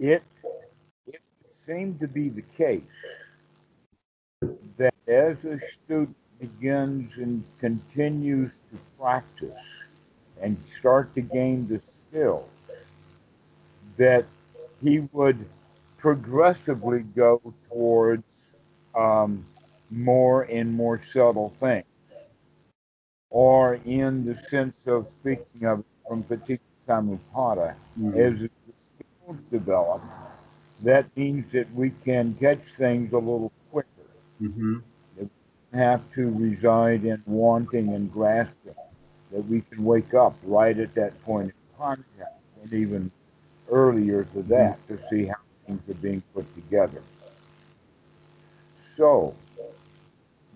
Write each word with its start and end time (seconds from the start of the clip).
it 0.00 0.22
it 1.06 1.20
seemed 1.50 2.00
to 2.00 2.08
be 2.08 2.30
the 2.30 2.42
case 2.42 2.80
that 4.78 4.94
as 5.06 5.44
a 5.44 5.60
student 5.70 6.16
begins 6.40 7.18
and 7.18 7.44
continues 7.60 8.60
to 8.70 8.78
practice 8.98 9.52
and 10.40 10.56
start 10.66 11.14
to 11.14 11.20
gain 11.20 11.68
the 11.68 11.78
skill, 11.80 12.48
that 13.98 14.24
he 14.82 15.00
would 15.12 15.44
progressively 15.98 17.00
go 17.14 17.42
towards 17.68 18.52
um, 18.94 19.44
more 19.90 20.44
and 20.44 20.72
more 20.72 20.98
subtle 20.98 21.52
things. 21.60 21.84
Or 23.28 23.74
in 23.84 24.24
the 24.24 24.36
sense 24.48 24.86
of 24.86 25.10
speaking 25.10 25.66
of 25.66 25.84
from 26.08 26.24
Paticca 26.24 26.58
Samuppada, 26.86 27.76
mm-hmm. 27.98 28.18
as 28.18 28.40
the 28.40 28.50
skills 29.30 29.42
develop, 29.50 30.02
that 30.82 31.04
means 31.16 31.52
that 31.52 31.72
we 31.74 31.90
can 32.04 32.34
catch 32.40 32.62
things 32.62 33.12
a 33.12 33.18
little 33.18 33.52
quicker. 33.70 33.88
Mm-hmm. 34.42 34.78
That 35.18 35.28
we 35.72 35.78
have 35.78 36.00
to 36.14 36.30
reside 36.30 37.04
in 37.04 37.22
wanting 37.26 37.94
and 37.94 38.12
grasping. 38.12 38.74
That 39.32 39.46
we 39.46 39.60
can 39.60 39.84
wake 39.84 40.14
up 40.14 40.34
right 40.42 40.76
at 40.78 40.94
that 40.94 41.22
point 41.22 41.50
of 41.50 41.78
contact, 41.78 42.40
and 42.62 42.72
even 42.72 43.10
earlier 43.70 44.24
to 44.24 44.42
that, 44.44 44.78
mm-hmm. 44.88 44.96
to 44.96 45.08
see 45.08 45.26
how 45.26 45.36
things 45.66 45.88
are 45.88 45.94
being 45.94 46.22
put 46.34 46.52
together. 46.54 47.02
So, 48.96 49.34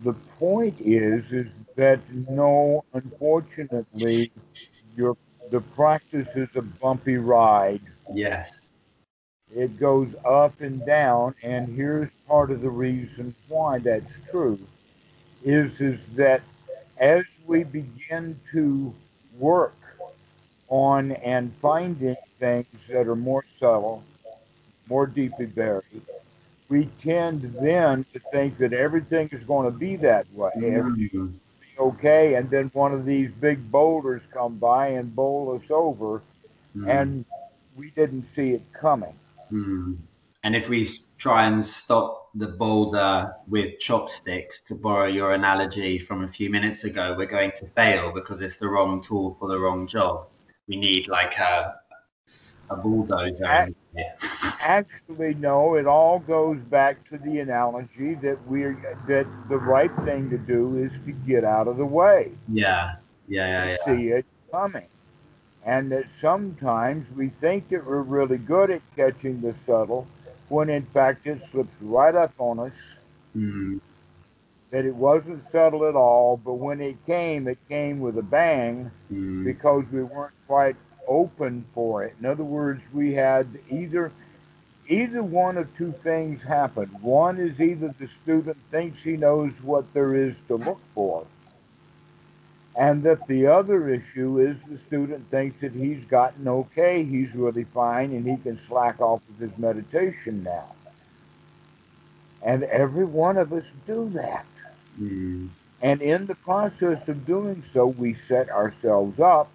the 0.02 0.14
point 0.38 0.74
is, 0.80 1.30
is 1.32 1.52
that 1.76 2.00
no, 2.28 2.84
unfortunately, 2.94 4.32
your 4.96 5.16
the 5.50 5.60
practice 5.60 6.34
is 6.34 6.48
a 6.56 6.62
bumpy 6.62 7.16
ride. 7.16 7.82
Yes. 8.12 8.50
It 9.54 9.78
goes 9.78 10.08
up 10.24 10.60
and 10.60 10.84
down, 10.84 11.34
and 11.42 11.68
here's 11.68 12.10
part 12.26 12.50
of 12.50 12.60
the 12.60 12.70
reason 12.70 13.34
why 13.48 13.78
that's 13.78 14.12
true, 14.30 14.58
is 15.44 15.80
is 15.80 16.04
that 16.14 16.42
as 16.98 17.24
we 17.46 17.62
begin 17.62 18.38
to 18.52 18.92
work 19.38 19.76
on 20.68 21.12
and 21.12 21.52
finding 21.62 22.16
things 22.40 22.66
that 22.88 23.06
are 23.06 23.16
more 23.16 23.44
subtle, 23.54 24.02
more 24.88 25.06
deeply 25.06 25.46
buried, 25.46 26.02
we 26.68 26.86
tend 26.98 27.54
then 27.60 28.04
to 28.12 28.18
think 28.32 28.56
that 28.58 28.72
everything 28.72 29.28
is 29.30 29.44
going 29.44 29.70
to 29.70 29.78
be 29.78 29.94
that 29.96 30.26
way. 30.34 30.50
Mm-hmm. 30.56 31.28
okay, 31.78 32.34
and 32.34 32.50
then 32.50 32.70
one 32.74 32.92
of 32.92 33.04
these 33.04 33.30
big 33.40 33.70
boulders 33.70 34.22
come 34.32 34.56
by 34.56 34.88
and 34.88 35.14
bowl 35.14 35.60
us 35.62 35.70
over, 35.70 36.22
mm-hmm. 36.76 36.88
and 36.88 37.24
we 37.76 37.90
didn't 37.90 38.26
see 38.26 38.50
it 38.50 38.62
coming. 38.72 39.14
Mm-hmm. 39.52 39.94
And 40.42 40.54
if 40.54 40.68
we 40.68 40.88
try 41.16 41.46
and 41.46 41.64
stop 41.64 42.28
the 42.34 42.48
boulder 42.48 43.32
with 43.48 43.78
chopsticks, 43.78 44.60
to 44.62 44.74
borrow 44.74 45.06
your 45.06 45.32
analogy 45.32 45.98
from 45.98 46.24
a 46.24 46.28
few 46.28 46.50
minutes 46.50 46.84
ago, 46.84 47.14
we're 47.16 47.26
going 47.26 47.52
to 47.56 47.66
fail 47.68 48.12
because 48.12 48.42
it's 48.42 48.56
the 48.56 48.68
wrong 48.68 49.00
tool 49.00 49.34
for 49.34 49.48
the 49.48 49.58
wrong 49.58 49.86
job. 49.86 50.26
We 50.68 50.76
need 50.76 51.08
like 51.08 51.38
a 51.38 51.74
a 52.70 52.76
bulldozer. 52.76 53.44
Actually, 54.60 55.34
no. 55.34 55.76
It 55.76 55.86
all 55.86 56.18
goes 56.18 56.58
back 56.70 57.08
to 57.10 57.18
the 57.18 57.40
analogy 57.40 58.14
that 58.16 58.38
we're 58.48 58.98
that 59.08 59.26
the 59.48 59.58
right 59.58 59.90
thing 60.04 60.30
to 60.30 60.38
do 60.38 60.78
is 60.78 60.92
to 61.04 61.12
get 61.12 61.44
out 61.44 61.68
of 61.68 61.76
the 61.76 61.86
way. 61.86 62.32
Yeah, 62.48 62.96
yeah, 63.28 63.66
yeah. 63.66 63.70
yeah. 63.70 63.76
See 63.84 64.08
it 64.08 64.26
coming, 64.50 64.88
and 65.64 65.90
that 65.92 66.04
sometimes 66.18 67.10
we 67.12 67.28
think 67.40 67.68
that 67.70 67.86
we're 67.86 68.02
really 68.02 68.38
good 68.38 68.70
at 68.70 68.82
catching 68.96 69.40
the 69.40 69.54
subtle, 69.54 70.06
when 70.48 70.68
in 70.68 70.84
fact 70.86 71.26
it 71.26 71.42
slips 71.42 71.74
right 71.80 72.14
up 72.14 72.32
on 72.38 72.58
us. 72.58 72.74
Mm. 73.36 73.80
That 74.70 74.84
it 74.84 74.94
wasn't 74.94 75.48
subtle 75.50 75.88
at 75.88 75.94
all, 75.94 76.36
but 76.36 76.54
when 76.54 76.80
it 76.80 76.96
came, 77.06 77.46
it 77.46 77.58
came 77.68 78.00
with 78.00 78.18
a 78.18 78.22
bang 78.22 78.90
mm. 79.12 79.44
because 79.44 79.84
we 79.92 80.02
weren't 80.02 80.34
quite 80.46 80.76
open 81.06 81.64
for 81.74 82.04
it. 82.04 82.14
In 82.18 82.26
other 82.26 82.44
words, 82.44 82.82
we 82.92 83.14
had 83.14 83.46
either 83.70 84.10
either 84.88 85.22
one 85.22 85.56
of 85.56 85.74
two 85.76 85.94
things 86.02 86.42
happen. 86.42 86.86
One 87.00 87.38
is 87.38 87.60
either 87.60 87.94
the 87.98 88.08
student 88.08 88.58
thinks 88.70 89.02
he 89.02 89.16
knows 89.16 89.62
what 89.62 89.92
there 89.94 90.14
is 90.14 90.38
to 90.48 90.56
look 90.56 90.80
for, 90.94 91.26
and 92.76 93.02
that 93.04 93.26
the 93.28 93.46
other 93.46 93.88
issue 93.88 94.40
is 94.40 94.62
the 94.64 94.78
student 94.78 95.30
thinks 95.30 95.60
that 95.60 95.72
he's 95.72 96.04
gotten 96.04 96.48
okay, 96.48 97.04
he's 97.04 97.34
really 97.34 97.64
fine, 97.64 98.12
and 98.12 98.26
he 98.26 98.36
can 98.36 98.58
slack 98.58 99.00
off 99.00 99.22
with 99.28 99.50
his 99.50 99.58
meditation 99.58 100.42
now. 100.42 100.72
And 102.42 102.64
every 102.64 103.04
one 103.04 103.36
of 103.36 103.52
us 103.52 103.70
do 103.86 104.10
that. 104.10 104.46
Mm. 105.00 105.48
And 105.82 106.02
in 106.02 106.26
the 106.26 106.34
process 106.34 107.08
of 107.08 107.26
doing 107.26 107.62
so, 107.72 107.86
we 107.86 108.14
set 108.14 108.50
ourselves 108.50 109.20
up 109.20 109.50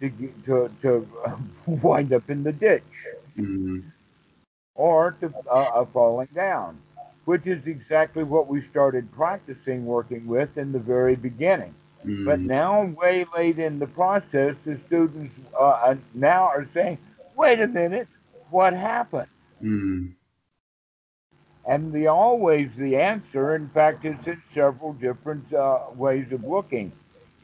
to 0.00 0.10
to 0.44 0.70
to 0.82 1.08
wind 1.66 2.12
up 2.12 2.28
in 2.30 2.42
the 2.42 2.52
ditch 2.52 3.06
mm-hmm. 3.38 3.80
or 4.74 5.16
to 5.20 5.32
uh, 5.50 5.70
uh, 5.74 5.84
falling 5.86 6.28
down, 6.34 6.78
which 7.26 7.46
is 7.46 7.66
exactly 7.66 8.24
what 8.24 8.48
we 8.48 8.60
started 8.60 9.12
practicing 9.12 9.84
working 9.84 10.26
with 10.26 10.56
in 10.56 10.72
the 10.72 10.78
very 10.78 11.14
beginning. 11.14 11.74
Mm-hmm. 12.04 12.24
But 12.24 12.40
now, 12.40 12.84
way 12.84 13.26
late 13.36 13.58
in 13.58 13.78
the 13.78 13.86
process, 13.86 14.56
the 14.64 14.76
students 14.76 15.40
uh, 15.58 15.94
now 16.14 16.44
are 16.44 16.66
saying, 16.72 16.98
"Wait 17.36 17.60
a 17.60 17.66
minute, 17.66 18.08
what 18.50 18.72
happened?" 18.72 19.28
Mm-hmm. 19.62 20.06
And 21.68 21.92
the 21.92 22.06
always 22.06 22.74
the 22.76 22.96
answer, 22.96 23.54
in 23.54 23.68
fact, 23.68 24.04
is 24.04 24.26
in 24.26 24.40
several 24.48 24.94
different 24.94 25.52
uh, 25.52 25.80
ways 25.94 26.32
of 26.32 26.44
looking 26.44 26.92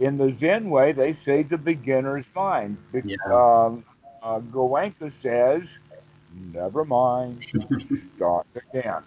in 0.02 0.18
the 0.18 0.34
Zen 0.34 0.68
way, 0.68 0.92
they 0.92 1.12
say 1.12 1.42
the 1.42 1.58
beginner's 1.58 2.26
mind. 2.34 2.76
Yeah. 2.92 3.16
Um, 3.26 3.84
uh, 4.22 4.40
Goenka 4.40 5.12
says, 5.20 5.78
never 6.34 6.84
mind, 6.84 7.44
start 8.16 8.46
again. 8.56 9.02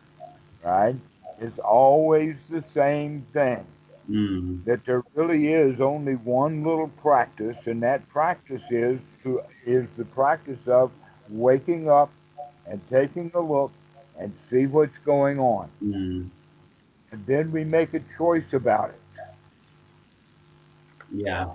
Right? 0.65 0.95
It's 1.39 1.59
always 1.59 2.35
the 2.49 2.63
same 2.73 3.25
thing. 3.33 3.65
Mm. 4.09 4.65
That 4.65 4.85
there 4.85 5.03
really 5.15 5.53
is 5.53 5.79
only 5.81 6.15
one 6.15 6.63
little 6.63 6.89
practice, 6.89 7.67
and 7.67 7.81
that 7.83 8.07
practice 8.09 8.63
is 8.69 8.99
to 9.23 9.41
is 9.65 9.87
the 9.97 10.05
practice 10.05 10.67
of 10.67 10.91
waking 11.29 11.89
up 11.89 12.11
and 12.67 12.81
taking 12.89 13.31
a 13.33 13.39
look 13.39 13.71
and 14.19 14.33
see 14.49 14.67
what's 14.67 14.97
going 14.99 15.39
on. 15.39 15.69
Mm. 15.83 16.29
And 17.11 17.25
then 17.25 17.51
we 17.51 17.63
make 17.63 17.93
a 17.93 18.01
choice 18.17 18.53
about 18.53 18.89
it. 18.89 19.01
Yeah, 21.11 21.51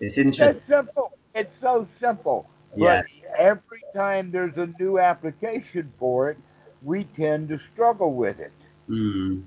it's 0.00 0.18
interesting. 0.18 0.56
It's 0.56 0.66
simple. 0.66 1.12
It's 1.34 1.60
so 1.60 1.86
simple. 2.00 2.48
Yeah. 2.76 3.02
But 3.02 3.38
every 3.38 3.82
time 3.94 4.30
there's 4.30 4.56
a 4.56 4.68
new 4.78 4.98
application 4.98 5.92
for 5.98 6.30
it, 6.30 6.38
we 6.84 7.04
tend 7.04 7.48
to 7.48 7.58
struggle 7.58 8.12
with 8.14 8.40
it. 8.40 8.52
Mm. 8.88 9.44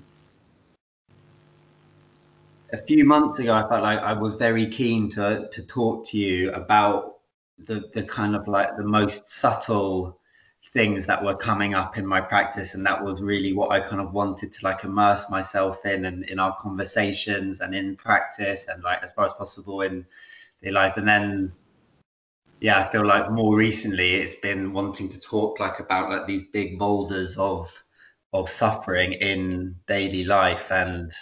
A 2.72 2.78
few 2.78 3.04
months 3.04 3.38
ago, 3.38 3.54
I 3.54 3.66
felt 3.68 3.82
like 3.82 4.00
I 4.00 4.12
was 4.12 4.34
very 4.34 4.68
keen 4.68 5.08
to 5.10 5.48
to 5.50 5.62
talk 5.62 6.06
to 6.08 6.18
you 6.18 6.52
about 6.52 7.18
the 7.58 7.90
the 7.94 8.02
kind 8.02 8.36
of 8.36 8.46
like 8.46 8.76
the 8.76 8.84
most 8.84 9.28
subtle 9.28 10.18
things 10.72 11.06
that 11.06 11.24
were 11.24 11.34
coming 11.34 11.74
up 11.74 11.96
in 11.96 12.06
my 12.06 12.20
practice 12.20 12.74
and 12.74 12.84
that 12.84 13.02
was 13.02 13.22
really 13.22 13.54
what 13.54 13.70
i 13.70 13.80
kind 13.80 14.02
of 14.02 14.12
wanted 14.12 14.52
to 14.52 14.62
like 14.62 14.84
immerse 14.84 15.30
myself 15.30 15.84
in 15.86 16.04
and 16.04 16.24
in 16.24 16.38
our 16.38 16.54
conversations 16.56 17.60
and 17.60 17.74
in 17.74 17.96
practice 17.96 18.66
and 18.68 18.82
like 18.82 19.02
as 19.02 19.10
far 19.12 19.24
as 19.24 19.32
possible 19.32 19.80
in 19.80 20.04
the 20.60 20.70
life 20.70 20.98
and 20.98 21.08
then 21.08 21.50
yeah 22.60 22.80
i 22.80 22.90
feel 22.90 23.06
like 23.06 23.30
more 23.30 23.56
recently 23.56 24.14
it's 24.14 24.34
been 24.36 24.72
wanting 24.72 25.08
to 25.08 25.20
talk 25.20 25.60
like 25.60 25.78
about 25.80 26.10
like 26.10 26.26
these 26.26 26.42
big 26.50 26.78
boulders 26.78 27.36
of 27.36 27.82
of 28.32 28.48
suffering 28.50 29.12
in 29.12 29.74
daily 29.86 30.24
life 30.24 30.70
and 30.70 31.12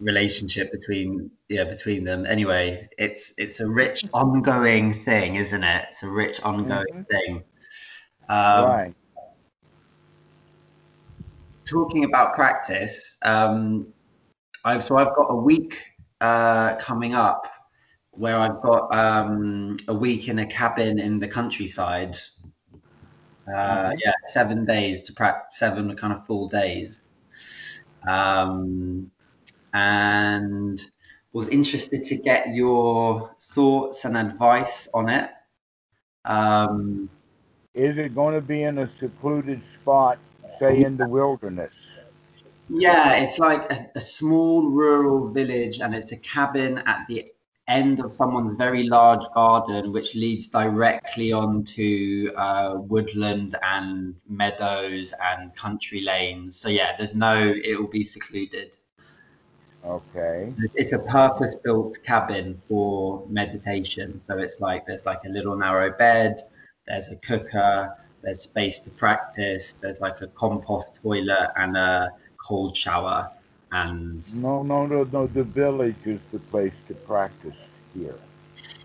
relationship 0.00 0.70
between 0.72 1.30
yeah 1.48 1.64
between 1.64 2.04
them. 2.04 2.26
Anyway 2.26 2.88
it's 2.98 3.32
it's 3.38 3.60
a 3.60 3.66
rich 3.66 4.04
ongoing 4.14 4.92
thing 4.92 5.36
isn't 5.36 5.64
it? 5.64 5.86
It's 5.88 6.02
a 6.02 6.08
rich 6.08 6.40
ongoing 6.42 6.84
mm-hmm. 6.92 7.02
thing. 7.02 7.44
Um, 8.28 8.64
right. 8.64 8.94
talking 11.64 12.02
about 12.02 12.34
practice 12.34 13.16
um 13.22 13.86
i've 14.64 14.82
so 14.82 14.96
i've 14.96 15.14
got 15.14 15.28
a 15.30 15.36
week 15.36 15.78
uh 16.20 16.74
coming 16.80 17.14
up 17.14 17.46
where 18.16 18.38
i've 18.38 18.60
got 18.62 18.92
um 18.94 19.76
a 19.88 19.94
week 19.94 20.28
in 20.28 20.38
a 20.38 20.46
cabin 20.46 20.98
in 20.98 21.18
the 21.18 21.28
countryside 21.28 22.16
uh 23.54 23.92
yeah 23.98 24.12
seven 24.26 24.64
days 24.64 25.02
to 25.02 25.12
practice 25.12 25.58
seven 25.58 25.94
kind 25.96 26.12
of 26.12 26.24
full 26.26 26.48
days 26.48 27.00
um 28.08 29.10
and 29.74 30.80
was 31.36 31.48
interested 31.50 32.02
to 32.02 32.16
get 32.16 32.54
your 32.54 33.30
thoughts 33.38 34.06
and 34.06 34.16
advice 34.16 34.88
on 34.94 35.10
it. 35.10 35.28
Um, 36.24 37.10
is 37.74 37.98
it 37.98 38.14
going 38.14 38.34
to 38.34 38.40
be 38.40 38.62
in 38.62 38.78
a 38.78 38.88
secluded 38.88 39.62
spot, 39.62 40.16
say 40.58 40.82
in 40.82 40.96
the 40.96 41.06
wilderness? 41.06 41.74
Yeah, 42.70 43.12
it's 43.16 43.38
like 43.38 43.70
a, 43.70 43.86
a, 43.94 44.00
small 44.00 44.70
rural 44.70 45.28
village, 45.28 45.80
and 45.80 45.94
it's 45.94 46.10
a 46.12 46.16
cabin 46.16 46.78
at 46.78 47.04
the 47.06 47.26
end 47.68 48.00
of 48.00 48.14
someone's 48.14 48.56
very 48.56 48.84
large 48.84 49.24
garden, 49.34 49.92
which 49.92 50.14
leads 50.14 50.46
directly 50.46 51.32
onto 51.32 52.30
uh, 52.36 52.76
woodland 52.76 53.56
and 53.62 54.14
meadows 54.28 55.12
and 55.20 55.54
country 55.56 56.00
lanes. 56.00 56.56
So 56.56 56.68
yeah, 56.68 56.96
there's 56.96 57.14
no, 57.14 57.54
it 57.64 57.78
will 57.78 57.88
be 57.88 58.04
secluded. 58.04 58.76
Okay. 59.84 60.52
It's 60.74 60.92
a 60.92 60.98
purpose-built 60.98 61.98
cabin 62.04 62.60
for 62.68 63.24
meditation. 63.28 64.20
So 64.26 64.38
it's 64.38 64.60
like 64.60 64.86
there's 64.86 65.06
like 65.06 65.20
a 65.24 65.28
little 65.28 65.56
narrow 65.56 65.96
bed, 65.96 66.42
there's 66.86 67.08
a 67.08 67.16
cooker, 67.16 67.96
there's 68.22 68.42
space 68.42 68.80
to 68.80 68.90
practice, 68.90 69.74
there's 69.80 70.00
like 70.00 70.20
a 70.20 70.26
compost 70.28 70.98
toilet 71.02 71.50
and 71.56 71.76
a 71.76 72.10
cold 72.36 72.76
shower. 72.76 73.30
And 73.76 74.42
no, 74.42 74.62
no, 74.62 74.86
no, 74.86 75.04
no. 75.04 75.26
The 75.26 75.44
village 75.44 76.02
is 76.04 76.20
the 76.32 76.38
place 76.38 76.72
to 76.88 76.94
practice 76.94 77.56
here. 77.94 78.14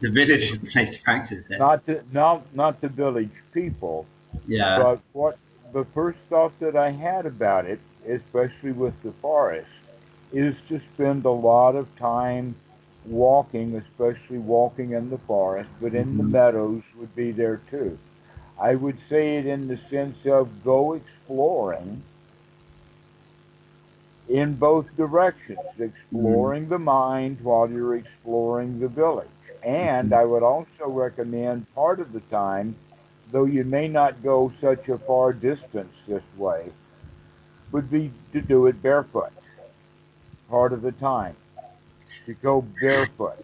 The 0.02 0.10
village 0.10 0.42
is 0.42 0.60
the 0.60 0.70
place 0.70 0.98
to 0.98 1.02
practice 1.04 1.46
there. 1.48 1.60
Not 1.60 1.86
the 1.86 2.04
not 2.12 2.44
not 2.54 2.82
the 2.82 2.90
village 2.90 3.38
people. 3.54 4.06
Yeah. 4.48 4.80
But 4.80 5.00
what 5.14 5.38
the 5.72 5.86
first 5.94 6.20
thought 6.30 6.54
that 6.60 6.76
I 6.76 6.92
had 6.92 7.26
about 7.26 7.66
it, 7.66 7.80
especially 8.08 8.74
with 8.74 9.02
the 9.04 9.14
forest, 9.22 9.72
is 10.34 10.62
to 10.68 10.80
spend 10.80 11.24
a 11.26 11.38
lot 11.52 11.76
of 11.76 11.88
time 11.98 12.56
walking, 13.06 13.76
especially 13.76 14.40
walking 14.40 14.92
in 14.92 15.10
the 15.10 15.18
forest, 15.20 15.70
but 15.80 15.96
in 15.96 16.08
mm-hmm. 16.08 16.18
the 16.18 16.24
meadows 16.24 16.84
would 16.98 17.16
be 17.16 17.32
there 17.32 17.62
too. 17.70 17.98
I 18.60 18.76
would 18.76 19.00
say 19.08 19.38
it 19.38 19.46
in 19.46 19.68
the 19.68 19.78
sense 19.78 20.26
of 20.26 20.64
go 20.64 20.94
exploring 20.94 22.04
in 24.32 24.56
both 24.56 24.86
directions, 24.96 25.60
exploring 25.78 26.64
mm-hmm. 26.64 26.72
the 26.72 26.80
mind 26.80 27.38
while 27.42 27.70
you're 27.70 27.98
exploring 27.98 28.80
the 28.80 28.88
village. 28.88 29.28
And 29.62 30.12
mm-hmm. 30.12 30.22
I 30.22 30.26
would 30.26 30.44
also 30.44 30.88
recommend 30.88 31.74
part 31.76 32.00
of 32.00 32.14
the 32.14 32.22
time, 32.22 32.76
though 33.32 33.46
you 33.46 33.66
may 33.66 33.88
not 33.88 34.24
go 34.24 34.52
such 34.60 34.88
a 34.88 34.98
far 34.98 35.34
distance 35.34 35.94
this 36.08 36.24
way, 36.38 36.72
would 37.72 37.92
be 37.92 38.12
to 38.32 38.42
do 38.42 38.68
it 38.68 38.82
barefoot 38.82 39.34
part 40.50 40.74
of 40.74 40.82
the 40.82 40.92
time 40.94 41.36
to 42.26 42.34
go 42.36 42.62
barefoot. 42.82 43.44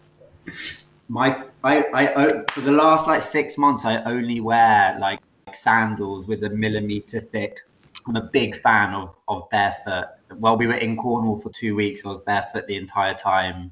My, 1.07 1.45
I, 1.63 1.85
I, 1.93 2.43
for 2.51 2.61
the 2.61 2.71
last 2.71 3.07
like 3.07 3.21
six 3.21 3.57
months, 3.57 3.85
I 3.85 4.03
only 4.03 4.41
wear 4.41 4.97
like 4.99 5.19
sandals 5.53 6.27
with 6.27 6.43
a 6.43 6.49
millimeter 6.49 7.21
thick. 7.21 7.61
I'm 8.07 8.15
a 8.15 8.29
big 8.31 8.59
fan 8.61 8.93
of 8.93 9.17
of 9.27 9.49
barefoot. 9.49 10.07
While 10.37 10.57
we 10.57 10.67
were 10.67 10.75
in 10.75 10.97
Cornwall 10.97 11.39
for 11.39 11.49
two 11.49 11.75
weeks, 11.75 12.01
I 12.05 12.09
was 12.09 12.21
barefoot 12.25 12.67
the 12.67 12.75
entire 12.75 13.13
time. 13.13 13.71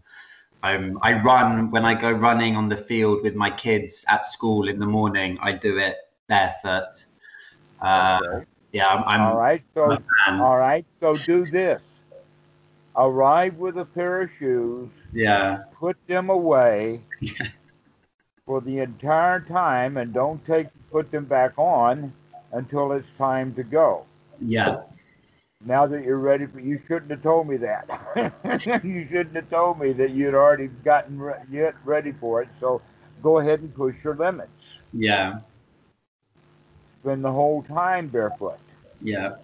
Um, 0.63 0.97
I 1.01 1.21
run 1.21 1.69
when 1.71 1.85
I 1.85 1.93
go 1.93 2.11
running 2.11 2.55
on 2.55 2.69
the 2.69 2.77
field 2.77 3.23
with 3.23 3.35
my 3.35 3.49
kids 3.49 4.03
at 4.09 4.25
school 4.25 4.67
in 4.67 4.79
the 4.79 4.85
morning. 4.85 5.37
I 5.41 5.51
do 5.51 5.77
it 5.77 5.97
barefoot. 6.27 7.07
Uh, 7.81 8.19
okay. 8.23 8.45
Yeah, 8.71 8.87
I'm, 8.87 9.03
I'm, 9.05 9.21
all 9.21 9.37
right. 9.37 9.63
So 9.73 9.97
all 10.27 10.57
right. 10.57 10.85
So 10.99 11.13
do 11.13 11.45
this 11.45 11.81
arrive 12.97 13.57
with 13.57 13.77
a 13.77 13.85
pair 13.85 14.21
of 14.21 14.31
shoes, 14.38 14.89
yeah, 15.13 15.59
put 15.73 15.97
them 16.07 16.29
away 16.29 17.01
for 18.45 18.61
the 18.61 18.79
entire 18.79 19.39
time, 19.41 19.97
and 19.97 20.13
don't 20.13 20.45
take 20.45 20.67
put 20.91 21.11
them 21.11 21.25
back 21.25 21.57
on 21.57 22.13
until 22.51 22.91
it's 22.93 23.07
time 23.17 23.53
to 23.55 23.63
go. 23.63 24.05
Yeah. 24.39 24.81
Now 25.65 25.87
that 25.87 26.03
you're 26.03 26.17
ready 26.19 26.45
for, 26.45 26.59
you 26.59 26.77
shouldn't 26.77 27.11
have 27.11 27.23
told 27.23 27.47
me 27.47 27.57
that. 27.57 27.87
you 28.83 29.07
shouldn't 29.07 29.35
have 29.35 29.49
told 29.49 29.79
me 29.79 29.93
that 29.93 30.11
you'd 30.11 30.35
already 30.35 30.67
gotten 30.67 31.19
re- 31.19 31.41
yet 31.49 31.75
ready 31.83 32.11
for 32.11 32.41
it. 32.41 32.49
So 32.59 32.81
go 33.23 33.39
ahead 33.39 33.61
and 33.61 33.73
push 33.73 34.03
your 34.03 34.15
limits. 34.15 34.73
Yeah. 34.93 35.39
Spend 37.01 37.23
the 37.23 37.31
whole 37.31 37.63
time 37.63 38.07
barefoot. 38.07 38.59
Yeah. 39.01 39.35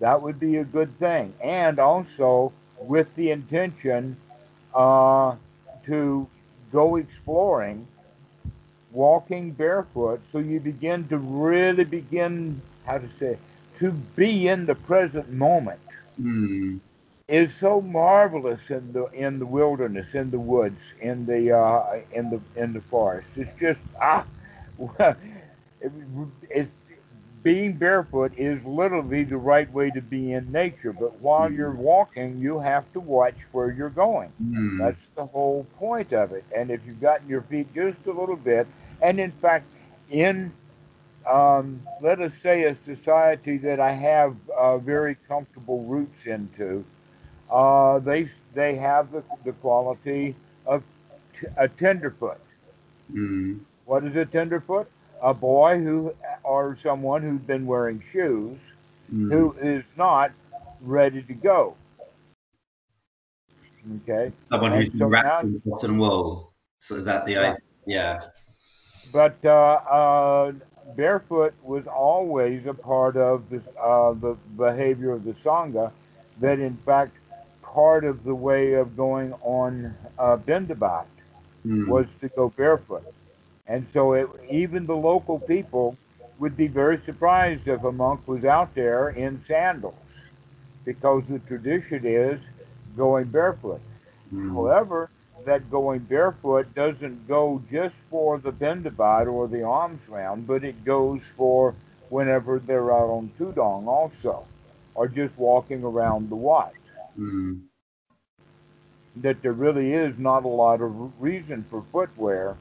That 0.00 0.20
would 0.22 0.38
be 0.38 0.56
a 0.56 0.64
good 0.64 0.98
thing. 0.98 1.34
And 1.42 1.78
also 1.78 2.52
with 2.78 3.14
the 3.16 3.30
intention 3.30 4.16
uh, 4.74 5.36
to 5.86 6.28
go 6.72 6.96
exploring, 6.96 7.86
walking 8.92 9.52
barefoot, 9.52 10.20
so 10.30 10.38
you 10.38 10.60
begin 10.60 11.08
to 11.08 11.18
really 11.18 11.84
begin, 11.84 12.60
how 12.86 12.98
to 12.98 13.08
say, 13.18 13.38
to 13.76 13.90
be 13.90 14.48
in 14.48 14.66
the 14.66 14.74
present 14.74 15.30
moment. 15.30 15.80
Mm. 16.20 16.80
Is 17.28 17.52
so 17.54 17.80
marvelous 17.80 18.70
in 18.70 18.92
the 18.92 19.06
in 19.06 19.40
the 19.40 19.46
wilderness, 19.46 20.14
in 20.14 20.30
the 20.30 20.38
woods, 20.38 20.80
in 21.00 21.26
the 21.26 21.56
uh, 21.56 22.00
in 22.12 22.30
the 22.30 22.40
in 22.54 22.72
the 22.72 22.80
forest. 22.82 23.26
It's 23.34 23.50
just 23.58 23.80
ah, 24.00 24.24
it, 25.80 25.92
it's 26.50 26.70
being 27.46 27.74
barefoot 27.74 28.32
is 28.36 28.60
literally 28.64 29.22
the 29.22 29.36
right 29.36 29.72
way 29.72 29.88
to 29.88 30.00
be 30.00 30.32
in 30.32 30.50
nature. 30.50 30.92
But 30.92 31.20
while 31.20 31.48
you're 31.48 31.70
mm. 31.70 31.76
walking, 31.76 32.38
you 32.38 32.58
have 32.58 32.92
to 32.92 32.98
watch 32.98 33.36
where 33.52 33.70
you're 33.70 33.88
going. 33.88 34.32
Mm. 34.42 34.78
That's 34.78 35.06
the 35.14 35.26
whole 35.26 35.64
point 35.78 36.12
of 36.12 36.32
it. 36.32 36.44
And 36.52 36.72
if 36.72 36.80
you've 36.84 37.00
gotten 37.00 37.28
your 37.28 37.42
feet 37.42 37.72
just 37.72 37.98
a 38.06 38.10
little 38.10 38.34
bit, 38.34 38.66
and 39.00 39.20
in 39.20 39.30
fact, 39.30 39.64
in 40.10 40.52
um, 41.26 41.82
let 42.00 42.20
us 42.20 42.36
say 42.36 42.64
a 42.64 42.74
society 42.74 43.58
that 43.58 43.80
I 43.80 43.92
have 43.92 44.36
uh, 44.56 44.78
very 44.78 45.16
comfortable 45.28 45.82
roots 45.84 46.26
into, 46.26 46.84
uh, 47.50 47.98
they 48.00 48.28
they 48.54 48.76
have 48.76 49.12
the, 49.12 49.22
the 49.44 49.52
quality 49.52 50.34
of 50.66 50.82
t- 51.34 51.46
a 51.56 51.68
tenderfoot. 51.68 52.40
Mm. 53.12 53.60
What 53.84 54.04
is 54.04 54.16
a 54.16 54.24
tenderfoot? 54.24 54.88
a 55.22 55.34
boy 55.34 55.78
who 55.78 56.14
or 56.42 56.76
someone 56.76 57.22
who's 57.22 57.40
been 57.40 57.66
wearing 57.66 58.00
shoes 58.00 58.58
mm. 59.12 59.30
who 59.32 59.54
is 59.60 59.84
not 59.96 60.32
ready 60.80 61.22
to 61.22 61.34
go. 61.34 61.74
Okay. 64.02 64.32
Someone 64.50 64.72
who's 64.72 64.98
so 64.98 65.06
wrapped 65.06 65.44
now, 65.44 65.48
in 65.48 65.62
cotton 65.68 65.98
wool. 65.98 66.52
So 66.80 66.96
is 66.96 67.06
that 67.06 67.24
the 67.26 67.36
idea? 67.36 67.56
Yeah. 67.86 68.20
But 69.12 69.36
uh, 69.44 69.48
uh, 69.48 70.52
barefoot 70.94 71.54
was 71.62 71.86
always 71.86 72.66
a 72.66 72.74
part 72.74 73.16
of 73.16 73.48
the, 73.50 73.62
uh, 73.80 74.12
the 74.12 74.36
behavior 74.56 75.12
of 75.12 75.24
the 75.24 75.32
Sangha. 75.32 75.90
That 76.40 76.58
in 76.58 76.76
fact, 76.84 77.16
part 77.62 78.04
of 78.04 78.24
the 78.24 78.34
way 78.34 78.74
of 78.74 78.96
going 78.96 79.32
on 79.42 79.94
uh, 80.18 80.36
Bindabat 80.36 81.06
mm. 81.66 81.86
was 81.88 82.14
to 82.16 82.28
go 82.28 82.50
barefoot. 82.50 83.04
And 83.66 83.86
so 83.88 84.12
it, 84.12 84.28
even 84.50 84.86
the 84.86 84.96
local 84.96 85.38
people 85.38 85.96
would 86.38 86.56
be 86.56 86.68
very 86.68 86.98
surprised 86.98 87.66
if 87.68 87.82
a 87.84 87.92
monk 87.92 88.26
was 88.26 88.44
out 88.44 88.74
there 88.74 89.10
in 89.10 89.42
sandals 89.46 89.94
because 90.84 91.26
the 91.26 91.38
tradition 91.40 92.06
is 92.06 92.42
going 92.96 93.24
barefoot. 93.26 93.80
Mm. 94.32 94.52
However, 94.52 95.10
that 95.46 95.70
going 95.70 96.00
barefoot 96.00 96.74
doesn't 96.74 97.26
go 97.26 97.62
just 97.70 97.96
for 98.10 98.38
the 98.38 98.52
Bindabat 98.52 99.32
or 99.32 99.48
the 99.48 99.62
alms 99.62 100.08
round, 100.08 100.46
but 100.46 100.64
it 100.64 100.84
goes 100.84 101.22
for 101.36 101.74
whenever 102.10 102.58
they're 102.58 102.92
out 102.92 103.08
on 103.08 103.30
Tudong 103.38 103.86
also, 103.86 104.44
or 104.94 105.08
just 105.08 105.38
walking 105.38 105.82
around 105.82 106.28
the 106.28 106.36
wat. 106.36 106.72
Mm. 107.18 107.62
That 109.16 109.40
there 109.42 109.52
really 109.52 109.92
is 109.92 110.18
not 110.18 110.44
a 110.44 110.48
lot 110.48 110.80
of 110.82 111.20
reason 111.20 111.64
for 111.70 111.82
footwear 111.90 112.56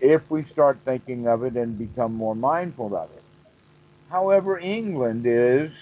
if 0.00 0.30
we 0.30 0.42
start 0.42 0.78
thinking 0.84 1.26
of 1.26 1.44
it 1.44 1.56
and 1.56 1.78
become 1.78 2.14
more 2.14 2.34
mindful 2.34 2.94
of 2.94 3.10
it. 3.10 3.22
However, 4.10 4.58
England 4.58 5.24
is 5.26 5.72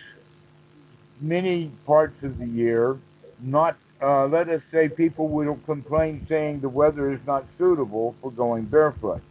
many 1.21 1.71
parts 1.87 2.23
of 2.23 2.39
the 2.39 2.47
year 2.47 2.99
not, 3.41 3.77
uh, 4.03 4.27
let 4.27 4.49
us 4.49 4.63
say, 4.71 4.89
people 4.89 5.29
will 5.29 5.59
complain 5.67 6.27
saying 6.29 6.61
the 6.61 6.69
weather 6.69 7.13
is 7.13 7.21
not 7.27 7.49
suitable 7.49 8.15
for 8.21 8.31
going 8.33 8.65
barefoot. 8.65 9.23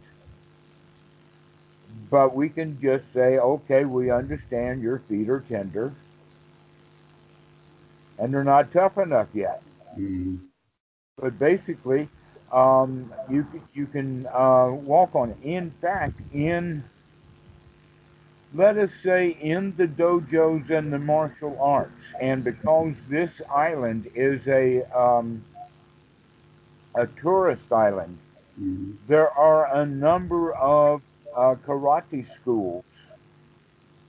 But 2.10 2.34
we 2.34 2.48
can 2.48 2.80
just 2.80 3.12
say, 3.12 3.38
okay, 3.38 3.84
we 3.84 4.10
understand 4.10 4.82
your 4.82 5.00
feet 5.08 5.28
are 5.28 5.40
tender 5.40 5.92
and 8.18 8.32
they're 8.32 8.44
not 8.44 8.72
tough 8.72 8.98
enough 8.98 9.28
yet. 9.34 9.62
Mm-hmm. 9.98 10.36
But 11.18 11.38
basically, 11.38 12.08
um, 12.52 13.12
you 13.28 13.46
you 13.74 13.86
can 13.86 14.26
uh, 14.26 14.70
walk 14.72 15.14
on 15.14 15.30
it. 15.30 15.38
In 15.42 15.72
fact, 15.80 16.20
in 16.32 16.84
let 18.54 18.76
us 18.76 18.92
say 18.92 19.36
in 19.40 19.74
the 19.76 19.86
dojos 19.86 20.70
and 20.70 20.92
the 20.92 20.98
martial 20.98 21.56
arts, 21.60 22.12
and 22.20 22.44
because 22.44 23.06
this 23.08 23.40
island 23.50 24.10
is 24.14 24.46
a 24.46 24.82
um, 24.98 25.42
a 26.94 27.06
tourist 27.06 27.72
island, 27.72 28.18
mm-hmm. 28.60 28.92
there 29.08 29.30
are 29.30 29.74
a 29.76 29.86
number 29.86 30.52
of 30.54 31.00
uh, 31.34 31.54
karate 31.66 32.26
schools 32.26 32.84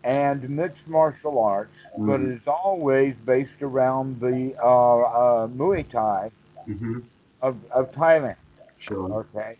and 0.03 0.49
mixed 0.49 0.87
martial 0.89 1.39
arts, 1.39 1.77
mm-hmm. 1.93 2.07
but 2.07 2.19
it's 2.19 2.47
always 2.47 3.15
based 3.25 3.61
around 3.61 4.19
the 4.19 4.53
uh, 4.61 4.65
uh, 4.65 5.47
Muay 5.47 5.89
Thai 5.89 6.31
mm-hmm. 6.67 6.99
of, 7.41 7.55
of 7.71 7.91
Thailand. 7.91 8.35
Sure. 8.77 9.25
Okay. 9.33 9.55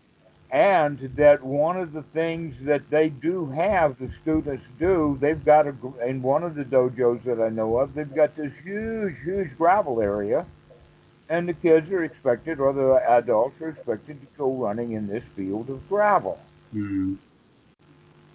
And 0.54 1.10
that 1.16 1.42
one 1.42 1.76
of 1.76 1.92
the 1.92 2.04
things 2.14 2.60
that 2.60 2.88
they 2.88 3.08
do 3.08 3.50
have, 3.50 3.98
the 3.98 4.08
students 4.08 4.70
do, 4.78 5.18
they've 5.20 5.44
got 5.44 5.66
a, 5.66 5.74
in 6.06 6.22
one 6.22 6.44
of 6.44 6.54
the 6.54 6.64
dojos 6.64 7.24
that 7.24 7.40
I 7.40 7.48
know 7.48 7.78
of, 7.78 7.92
they've 7.92 8.14
got 8.14 8.36
this 8.36 8.52
huge, 8.62 9.20
huge 9.24 9.58
gravel 9.58 10.00
area. 10.00 10.46
And 11.28 11.48
the 11.48 11.54
kids 11.54 11.90
are 11.90 12.04
expected, 12.04 12.60
or 12.60 12.72
the 12.72 13.02
adults 13.10 13.60
are 13.62 13.68
expected 13.68 14.20
to 14.20 14.28
go 14.38 14.54
running 14.54 14.92
in 14.92 15.08
this 15.08 15.24
field 15.24 15.70
of 15.70 15.88
gravel. 15.88 16.38
Mm-hmm. 16.72 17.14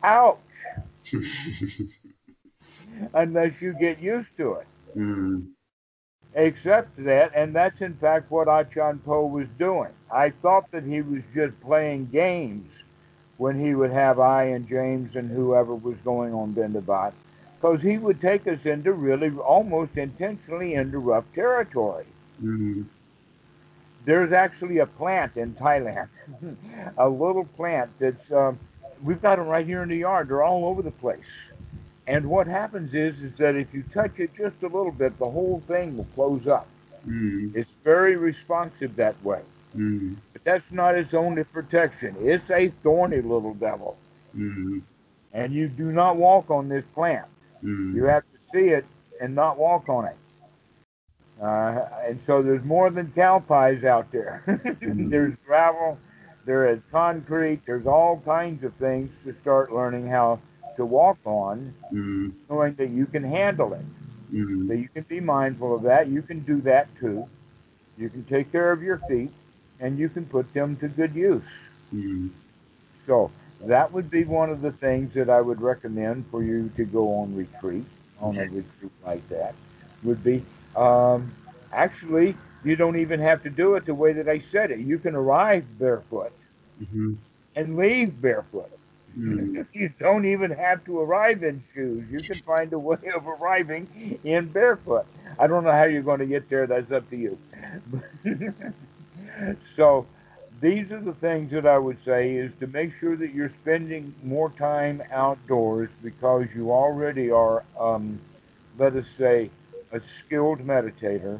Ouch. 0.04 0.40
Unless 3.14 3.62
you 3.62 3.72
get 3.80 4.02
used 4.02 4.36
to 4.36 4.56
it. 4.56 4.68
Mm. 4.98 5.52
Except 6.36 6.96
that, 7.04 7.32
and 7.36 7.56
that's 7.56 7.82
in 7.82 7.96
fact 7.96 8.30
what 8.30 8.48
Achan 8.48 9.00
Po 9.00 9.26
was 9.26 9.48
doing. 9.58 9.90
I 10.12 10.30
thought 10.30 10.70
that 10.72 10.84
he 10.84 11.02
was 11.02 11.24
just 11.34 11.60
playing 11.62 12.08
games 12.08 12.84
when 13.38 13.60
he 13.60 13.74
would 13.74 13.92
have 13.92 14.20
I 14.20 14.44
and 14.46 14.68
James 14.68 15.16
and 15.16 15.32
whoever 15.32 15.74
was 15.74 15.98
going 16.04 16.34
on 16.34 16.54
Bendabat, 16.54 17.14
because 17.60 17.82
he 17.82 17.98
would 17.98 18.22
take 18.22 18.48
us 18.48 18.66
into 18.66 18.94
really 18.94 19.30
almost 19.38 19.98
intentionally 19.98 20.76
into 20.76 21.00
rough 21.00 21.26
territory. 21.34 22.06
Mm-hmm. 22.44 22.84
There's 24.06 24.32
actually 24.32 24.80
a 24.80 24.86
plant 24.86 25.36
in 25.36 25.56
Thailand, 25.56 26.10
a 26.98 27.10
little 27.10 27.46
plant 27.46 27.90
that's 28.00 28.32
um, 28.32 28.60
we've 29.04 29.22
got 29.22 29.38
them 29.38 29.48
right 29.48 29.66
here 29.66 29.84
in 29.84 29.90
the 29.90 29.98
yard. 29.98 30.30
They're 30.30 30.44
all 30.44 30.66
over 30.66 30.82
the 30.82 30.92
place. 30.92 31.20
And 32.10 32.28
what 32.28 32.48
happens 32.48 32.96
is, 32.96 33.22
is 33.22 33.34
that 33.36 33.56
if 33.56 33.72
you 33.72 33.84
touch 33.84 34.20
it 34.20 34.34
just 34.34 34.64
a 34.64 34.68
little 34.68 34.92
bit, 34.92 35.20
the 35.20 35.30
whole 35.30 35.62
thing 35.68 35.96
will 35.96 36.08
close 36.16 36.48
up. 36.48 36.68
Mm. 37.08 37.56
It's 37.56 37.76
very 37.84 38.16
responsive 38.16 38.96
that 38.96 39.24
way. 39.24 39.42
Mm. 39.78 40.16
But 40.34 40.44
that's 40.44 40.72
not 40.72 40.96
its 40.96 41.14
only 41.14 41.44
protection. 41.44 42.16
It's 42.20 42.50
a 42.50 42.74
thorny 42.82 43.22
little 43.22 43.54
devil. 43.54 43.96
Mm. 44.36 44.82
And 45.34 45.54
you 45.54 45.68
do 45.68 45.92
not 45.92 46.18
walk 46.18 46.50
on 46.50 46.68
this 46.68 46.84
plant. 46.96 47.28
You 47.62 48.06
have 48.06 48.24
to 48.24 48.40
see 48.54 48.70
it 48.70 48.86
and 49.22 49.36
not 49.36 49.60
walk 49.60 49.88
on 49.88 50.06
it. 50.06 50.16
Uh, 51.40 51.86
and 52.08 52.20
so 52.26 52.42
there's 52.42 52.64
more 52.64 52.90
than 52.90 53.12
cow 53.12 53.38
pies 53.38 53.84
out 53.84 54.12
there. 54.12 54.44
there's 54.82 55.36
gravel, 55.46 56.00
there 56.46 56.70
is 56.70 56.80
concrete, 56.92 57.62
there's 57.68 57.86
all 57.86 58.20
kinds 58.26 58.64
of 58.64 58.74
things 58.76 59.16
to 59.26 59.36
start 59.42 59.72
learning 59.72 60.08
how 60.08 60.40
to 60.80 60.86
walk 60.86 61.18
on, 61.26 61.74
mm-hmm. 61.94 62.30
knowing 62.50 62.74
that 62.76 62.90
you 62.90 63.06
can 63.06 63.24
handle 63.24 63.74
it. 63.74 63.86
Mm-hmm. 64.34 64.68
So 64.68 64.74
you 64.74 64.90
can 64.90 65.04
be 65.04 65.20
mindful 65.20 65.76
of 65.76 65.84
that. 65.84 66.08
You 66.08 66.22
can 66.22 66.40
do 66.42 66.62
that 66.62 66.88
too. 67.00 67.28
You 67.98 68.10
can 68.10 68.24
take 68.26 68.52
care 68.52 68.72
of 68.72 68.82
your 68.82 68.98
feet, 69.08 69.32
and 69.80 70.00
you 70.00 70.10
can 70.10 70.26
put 70.26 70.54
them 70.54 70.76
to 70.78 70.88
good 70.88 71.14
use. 71.16 71.44
Mm-hmm. 71.94 72.28
So 73.06 73.32
that 73.62 73.92
would 73.92 74.10
be 74.10 74.24
one 74.24 74.50
of 74.50 74.62
the 74.62 74.72
things 74.72 75.14
that 75.16 75.30
I 75.30 75.42
would 75.42 75.62
recommend 75.62 76.26
for 76.32 76.44
you 76.44 76.72
to 76.78 76.86
go 76.86 77.16
on 77.16 77.36
retreat, 77.36 77.86
on 78.22 78.38
a 78.38 78.44
retreat 78.44 78.92
like 79.06 79.28
that, 79.30 79.54
would 80.04 80.24
be 80.24 80.44
um, 80.76 81.32
actually 81.74 82.36
you 82.64 82.76
don't 82.76 82.98
even 82.98 83.20
have 83.20 83.44
to 83.44 83.50
do 83.50 83.76
it 83.76 83.86
the 83.86 83.94
way 83.94 84.14
that 84.14 84.28
I 84.28 84.40
said 84.40 84.72
it. 84.72 84.80
You 84.80 85.00
can 85.00 85.16
arrive 85.16 85.66
barefoot 85.80 86.32
mm-hmm. 86.82 87.14
and 87.56 87.78
leave 87.78 88.22
barefoot. 88.22 88.72
Mm. 89.18 89.66
You 89.74 89.90
don't 90.00 90.26
even 90.26 90.52
have 90.52 90.84
to 90.86 91.00
arrive 91.00 91.44
in 91.44 91.64
shoes. 91.74 92.06
You 92.12 92.20
can 92.24 92.40
find 92.42 92.72
a 92.74 92.80
way 92.80 92.98
of 93.16 93.28
arriving 93.28 94.20
in 94.24 94.48
barefoot. 94.48 95.06
I 95.38 95.48
don't 95.48 95.64
know 95.64 95.72
how 95.72 95.84
you're 95.84 96.02
going 96.02 96.20
to 96.20 96.26
get 96.26 96.50
there. 96.50 96.68
That's 96.68 96.92
up 96.92 97.10
to 97.10 97.18
you. 97.18 97.38
so, 99.76 100.06
these 100.62 100.92
are 100.92 101.00
the 101.00 101.14
things 101.14 101.52
that 101.52 101.66
I 101.66 101.78
would 101.78 102.02
say 102.02 102.36
is 102.36 102.54
to 102.56 102.68
make 102.68 102.94
sure 102.94 103.16
that 103.16 103.34
you're 103.34 103.50
spending 103.50 104.14
more 104.24 104.50
time 104.50 105.02
outdoors 105.12 105.90
because 106.04 106.48
you 106.54 106.72
already 106.72 107.32
are, 107.32 107.64
um, 107.80 108.20
let 108.78 108.96
us 108.96 109.08
say, 109.08 109.50
a 109.92 110.00
skilled 110.00 110.60
meditator. 110.60 111.40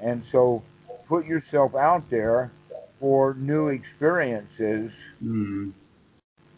And 0.00 0.24
so, 0.24 0.62
put 1.08 1.26
yourself 1.26 1.74
out 1.74 2.08
there 2.10 2.50
for 2.98 3.34
new 3.34 3.68
experiences. 3.68 4.94
Mm 5.22 5.72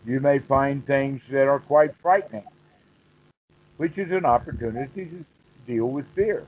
you 0.04 0.20
may 0.20 0.38
find 0.38 0.84
things 0.84 1.26
that 1.28 1.46
are 1.46 1.60
quite 1.60 1.94
frightening, 2.02 2.44
which 3.76 3.98
is 3.98 4.12
an 4.12 4.24
opportunity 4.24 5.04
to 5.04 5.24
deal 5.66 5.86
with 5.86 6.06
fear. 6.14 6.44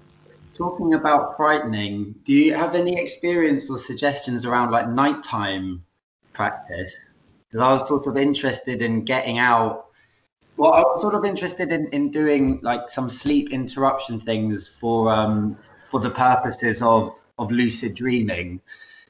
Talking 0.56 0.94
about 0.94 1.36
frightening, 1.36 2.14
do 2.24 2.32
you 2.32 2.54
have 2.54 2.74
any 2.74 3.00
experience 3.00 3.70
or 3.70 3.78
suggestions 3.78 4.44
around 4.44 4.70
like 4.70 4.88
nighttime 4.88 5.84
practice? 6.32 6.94
Because 7.48 7.60
I 7.60 7.72
was 7.72 7.88
sort 7.88 8.06
of 8.06 8.16
interested 8.16 8.82
in 8.82 9.04
getting 9.04 9.38
out. 9.38 9.86
Well, 10.56 10.72
I 10.72 10.80
was 10.80 11.02
sort 11.02 11.14
of 11.14 11.24
interested 11.24 11.72
in, 11.72 11.88
in 11.88 12.10
doing 12.10 12.60
like 12.62 12.88
some 12.88 13.10
sleep 13.10 13.50
interruption 13.50 14.20
things 14.20 14.68
for 14.68 15.10
um, 15.10 15.56
for 15.84 16.00
the 16.00 16.10
purposes 16.10 16.82
of 16.82 17.10
of 17.38 17.50
lucid 17.50 17.94
dreaming. 17.94 18.60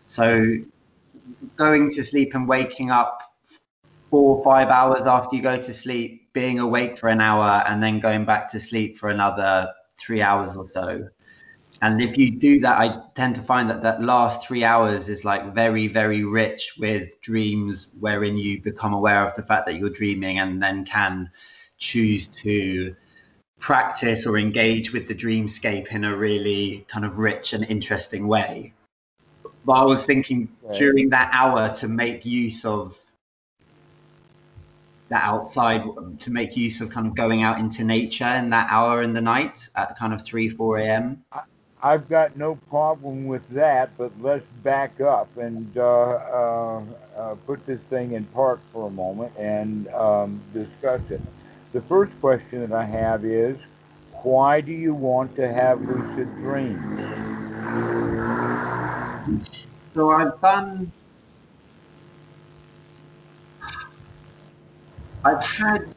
So 0.06 0.56
going 1.56 1.90
to 1.92 2.02
sleep 2.02 2.34
and 2.34 2.48
waking 2.48 2.90
up 2.90 3.23
four 4.14 4.36
or 4.36 4.44
five 4.44 4.68
hours 4.68 5.02
after 5.06 5.34
you 5.34 5.42
go 5.42 5.56
to 5.56 5.74
sleep, 5.74 6.32
being 6.32 6.60
awake 6.60 6.96
for 6.96 7.08
an 7.08 7.20
hour, 7.20 7.64
and 7.66 7.82
then 7.82 7.98
going 7.98 8.24
back 8.24 8.48
to 8.48 8.60
sleep 8.60 8.96
for 8.96 9.08
another 9.08 9.68
three 9.98 10.22
hours 10.22 10.56
or 10.56 10.68
so. 10.68 11.08
And 11.82 12.00
if 12.00 12.16
you 12.16 12.30
do 12.30 12.60
that, 12.60 12.78
I 12.78 13.02
tend 13.16 13.34
to 13.34 13.40
find 13.40 13.68
that 13.68 13.82
that 13.82 14.00
last 14.00 14.46
three 14.46 14.62
hours 14.62 15.08
is 15.08 15.24
like 15.24 15.52
very, 15.52 15.88
very 15.88 16.22
rich 16.24 16.74
with 16.78 17.20
dreams, 17.22 17.88
wherein 17.98 18.36
you 18.36 18.62
become 18.62 18.94
aware 18.94 19.26
of 19.26 19.34
the 19.34 19.42
fact 19.42 19.66
that 19.66 19.80
you're 19.80 19.90
dreaming 19.90 20.38
and 20.38 20.62
then 20.62 20.84
can 20.84 21.28
choose 21.78 22.28
to 22.44 22.94
practice 23.58 24.26
or 24.26 24.38
engage 24.38 24.92
with 24.92 25.08
the 25.08 25.14
dreamscape 25.14 25.88
in 25.88 26.04
a 26.04 26.16
really 26.16 26.86
kind 26.86 27.04
of 27.04 27.18
rich 27.18 27.52
and 27.52 27.64
interesting 27.64 28.28
way. 28.28 28.74
But 29.64 29.72
I 29.72 29.84
was 29.84 30.06
thinking 30.06 30.50
during 30.72 31.08
that 31.08 31.30
hour 31.32 31.74
to 31.80 31.88
make 31.88 32.24
use 32.24 32.64
of 32.64 32.96
that 35.14 35.22
outside 35.22 35.82
to 36.18 36.30
make 36.30 36.56
use 36.56 36.80
of 36.80 36.90
kind 36.90 37.06
of 37.06 37.14
going 37.14 37.42
out 37.42 37.58
into 37.60 37.84
nature 37.84 38.32
in 38.40 38.50
that 38.50 38.66
hour 38.68 39.00
in 39.00 39.12
the 39.12 39.20
night 39.20 39.68
at 39.76 39.96
kind 39.96 40.12
of 40.12 40.20
3 40.22 40.48
4 40.48 40.78
a.m 40.78 41.24
i've 41.82 42.08
got 42.08 42.36
no 42.36 42.56
problem 42.68 43.26
with 43.26 43.46
that 43.50 43.90
but 43.96 44.10
let's 44.20 44.44
back 44.64 45.00
up 45.00 45.28
and 45.36 45.78
uh, 45.78 45.82
uh, 45.82 46.82
uh, 47.16 47.34
put 47.46 47.64
this 47.64 47.80
thing 47.82 48.12
in 48.12 48.24
park 48.26 48.58
for 48.72 48.88
a 48.88 48.90
moment 48.90 49.32
and 49.38 49.86
um, 49.88 50.40
discuss 50.52 51.00
it. 51.10 51.20
The 51.72 51.82
first 51.82 52.20
question 52.20 52.60
that 52.60 52.72
i 52.72 52.84
have 52.84 53.24
is 53.24 53.56
why 54.22 54.60
do 54.60 54.72
you 54.72 54.94
want 54.94 55.36
to 55.36 55.46
have 55.46 55.80
lucid 55.88 56.28
dreams? 56.40 56.80
So 59.92 60.10
i've 60.10 60.40
done 60.40 60.90
I've 65.24 65.44
had 65.44 65.94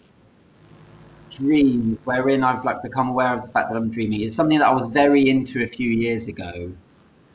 dreams 1.29 1.97
wherein 2.05 2.43
I've 2.43 2.63
like 2.63 2.81
become 2.81 3.09
aware 3.09 3.33
of 3.33 3.41
the 3.41 3.49
fact 3.49 3.69
that 3.69 3.77
I'm 3.77 3.89
dreaming. 3.89 4.21
It's 4.21 4.35
something 4.35 4.59
that 4.59 4.67
I 4.67 4.73
was 4.73 4.89
very 4.91 5.29
into 5.29 5.63
a 5.63 5.67
few 5.67 5.89
years 5.89 6.27
ago, 6.27 6.71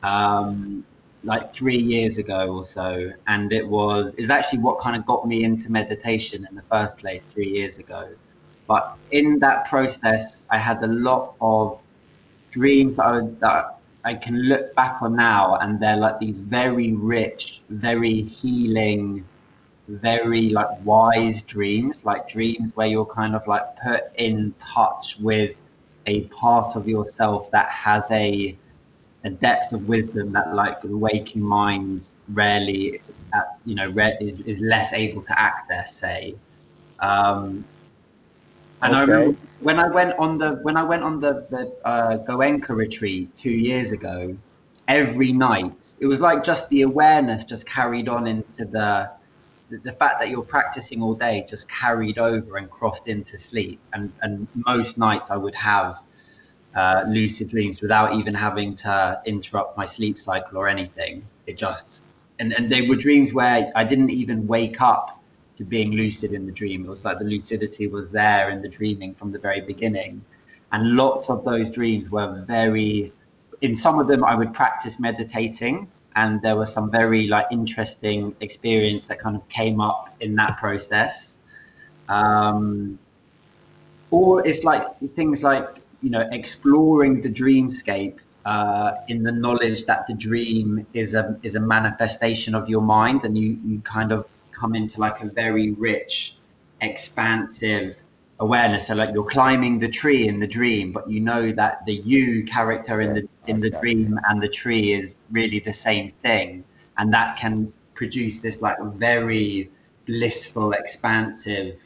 um, 0.01 0.83
like 1.23 1.53
three 1.53 1.77
years 1.77 2.17
ago 2.17 2.53
or 2.55 2.65
so, 2.65 3.11
and 3.27 3.53
it 3.53 3.67
was 3.67 4.13
is 4.15 4.29
actually 4.29 4.59
what 4.59 4.79
kind 4.79 4.95
of 4.95 5.05
got 5.05 5.27
me 5.27 5.43
into 5.43 5.71
meditation 5.71 6.45
in 6.49 6.55
the 6.55 6.63
first 6.63 6.97
place 6.97 7.25
three 7.25 7.49
years 7.49 7.77
ago. 7.77 8.09
But 8.67 8.97
in 9.11 9.39
that 9.39 9.65
process, 9.65 10.43
I 10.49 10.57
had 10.57 10.81
a 10.81 10.87
lot 10.87 11.35
of 11.41 11.79
dreams 12.51 12.95
that 12.95 13.05
I, 13.05 13.21
that 13.39 13.79
I 14.03 14.15
can 14.15 14.41
look 14.43 14.73
back 14.75 15.01
on 15.01 15.15
now, 15.15 15.55
and 15.55 15.79
they're 15.79 15.97
like 15.97 16.19
these 16.19 16.39
very 16.39 16.93
rich, 16.93 17.61
very 17.69 18.21
healing 18.21 19.25
very 19.87 20.49
like 20.49 20.67
wise 20.83 21.43
dreams, 21.43 22.05
like 22.05 22.27
dreams 22.27 22.71
where 22.75 22.87
you're 22.87 23.05
kind 23.05 23.35
of 23.35 23.45
like 23.47 23.63
put 23.81 24.03
in 24.15 24.53
touch 24.59 25.17
with 25.19 25.55
a 26.05 26.21
part 26.25 26.75
of 26.75 26.87
yourself 26.87 27.49
that 27.51 27.69
has 27.69 28.03
a 28.11 28.57
a 29.25 29.29
depth 29.29 29.71
of 29.71 29.87
wisdom 29.87 30.33
that 30.33 30.53
like 30.53 30.81
the 30.81 30.97
waking 30.97 31.41
mind 31.41 32.09
rarely 32.33 33.01
uh, 33.33 33.41
you 33.65 33.73
know 33.73 33.87
re- 33.91 34.17
is, 34.19 34.41
is 34.41 34.59
less 34.59 34.91
able 34.91 35.21
to 35.21 35.39
access 35.39 35.95
say 35.95 36.35
um 36.99 37.63
and 38.81 38.93
okay. 38.93 39.01
I 39.01 39.05
remember 39.05 39.37
when 39.61 39.79
I 39.79 39.87
went 39.87 40.19
on 40.19 40.37
the 40.37 40.59
when 40.63 40.75
I 40.75 40.83
went 40.83 41.03
on 41.03 41.21
the 41.21 41.47
the 41.49 41.73
uh, 41.87 42.17
Goenka 42.17 42.69
retreat 42.69 43.33
two 43.35 43.51
years 43.51 43.91
ago, 43.93 44.35
every 44.89 45.31
night. 45.31 45.95
It 45.99 46.05
was 46.05 46.19
like 46.19 46.43
just 46.43 46.67
the 46.69 46.81
awareness 46.81 47.45
just 47.45 47.65
carried 47.65 48.09
on 48.09 48.27
into 48.27 48.65
the 48.65 49.09
the 49.83 49.91
fact 49.93 50.19
that 50.19 50.29
you're 50.29 50.43
practicing 50.43 51.01
all 51.01 51.15
day 51.15 51.45
just 51.49 51.67
carried 51.69 52.17
over 52.19 52.57
and 52.57 52.69
crossed 52.69 53.07
into 53.07 53.39
sleep. 53.39 53.79
And 53.93 54.13
and 54.21 54.47
most 54.67 54.97
nights 54.97 55.29
I 55.29 55.37
would 55.37 55.55
have 55.55 56.03
uh, 56.75 57.03
lucid 57.07 57.49
dreams 57.49 57.81
without 57.81 58.15
even 58.15 58.33
having 58.33 58.75
to 58.77 59.21
interrupt 59.25 59.77
my 59.77 59.85
sleep 59.85 60.19
cycle 60.19 60.57
or 60.57 60.67
anything. 60.67 61.25
It 61.47 61.57
just 61.57 62.03
and 62.39 62.53
and 62.53 62.71
they 62.71 62.87
were 62.87 62.95
dreams 62.95 63.33
where 63.33 63.71
I 63.75 63.83
didn't 63.83 64.11
even 64.11 64.47
wake 64.47 64.81
up 64.81 65.21
to 65.55 65.63
being 65.63 65.91
lucid 65.91 66.33
in 66.33 66.45
the 66.45 66.51
dream. 66.51 66.85
It 66.85 66.89
was 66.89 67.05
like 67.05 67.19
the 67.19 67.25
lucidity 67.25 67.87
was 67.87 68.09
there 68.09 68.49
in 68.49 68.61
the 68.61 68.69
dreaming 68.69 69.13
from 69.13 69.31
the 69.31 69.39
very 69.39 69.61
beginning. 69.61 70.23
And 70.71 70.95
lots 70.95 71.29
of 71.29 71.45
those 71.45 71.69
dreams 71.69 72.09
were 72.09 72.43
very 72.47 73.13
in 73.61 73.75
some 73.75 73.97
of 73.99 74.07
them 74.07 74.23
I 74.23 74.35
would 74.35 74.53
practice 74.53 74.99
meditating 74.99 75.89
and 76.15 76.41
there 76.41 76.55
was 76.55 76.71
some 76.71 76.91
very 76.91 77.27
like 77.27 77.47
interesting 77.51 78.35
experience 78.41 79.07
that 79.07 79.19
kind 79.19 79.35
of 79.35 79.47
came 79.49 79.81
up 79.81 80.15
in 80.21 80.35
that 80.35 80.57
process. 80.57 81.37
Um, 82.09 82.99
or 84.11 84.45
it's 84.47 84.63
like 84.63 84.85
things 85.15 85.43
like 85.43 85.67
you 86.01 86.09
know 86.09 86.27
exploring 86.31 87.21
the 87.21 87.29
dreamscape 87.29 88.17
uh, 88.45 88.93
in 89.07 89.23
the 89.23 89.31
knowledge 89.31 89.85
that 89.85 90.05
the 90.07 90.13
dream 90.13 90.85
is 90.93 91.13
a 91.13 91.37
is 91.43 91.55
a 91.55 91.59
manifestation 91.59 92.53
of 92.53 92.69
your 92.69 92.81
mind, 92.81 93.23
and 93.23 93.37
you 93.37 93.59
you 93.65 93.79
kind 93.81 94.11
of 94.11 94.27
come 94.51 94.75
into 94.75 94.99
like 94.99 95.21
a 95.21 95.27
very 95.27 95.71
rich, 95.71 96.37
expansive 96.81 97.97
awareness. 98.39 98.87
So 98.87 98.95
like 98.95 99.13
you're 99.13 99.23
climbing 99.23 99.79
the 99.79 99.87
tree 99.87 100.27
in 100.27 100.39
the 100.39 100.47
dream, 100.47 100.91
but 100.91 101.09
you 101.09 101.19
know 101.19 101.51
that 101.53 101.85
the 101.85 101.95
you 101.95 102.43
character 102.43 103.01
in 103.01 103.13
the 103.13 103.27
in 103.47 103.59
the 103.59 103.69
dream 103.69 104.19
and 104.29 104.41
the 104.41 104.47
tree 104.47 104.93
is 104.93 105.13
really 105.31 105.59
the 105.59 105.73
same 105.73 106.09
thing, 106.21 106.63
and 106.97 107.13
that 107.13 107.37
can 107.37 107.71
produce 107.95 108.39
this 108.39 108.61
like 108.61 108.77
very 108.95 109.69
blissful, 110.05 110.73
expansive 110.73 111.81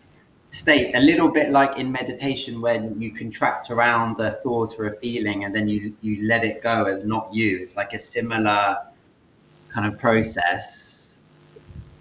state. 0.51 0.95
A 0.95 0.99
little 0.99 1.29
bit 1.29 1.51
like 1.51 1.77
in 1.77 1.91
meditation 1.91 2.61
when 2.61 2.99
you 3.01 3.11
contract 3.11 3.69
around 3.69 4.19
a 4.19 4.31
thought 4.43 4.79
or 4.79 4.87
a 4.87 4.97
feeling, 4.97 5.43
and 5.43 5.55
then 5.55 5.67
you 5.67 5.95
you 6.01 6.27
let 6.27 6.43
it 6.43 6.61
go 6.61 6.85
as 6.85 7.03
not 7.03 7.33
you. 7.33 7.59
It's 7.61 7.75
like 7.75 7.93
a 7.93 7.99
similar 7.99 8.77
kind 9.69 9.85
of 9.91 9.99
process, 9.99 11.17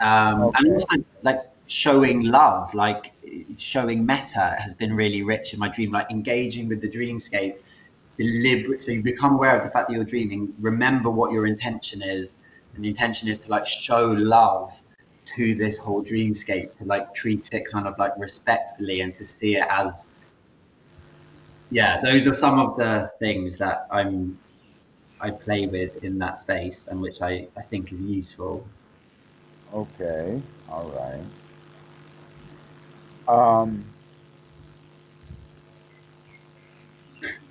um, 0.01 0.45
okay. 0.45 0.59
and 0.59 0.73
also 0.73 0.97
like 1.23 1.41
showing 1.67 2.23
love, 2.23 2.73
like 2.75 3.13
showing 3.59 4.07
metta 4.07 4.57
has 4.59 4.73
been 4.75 4.95
really 4.95 5.23
rich 5.23 5.53
in 5.53 5.59
my 5.59 5.69
dream, 5.69 5.91
like 5.93 6.11
engaging 6.11 6.69
with 6.69 6.81
the 6.81 6.89
dreamscape, 6.89 7.57
deliberate. 8.19 8.83
So 8.83 8.93
you 8.93 9.03
become 9.03 9.35
aware 9.35 9.57
of 9.57 9.65
the 9.65 9.71
fact 9.71 9.89
that 9.89 9.95
you're 9.95 10.05
dreaming, 10.05 10.53
remember 10.61 11.11
what 11.11 11.33
your 11.33 11.47
intention 11.47 12.03
is. 12.03 12.37
And 12.75 12.85
the 12.85 12.89
intention 12.89 13.29
is 13.29 13.39
to 13.41 13.51
like 13.51 13.67
show 13.67 14.07
love 14.07 14.73
to 15.37 15.55
this 15.55 15.79
whole 15.79 16.05
dreamscape, 16.05 16.77
to 16.79 16.85
like 16.85 17.15
treat 17.15 17.49
it 17.53 17.65
kind 17.71 17.87
of 17.87 17.99
like 17.99 18.13
respectfully 18.19 19.01
and 19.01 19.15
to 19.17 19.27
see 19.27 19.57
it 19.57 19.67
as, 19.71 20.09
yeah, 21.71 22.01
those 22.01 22.27
are 22.27 22.35
some 22.35 22.59
of 22.59 22.77
the 22.77 23.11
things 23.19 23.59
that 23.59 23.87
I'm, 23.91 24.39
I 25.21 25.31
play 25.31 25.67
with 25.67 26.05
in 26.05 26.19
that 26.19 26.41
space 26.41 26.87
and 26.89 27.01
which 27.01 27.23
I, 27.23 27.49
I 27.57 27.63
think 27.63 27.93
is 27.93 28.01
useful. 28.01 28.67
Okay. 29.75 30.41
All 30.69 30.85
right. 30.91 31.25
Um, 33.29 33.85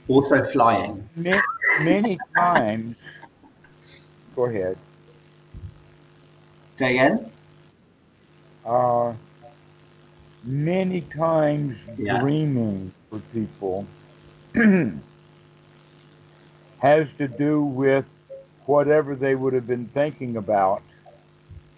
also 0.07 0.43
flying. 0.43 1.07
Many, 1.15 1.41
many 1.81 2.19
times. 2.35 2.95
Go 4.35 4.45
ahead. 4.45 4.77
Say 6.75 6.91
again. 6.91 7.31
Uh, 8.65 9.13
many 10.43 11.01
times 11.01 11.87
yeah. 11.97 12.19
dreaming 12.19 12.91
for 13.09 13.19
people 13.33 13.87
has 16.79 17.13
to 17.13 17.27
do 17.27 17.63
with 17.63 18.05
whatever 18.65 19.15
they 19.15 19.35
would 19.35 19.53
have 19.53 19.67
been 19.67 19.87
thinking 19.93 20.37
about 20.37 20.81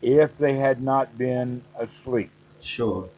if 0.02 0.38
they 0.38 0.56
had 0.56 0.82
not 0.82 1.18
been 1.18 1.62
asleep. 1.78 2.30
Sure. 2.62 3.10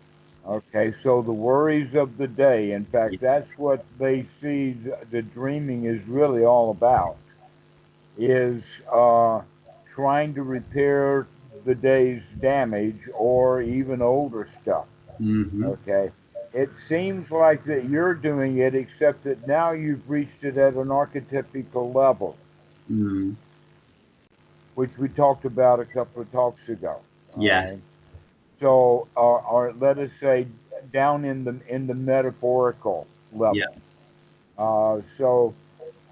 Okay, 0.50 0.92
so 1.04 1.22
the 1.22 1.32
worries 1.32 1.94
of 1.94 2.18
the 2.18 2.28
day, 2.28 2.72
in 2.72 2.84
fact, 2.86 3.22
that's 3.22 3.52
what 3.56 3.86
they 4.00 4.26
see 4.42 4.72
the, 4.72 4.98
the 5.12 5.22
dreaming 5.22 5.86
is 5.86 6.02
really 6.08 6.44
all 6.44 6.72
about, 6.72 7.18
is 8.18 8.64
uh, 8.92 9.42
trying 9.94 10.34
to 10.34 10.42
repair 10.42 11.28
the 11.66 11.76
day's 11.76 12.24
damage 12.42 13.08
or 13.14 13.62
even 13.62 14.02
older 14.02 14.50
stuff. 14.60 14.88
Mm-hmm. 15.22 15.66
Okay, 15.66 16.10
it 16.54 16.72
seems 16.88 17.30
like 17.30 17.64
that 17.66 17.88
you're 17.88 18.16
doing 18.16 18.58
it, 18.58 18.74
except 18.74 19.26
that 19.26 19.48
now 19.48 19.74
you've 19.74 20.10
reached 20.10 20.44
it 20.44 20.58
at 20.58 20.74
an 20.74 20.88
archetypical 20.88 21.94
level, 21.94 22.36
mm-hmm. 22.92 23.34
which 24.74 24.98
we 24.98 25.10
talked 25.10 25.46
about 25.46 25.80
a 25.80 25.86
couple 25.86 26.24
of 26.24 26.32
talks 26.32 26.70
ago. 26.70 27.02
Yeah. 27.38 27.70
Right? 27.70 27.80
So, 28.60 29.08
or, 29.16 29.42
or 29.42 29.74
let 29.80 29.98
us 29.98 30.12
say, 30.20 30.48
down 30.92 31.26
in 31.26 31.44
the 31.44 31.60
in 31.68 31.88
the 31.88 31.94
metaphorical 31.94 33.08
level. 33.34 33.58
Yeah. 33.58 33.66
Uh, 34.58 35.02
so, 35.18 35.54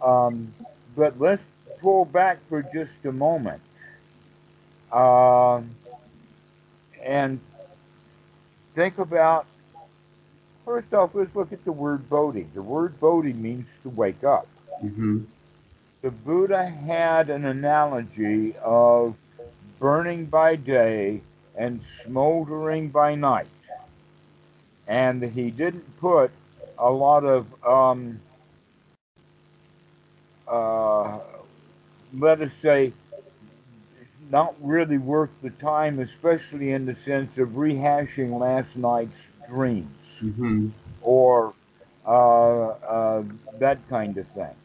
um, 0.04 0.54
but 0.96 1.20
let's 1.20 1.46
pull 1.80 2.06
back 2.06 2.40
for 2.50 2.64
just 2.74 2.94
a 3.06 3.12
moment, 3.12 3.62
uh, 4.92 5.62
and 7.04 7.40
think 8.76 8.98
about. 8.98 9.46
First 10.66 10.94
off, 10.94 11.12
let's 11.14 11.34
look 11.34 11.54
at 11.54 11.64
the 11.64 11.72
word 11.72 12.10
bodhi. 12.10 12.46
The 12.54 12.62
word 12.62 13.00
bodhi 13.00 13.32
means 13.32 13.68
to 13.84 13.90
wake 13.90 14.26
up. 14.26 14.48
Mm-hmm. 14.84 15.24
The 16.02 16.12
Buddha 16.12 16.66
had 16.66 17.30
an 17.30 17.46
analogy 17.46 18.54
of 18.62 19.16
burning 19.80 20.26
by 20.26 20.58
day 20.58 21.22
and 21.58 21.84
smoldering 22.04 22.90
by 22.90 23.16
night. 23.16 23.48
And 24.88 25.22
he 25.22 25.52
didn't 25.52 26.00
put 26.00 26.32
a 26.78 26.90
lot 26.90 27.26
of, 27.26 27.46
um, 27.66 28.20
uh, 30.48 31.20
let 32.14 32.42
us 32.42 32.54
say, 32.54 32.94
not 34.30 34.56
really 34.62 34.98
worth 34.98 35.30
the 35.42 35.50
time, 35.52 36.00
especially 36.00 36.72
in 36.72 36.86
the 36.86 36.96
sense 36.96 37.38
of 37.38 37.50
rehashing 37.50 38.38
last 38.40 38.76
night's 38.78 39.28
dreams 39.50 39.88
mm-hmm. 40.22 40.70
or 41.02 41.54
uh, 42.06 42.68
uh, 42.68 43.24
that 43.60 43.80
kind 43.90 44.18
of 44.18 44.28
thing. 44.28 44.56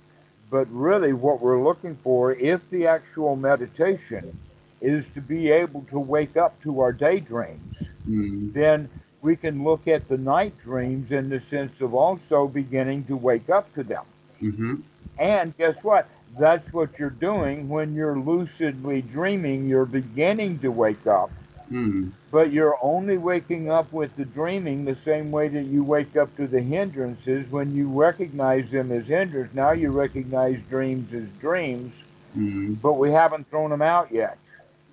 But 0.50 0.68
really, 0.70 1.12
what 1.12 1.40
we're 1.40 1.62
looking 1.62 1.96
for, 2.02 2.33
if 2.33 2.61
the 2.70 2.87
actual 2.87 3.37
meditation 3.37 4.38
is 4.82 5.06
to 5.14 5.20
be 5.20 5.50
able 5.50 5.86
to 5.90 5.98
wake 5.98 6.36
up 6.36 6.60
to 6.62 6.80
our 6.80 6.92
daydreams. 6.92 7.76
Mm-hmm. 8.06 8.52
Then 8.52 8.90
we 9.22 9.36
can 9.36 9.62
look 9.62 9.86
at 9.86 10.08
the 10.08 10.18
night 10.18 10.58
dreams 10.58 11.12
in 11.12 11.28
the 11.28 11.40
sense 11.40 11.80
of 11.80 11.94
also 11.94 12.48
beginning 12.48 13.04
to 13.04 13.16
wake 13.16 13.48
up 13.48 13.72
to 13.74 13.84
them. 13.84 14.04
Mm-hmm. 14.42 14.74
And 15.18 15.56
guess 15.56 15.82
what? 15.84 16.08
That's 16.38 16.72
what 16.72 16.98
you're 16.98 17.10
doing 17.10 17.68
when 17.68 17.94
you're 17.94 18.18
lucidly 18.18 19.02
dreaming. 19.02 19.68
You're 19.68 19.86
beginning 19.86 20.58
to 20.60 20.72
wake 20.72 21.06
up, 21.06 21.30
mm-hmm. 21.70 22.08
but 22.32 22.50
you're 22.50 22.78
only 22.82 23.18
waking 23.18 23.70
up 23.70 23.92
with 23.92 24.16
the 24.16 24.24
dreaming 24.24 24.84
the 24.84 24.94
same 24.96 25.30
way 25.30 25.48
that 25.48 25.64
you 25.64 25.84
wake 25.84 26.16
up 26.16 26.34
to 26.36 26.48
the 26.48 26.60
hindrances 26.60 27.48
when 27.50 27.76
you 27.76 27.88
recognize 27.88 28.70
them 28.72 28.90
as 28.90 29.06
hindrances. 29.06 29.54
Now 29.54 29.72
you 29.72 29.92
recognize 29.92 30.60
dreams 30.70 31.14
as 31.14 31.28
dreams, 31.38 32.02
mm-hmm. 32.36 32.74
but 32.74 32.94
we 32.94 33.12
haven't 33.12 33.48
thrown 33.50 33.70
them 33.70 33.82
out 33.82 34.10
yet 34.10 34.38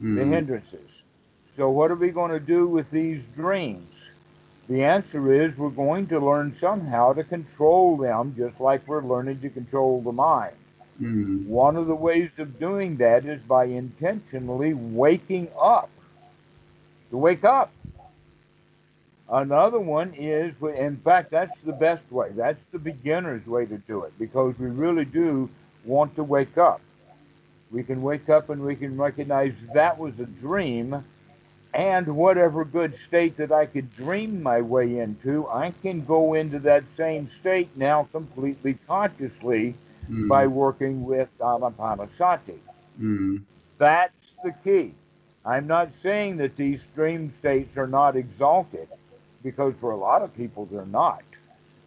mm-hmm. 0.02 0.16
the 0.16 0.26
hindrances. 0.26 0.90
So, 1.56 1.70
what 1.70 1.92
are 1.92 1.96
we 1.96 2.10
going 2.10 2.32
to 2.32 2.40
do 2.40 2.68
with 2.68 2.90
these 2.90 3.24
dreams? 3.36 3.94
The 4.70 4.84
answer 4.84 5.34
is 5.34 5.58
we're 5.58 5.70
going 5.70 6.08
to 6.08 6.20
learn 6.20 6.56
somehow 6.56 7.14
to 7.14 7.24
control 7.24 7.98
them, 7.98 8.36
just 8.38 8.60
like 8.60 8.88
we're 8.88 9.04
learning 9.04 9.42
to 9.42 9.50
control 9.50 10.02
the 10.02 10.12
mind. 10.12 10.56
Mm-hmm. 11.02 11.50
One 11.50 11.76
of 11.76 11.88
the 11.88 11.96
ways 11.96 12.30
of 12.38 12.60
doing 12.60 12.98
that 12.98 13.26
is 13.26 13.42
by 13.42 13.66
intentionally 13.66 14.74
waking 14.74 15.50
up. 15.60 15.90
To 17.10 17.18
wake 17.18 17.44
up. 17.44 17.72
Another 19.32 19.80
one 19.80 20.14
is, 20.16 20.54
in 20.62 20.98
fact, 20.98 21.32
that's 21.32 21.60
the 21.62 21.72
best 21.72 22.12
way. 22.12 22.30
That's 22.36 22.62
the 22.72 22.80
beginner's 22.80 23.46
way 23.46 23.66
to 23.66 23.78
do 23.80 24.04
it 24.04 24.14
because 24.18 24.58
we 24.58 24.68
really 24.68 25.06
do 25.06 25.50
want 25.86 26.16
to 26.16 26.24
wake 26.24 26.58
up. 26.58 26.82
We 27.72 27.84
can 27.84 28.02
wake 28.02 28.30
up 28.30 28.50
and 28.50 28.62
we 28.62 28.76
can 28.76 28.98
recognize 28.98 29.54
that 29.74 29.98
was 29.98 30.20
a 30.20 30.26
dream, 30.26 31.04
and 31.74 32.16
whatever 32.16 32.66
good 32.66 32.98
state 32.98 33.38
that 33.38 33.52
I 33.52 33.68
could 33.68 33.96
dream 33.96 34.42
my 34.42 34.60
way 34.62 35.00
into, 35.00 35.48
I 35.48 35.72
can 35.84 36.04
go 36.04 36.34
into 36.34 36.58
that 36.60 36.84
same 36.96 37.30
state 37.30 37.70
now 37.76 38.08
completely 38.12 38.78
consciously 38.88 39.76
mm. 40.10 40.28
by 40.28 40.48
working 40.48 41.06
with 41.06 41.30
Anapanasati. 41.40 42.58
Mm. 43.00 43.44
That's 43.78 44.14
the 44.44 44.54
key. 44.64 44.94
I'm 45.46 45.68
not 45.68 45.94
saying 45.94 46.38
that 46.38 46.58
these 46.58 46.88
dream 46.96 47.32
states 47.38 47.78
are 47.78 47.88
not 47.88 48.16
exalted, 48.16 48.88
because 49.44 49.74
for 49.80 49.92
a 49.92 49.98
lot 49.98 50.24
of 50.24 50.36
people 50.36 50.66
they're 50.66 50.86
not. 50.86 51.24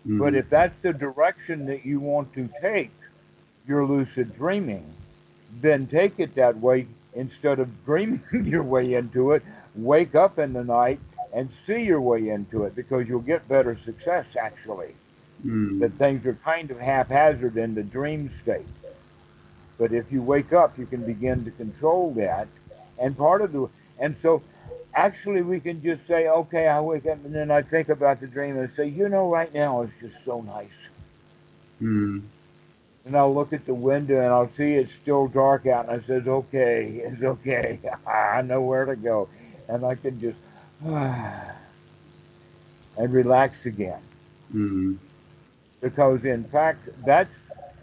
Mm. 0.06 0.20
But 0.20 0.34
if 0.36 0.48
that's 0.48 0.80
the 0.80 0.92
direction 0.92 1.66
that 1.66 1.84
you 1.84 1.98
want 1.98 2.32
to 2.34 2.48
take 2.60 2.92
your 3.66 3.84
lucid 3.84 4.36
dreaming, 4.36 4.86
then 5.60 5.86
take 5.86 6.18
it 6.18 6.34
that 6.36 6.58
way 6.58 6.86
instead 7.14 7.58
of 7.58 7.84
dreaming 7.84 8.22
your 8.44 8.62
way 8.62 8.94
into 8.94 9.32
it. 9.32 9.42
Wake 9.74 10.14
up 10.14 10.38
in 10.38 10.52
the 10.52 10.64
night 10.64 11.00
and 11.32 11.50
see 11.50 11.82
your 11.82 12.00
way 12.00 12.28
into 12.28 12.64
it 12.64 12.74
because 12.74 13.08
you'll 13.08 13.20
get 13.20 13.46
better 13.48 13.76
success 13.76 14.36
actually. 14.40 14.94
Mm. 15.44 15.80
That 15.80 15.92
things 15.94 16.24
are 16.26 16.34
kind 16.44 16.70
of 16.70 16.78
haphazard 16.78 17.56
in 17.56 17.74
the 17.74 17.82
dream 17.82 18.30
state. 18.30 18.66
But 19.78 19.92
if 19.92 20.12
you 20.12 20.22
wake 20.22 20.52
up, 20.52 20.78
you 20.78 20.86
can 20.86 21.04
begin 21.04 21.44
to 21.44 21.50
control 21.50 22.12
that. 22.14 22.46
And 22.98 23.16
part 23.16 23.40
of 23.40 23.52
the, 23.52 23.68
and 23.98 24.16
so 24.16 24.42
actually 24.94 25.42
we 25.42 25.58
can 25.58 25.82
just 25.82 26.06
say, 26.06 26.28
okay, 26.28 26.68
I 26.68 26.80
wake 26.80 27.06
up 27.06 27.24
and 27.24 27.34
then 27.34 27.50
I 27.50 27.62
think 27.62 27.88
about 27.88 28.20
the 28.20 28.26
dream 28.26 28.56
and 28.58 28.70
say, 28.74 28.86
you 28.86 29.08
know, 29.08 29.30
right 29.30 29.52
now 29.52 29.82
it's 29.82 29.92
just 30.00 30.24
so 30.24 30.40
nice. 30.42 30.68
Mm. 31.80 32.22
And 33.04 33.16
I'll 33.16 33.34
look 33.34 33.52
at 33.52 33.66
the 33.66 33.74
window 33.74 34.16
and 34.16 34.26
I'll 34.26 34.50
see 34.50 34.74
it's 34.74 34.92
still 34.92 35.26
dark 35.26 35.66
out 35.66 35.88
and 35.88 36.00
I 36.00 36.06
says, 36.06 36.28
okay, 36.28 37.02
it's 37.04 37.22
okay. 37.22 37.80
I 38.06 38.42
know 38.42 38.60
where 38.60 38.84
to 38.84 38.94
go. 38.94 39.28
And 39.68 39.84
I 39.84 39.96
can 39.96 40.20
just, 40.20 40.38
and 40.84 41.52
relax 42.96 43.66
again. 43.66 44.00
Mm. 44.54 44.98
Because 45.80 46.24
in 46.24 46.44
fact, 46.44 46.88
that's 47.04 47.34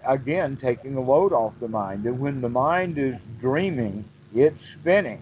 again 0.07 0.57
taking 0.57 0.95
a 0.95 1.01
load 1.01 1.33
off 1.33 1.53
the 1.59 1.67
mind. 1.67 2.05
And 2.05 2.19
when 2.19 2.41
the 2.41 2.49
mind 2.49 2.97
is 2.97 3.19
dreaming, 3.39 4.05
it's 4.33 4.65
spinning, 4.65 5.21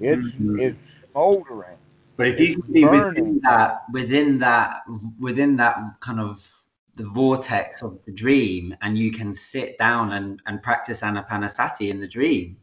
it's 0.00 0.32
mm-hmm. 0.32 0.60
it's 0.60 1.02
smoldering. 1.12 1.76
But 2.16 2.28
if 2.28 2.40
you 2.40 2.60
can 2.60 2.72
be 2.72 2.84
within 2.84 3.40
that, 3.44 3.82
within 3.92 4.38
that, 4.40 4.82
within 5.18 5.56
that 5.56 5.78
kind 6.00 6.20
of 6.20 6.46
the 7.00 7.08
vortex 7.08 7.82
of 7.82 7.98
the 8.04 8.12
dream, 8.12 8.74
and 8.82 8.98
you 8.98 9.10
can 9.10 9.34
sit 9.34 9.78
down 9.78 10.12
and, 10.12 10.42
and 10.46 10.62
practice 10.62 11.00
anapanasati 11.00 11.88
in 11.88 12.00
the 12.00 12.08
dream, 12.08 12.56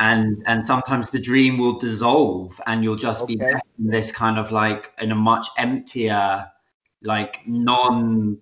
and 0.00 0.42
and 0.46 0.64
sometimes 0.64 1.10
the 1.10 1.20
dream 1.20 1.58
will 1.58 1.78
dissolve 1.78 2.60
and 2.66 2.82
you'll 2.82 2.96
just 2.96 3.22
okay. 3.22 3.36
be 3.36 3.44
in 3.78 3.86
this 3.96 4.10
kind 4.10 4.38
of 4.38 4.50
like 4.50 4.92
in 4.98 5.12
a 5.12 5.14
much 5.14 5.46
emptier 5.58 6.50
like 7.02 7.40
non 7.46 8.38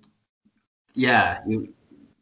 yeah 0.94 1.38
you, 1.46 1.72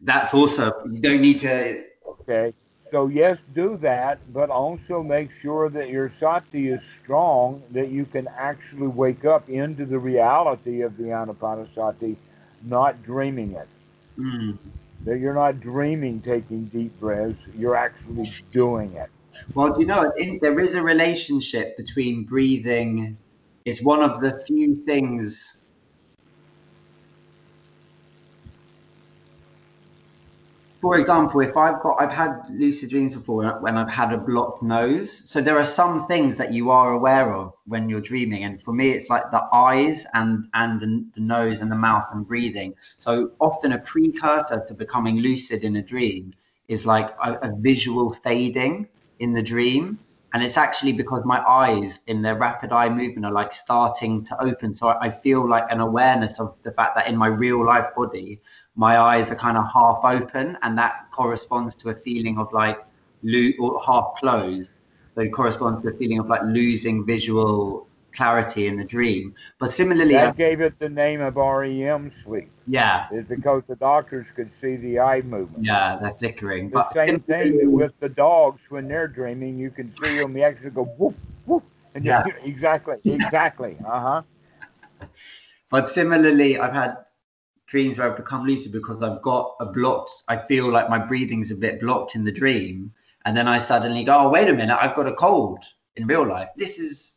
that's 0.01 0.33
also 0.35 0.73
you 0.91 1.01
don't 1.01 1.21
need 1.21 1.39
to 1.39 1.85
okay 2.07 2.53
so 2.91 3.09
yes 3.09 3.39
do 3.55 3.77
that 3.77 4.19
but 4.33 4.49
also 4.49 5.03
make 5.03 5.31
sure 5.31 5.69
that 5.69 5.91
your 5.91 6.09
sati 6.09 6.69
is 6.69 6.83
strong 7.03 7.63
that 7.71 7.91
you 7.91 8.07
can 8.07 8.27
actually 8.39 8.89
wake 8.89 9.25
up 9.25 9.49
into 9.51 9.85
the 9.85 9.99
reality 9.99 10.81
of 10.81 10.97
the 10.97 11.05
anapanasati 11.05 12.17
not 12.65 13.03
dreaming 13.03 13.53
it 13.53 13.69
mm. 14.19 14.57
that 15.05 15.19
you're 15.19 15.35
not 15.35 15.61
dreaming 15.61 16.21
taking 16.23 16.65
deep 16.67 16.99
breaths 16.99 17.45
you're 17.57 17.77
actually 17.77 18.31
doing 18.53 18.93
it 18.95 19.11
well, 19.55 19.79
you 19.79 19.87
know, 19.87 20.13
in, 20.17 20.39
there 20.41 20.59
is 20.61 20.75
a 20.75 20.83
relationship 20.83 21.77
between 21.77 22.25
breathing. 22.25 23.17
It's 23.65 23.83
one 23.83 24.03
of 24.03 24.21
the 24.21 24.43
few 24.47 24.75
things. 24.75 25.63
For 30.87 31.01
example, 31.01 31.41
if 31.41 31.57
I've 31.57 31.81
got, 31.83 32.01
I've 32.01 32.13
had 32.13 32.43
lucid 32.49 32.91
dreams 32.91 33.13
before 33.13 33.59
when 33.59 33.77
I've 33.77 33.91
had 33.91 34.13
a 34.13 34.19
blocked 34.19 34.63
nose. 34.63 35.29
So 35.29 35.41
there 35.41 35.59
are 35.59 35.65
some 35.65 36.07
things 36.07 36.39
that 36.39 36.53
you 36.53 36.71
are 36.71 36.93
aware 36.93 37.35
of 37.35 37.57
when 37.67 37.89
you're 37.89 38.01
dreaming, 38.01 38.45
and 38.45 38.63
for 38.63 38.73
me, 38.73 38.91
it's 38.91 39.11
like 39.11 39.29
the 39.33 39.49
eyes 39.53 40.07
and 40.15 40.47
and 40.55 40.81
the, 40.81 41.05
the 41.17 41.23
nose 41.23 41.61
and 41.61 41.73
the 41.73 41.77
mouth 41.89 42.07
and 42.13 42.25
breathing. 42.25 42.73
So 42.99 43.33
often 43.41 43.73
a 43.73 43.81
precursor 43.81 44.65
to 44.65 44.75
becoming 44.75 45.17
lucid 45.17 45.65
in 45.65 45.75
a 45.75 45.83
dream 45.83 46.35
is 46.69 46.87
like 46.87 47.11
a, 47.21 47.33
a 47.43 47.51
visual 47.57 48.13
fading 48.13 48.87
in 49.19 49.33
the 49.33 49.43
dream 49.43 49.99
and 50.37 50.45
it's 50.45 50.59
actually 50.59 50.93
because 50.93 51.23
my 51.25 51.39
eyes 51.49 52.01
in 52.09 52.21
their 52.21 52.35
rapid 52.37 52.71
eye 52.71 52.91
movement 52.91 53.25
are 53.25 53.33
like 53.33 53.53
starting 53.53 54.23
to 54.23 54.39
open 54.43 54.75
so 54.75 54.89
i 55.01 55.09
feel 55.09 55.49
like 55.49 55.65
an 55.71 55.81
awareness 55.81 56.39
of 56.39 56.55
the 56.63 56.73
fact 56.73 56.95
that 56.95 57.09
in 57.09 57.17
my 57.17 57.29
real 57.29 57.65
life 57.65 57.87
body 57.97 58.39
my 58.77 58.99
eyes 58.99 59.31
are 59.31 59.37
kind 59.37 59.57
of 59.57 59.65
half 59.73 60.01
open 60.05 60.57
and 60.63 60.79
that 60.79 61.07
corresponds 61.11 61.75
to 61.75 61.91
a 61.91 61.95
feeling 61.95 62.39
of 62.39 62.53
like 62.53 62.79
lo- 63.23 63.53
or 63.59 63.83
half 63.85 64.15
closed 64.19 64.73
so 65.15 65.23
it 65.23 65.31
corresponds 65.31 65.83
to 65.83 65.89
a 65.89 65.97
feeling 65.97 66.19
of 66.19 66.29
like 66.29 66.43
losing 66.45 67.05
visual 67.05 67.87
clarity 68.17 68.67
in 68.67 68.77
the 68.77 68.85
dream. 68.85 69.35
But 69.59 69.71
similarly, 69.71 70.15
that 70.15 70.29
I, 70.29 70.33
gave 70.33 70.61
it 70.61 70.79
the 70.79 70.89
name 70.89 71.21
of 71.21 71.37
REM 71.37 72.11
sleep. 72.11 72.51
Yeah, 72.67 73.07
is 73.11 73.27
because 73.27 73.63
the 73.67 73.77
doctors 73.77 74.27
could 74.35 74.53
see 74.53 74.77
the 74.77 74.99
eye 74.99 75.23
movement. 75.23 75.65
Yeah, 75.65 75.99
they're 76.01 76.15
flickering. 76.15 76.71
The 76.71 76.77
but 76.77 76.93
same 76.93 77.21
thing 77.21 77.73
with 77.73 77.93
the 78.01 78.09
dogs 78.09 78.61
when 78.69 78.89
they're 78.89 79.09
dreaming. 79.09 79.59
You 79.59 79.71
can 79.71 79.93
see 80.03 80.19
them. 80.19 80.37
You 80.37 80.43
actually 80.43 80.71
go 80.71 80.85
whoop 80.85 81.17
whoop. 81.47 81.65
And 81.95 82.05
yeah, 82.05 82.25
exactly, 82.45 82.97
exactly. 83.05 83.77
Uh 83.87 84.01
huh. 84.01 85.09
But 85.71 85.89
similarly, 85.89 86.59
I've 86.59 86.75
had 86.75 86.97
dreams 87.67 87.99
where 87.99 88.11
I've 88.11 88.17
become 88.17 88.47
lucid 88.47 88.73
because 88.73 89.03
I've 89.03 89.23
got 89.23 89.57
a 89.61 89.67
blocked. 89.67 90.13
I 90.29 90.37
feel 90.37 90.69
like 90.69 90.89
my 90.89 90.99
breathing's 90.99 91.51
a 91.51 91.57
bit 91.57 91.81
blocked 91.81 92.15
in 92.15 92.25
the 92.25 92.33
dream, 92.33 92.93
and 93.25 93.37
then 93.37 93.49
I 93.49 93.59
suddenly 93.59 94.05
go, 94.05 94.17
"Oh, 94.19 94.31
wait 94.31 94.49
a 94.49 94.55
minute! 94.55 94.79
I've 94.81 94.95
got 94.95 95.07
a 95.07 95.15
cold 95.15 95.65
in 95.97 96.07
real 96.07 96.27
life. 96.27 96.49
This 96.57 96.79
is 96.79 97.17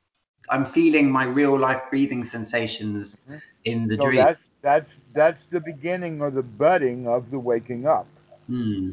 I'm 0.50 0.66
feeling 0.66 1.12
my 1.12 1.26
real 1.26 1.58
life 1.58 1.82
breathing 1.90 2.26
sensations 2.26 3.18
mm-hmm. 3.24 3.38
in 3.66 3.88
the 3.88 3.98
so 3.98 4.06
dream. 4.06 4.26
That's 4.26 4.42
that's 4.62 4.92
that's 5.14 5.44
the 5.52 5.60
beginning 5.60 6.22
or 6.22 6.32
the 6.32 6.44
budding 6.44 7.08
of 7.08 7.32
the 7.32 7.40
waking 7.40 7.88
up. 7.88 8.08
Hmm. 8.48 8.92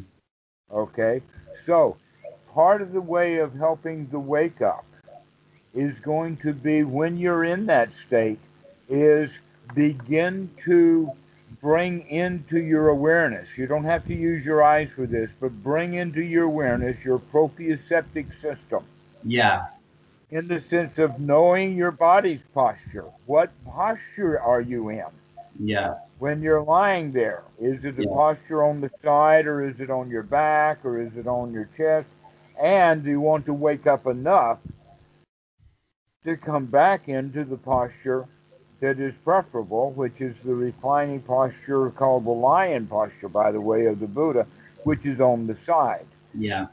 Okay, 0.71 1.21
so 1.55 1.97
part 2.53 2.81
of 2.81 2.91
the 2.91 3.01
way 3.01 3.37
of 3.37 3.53
helping 3.55 4.07
the 4.09 4.19
wake 4.19 4.61
up 4.61 4.85
is 5.73 5.99
going 5.99 6.37
to 6.37 6.53
be 6.53 6.83
when 6.83 7.17
you're 7.17 7.45
in 7.45 7.65
that 7.67 7.93
state 7.93 8.39
is 8.89 9.39
begin 9.75 10.49
to 10.57 11.11
bring 11.61 12.07
into 12.09 12.59
your 12.59 12.89
awareness. 12.89 13.57
You 13.57 13.67
don't 13.67 13.85
have 13.85 14.05
to 14.05 14.15
use 14.15 14.45
your 14.45 14.63
eyes 14.63 14.91
for 14.91 15.05
this, 15.05 15.31
but 15.39 15.51
bring 15.63 15.95
into 15.95 16.21
your 16.21 16.45
awareness 16.45 17.03
your 17.03 17.19
proprioceptive 17.19 18.39
system. 18.41 18.83
Yeah 19.23 19.67
in 20.29 20.47
the 20.47 20.59
sense 20.59 20.97
of 20.97 21.19
knowing 21.19 21.75
your 21.75 21.91
body's 21.91 22.41
posture. 22.53 23.05
What 23.25 23.51
posture 23.65 24.39
are 24.39 24.61
you 24.61 24.89
in? 24.89 25.05
Yeah. 25.59 25.95
When 26.19 26.41
you're 26.41 26.63
lying 26.63 27.11
there, 27.11 27.43
is 27.59 27.85
it 27.85 27.97
a 27.97 28.03
yeah. 28.03 28.09
posture 28.09 28.63
on 28.63 28.81
the 28.81 28.89
side 28.89 29.45
or 29.45 29.67
is 29.67 29.79
it 29.79 29.89
on 29.89 30.09
your 30.09 30.23
back 30.23 30.83
or 30.83 31.01
is 31.01 31.15
it 31.15 31.27
on 31.27 31.53
your 31.53 31.69
chest? 31.77 32.07
And 32.61 33.03
do 33.03 33.09
you 33.09 33.21
want 33.21 33.45
to 33.45 33.53
wake 33.53 33.87
up 33.87 34.07
enough 34.07 34.59
to 36.25 36.35
come 36.35 36.65
back 36.65 37.07
into 37.07 37.45
the 37.45 37.57
posture 37.57 38.27
that 38.79 38.99
is 38.99 39.15
preferable, 39.23 39.91
which 39.91 40.21
is 40.21 40.41
the 40.41 40.53
reclining 40.53 41.21
posture 41.21 41.89
called 41.91 42.25
the 42.25 42.31
lion 42.31 42.85
posture, 42.87 43.29
by 43.29 43.51
the 43.51 43.61
way, 43.61 43.85
of 43.85 43.99
the 43.99 44.07
Buddha, 44.07 44.45
which 44.83 45.05
is 45.05 45.19
on 45.19 45.47
the 45.47 45.55
side. 45.55 46.05
Yeah. 46.33 46.67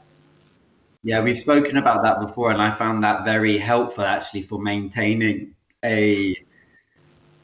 Yeah, 1.03 1.21
we've 1.21 1.37
spoken 1.37 1.77
about 1.77 2.03
that 2.03 2.19
before, 2.19 2.51
and 2.51 2.61
I 2.61 2.71
found 2.71 3.03
that 3.03 3.25
very 3.25 3.57
helpful 3.57 4.03
actually 4.03 4.41
for 4.41 4.59
maintaining 4.59 5.53
a. 5.83 6.35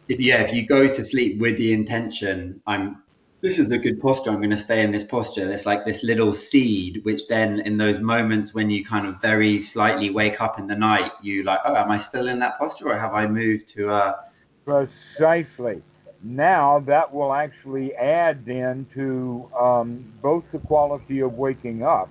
If 0.08 0.19
yeah, 0.19 0.41
if 0.41 0.52
you 0.52 0.65
go 0.65 0.91
to 0.91 1.06
sleep 1.06 1.39
with 1.39 1.58
the 1.58 1.74
intention, 1.74 2.62
I'm. 2.65 3.04
This 3.41 3.58
is 3.58 3.69
a 3.69 3.78
good 3.78 4.00
posture. 4.00 4.30
I'm 4.30 4.38
going 4.38 4.52
to 4.52 4.58
stay 4.58 4.84
in 4.84 4.91
this 4.91 5.04
posture. 5.04 5.47
There's 5.47 5.65
like 5.65 5.84
this 5.84 6.04
little 6.04 6.32
seed, 6.32 7.04
which 7.04 7.28
then 7.28 7.60
in 7.62 7.78
those 7.78 8.00
moments 8.00 8.54
when 8.54 8.69
you 8.69 8.86
kind 8.86 9.08
of 9.08 9.19
very 9.19 9.60
slightly 9.60 10.12
wake 10.12 10.39
up 10.41 10.60
in 10.60 10.67
the 10.67 10.76
night, 10.76 11.12
you 11.24 11.43
like, 11.43 11.60
oh, 11.65 11.76
am 11.76 11.89
I 11.89 11.97
still 11.97 12.28
in 12.28 12.38
that 12.39 12.60
posture, 12.60 12.89
or 12.89 12.97
have 12.97 13.13
I 13.15 13.26
moved 13.26 13.67
to 13.69 13.89
a? 13.89 14.26
Precisely. 14.65 15.82
Now 16.24 16.80
that 16.86 17.12
will 17.12 17.34
actually 17.34 17.95
add 17.95 18.45
then 18.45 18.86
to 18.93 19.50
um, 19.60 20.13
both 20.21 20.52
the 20.52 20.60
quality 20.60 21.21
of 21.21 21.34
waking 21.34 21.84
up 21.84 22.10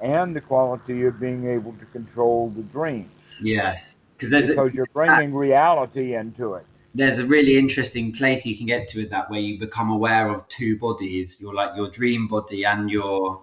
and 0.00 0.34
the 0.34 0.40
quality 0.40 1.04
of 1.04 1.20
being 1.20 1.46
able 1.46 1.72
to 1.74 1.84
control 1.86 2.50
the 2.56 2.62
dreams. 2.62 3.10
Yes, 3.42 3.96
because 4.18 4.46
because 4.48 4.74
you're 4.74 4.86
bringing 4.92 5.34
reality 5.34 6.14
into 6.14 6.54
it. 6.54 6.64
There's 6.94 7.18
a 7.18 7.26
really 7.26 7.56
interesting 7.56 8.12
place 8.12 8.44
you 8.44 8.56
can 8.56 8.66
get 8.66 8.88
to 8.88 9.00
with 9.00 9.10
that, 9.10 9.30
where 9.30 9.40
you 9.40 9.58
become 9.58 9.90
aware 9.90 10.28
of 10.28 10.48
two 10.48 10.78
bodies. 10.78 11.38
You're 11.40 11.54
like 11.54 11.76
your 11.76 11.90
dream 11.90 12.28
body 12.28 12.64
and 12.64 12.90
your 12.90 13.42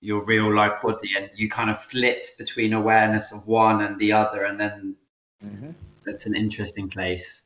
your 0.00 0.24
real 0.24 0.52
life 0.52 0.82
body, 0.82 1.10
and 1.16 1.30
you 1.34 1.48
kind 1.48 1.70
of 1.70 1.78
flit 1.80 2.30
between 2.38 2.72
awareness 2.72 3.32
of 3.32 3.46
one 3.46 3.82
and 3.82 3.98
the 3.98 4.12
other, 4.12 4.46
and 4.46 4.58
then 4.58 4.96
mm-hmm. 5.44 5.70
that's 6.04 6.26
an 6.26 6.34
interesting 6.34 6.88
place. 6.88 7.41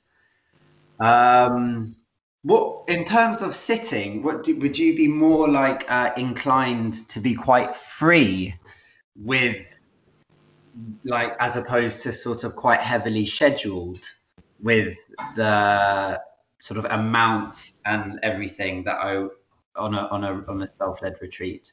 Um, 1.00 1.96
What 2.42 2.84
in 2.88 3.04
terms 3.04 3.42
of 3.42 3.56
sitting? 3.56 4.22
What 4.22 4.44
do, 4.44 4.54
would 4.60 4.78
you 4.78 4.94
be 4.96 5.08
more 5.08 5.48
like 5.48 5.84
uh, 5.90 6.12
inclined 6.16 7.08
to 7.08 7.18
be 7.18 7.34
quite 7.34 7.74
free 7.74 8.54
with, 9.16 9.56
like, 11.02 11.34
as 11.40 11.56
opposed 11.56 12.02
to 12.02 12.12
sort 12.12 12.44
of 12.44 12.54
quite 12.54 12.80
heavily 12.80 13.26
scheduled 13.26 14.04
with 14.62 14.96
the 15.34 16.22
sort 16.60 16.78
of 16.78 16.84
amount 16.92 17.72
and 17.84 18.20
everything 18.22 18.84
that 18.84 18.96
I 18.96 19.26
on 19.74 19.94
a 19.94 20.02
on 20.14 20.22
a 20.22 20.44
on 20.48 20.62
a 20.62 20.68
self 20.68 21.02
led 21.02 21.16
retreat? 21.20 21.72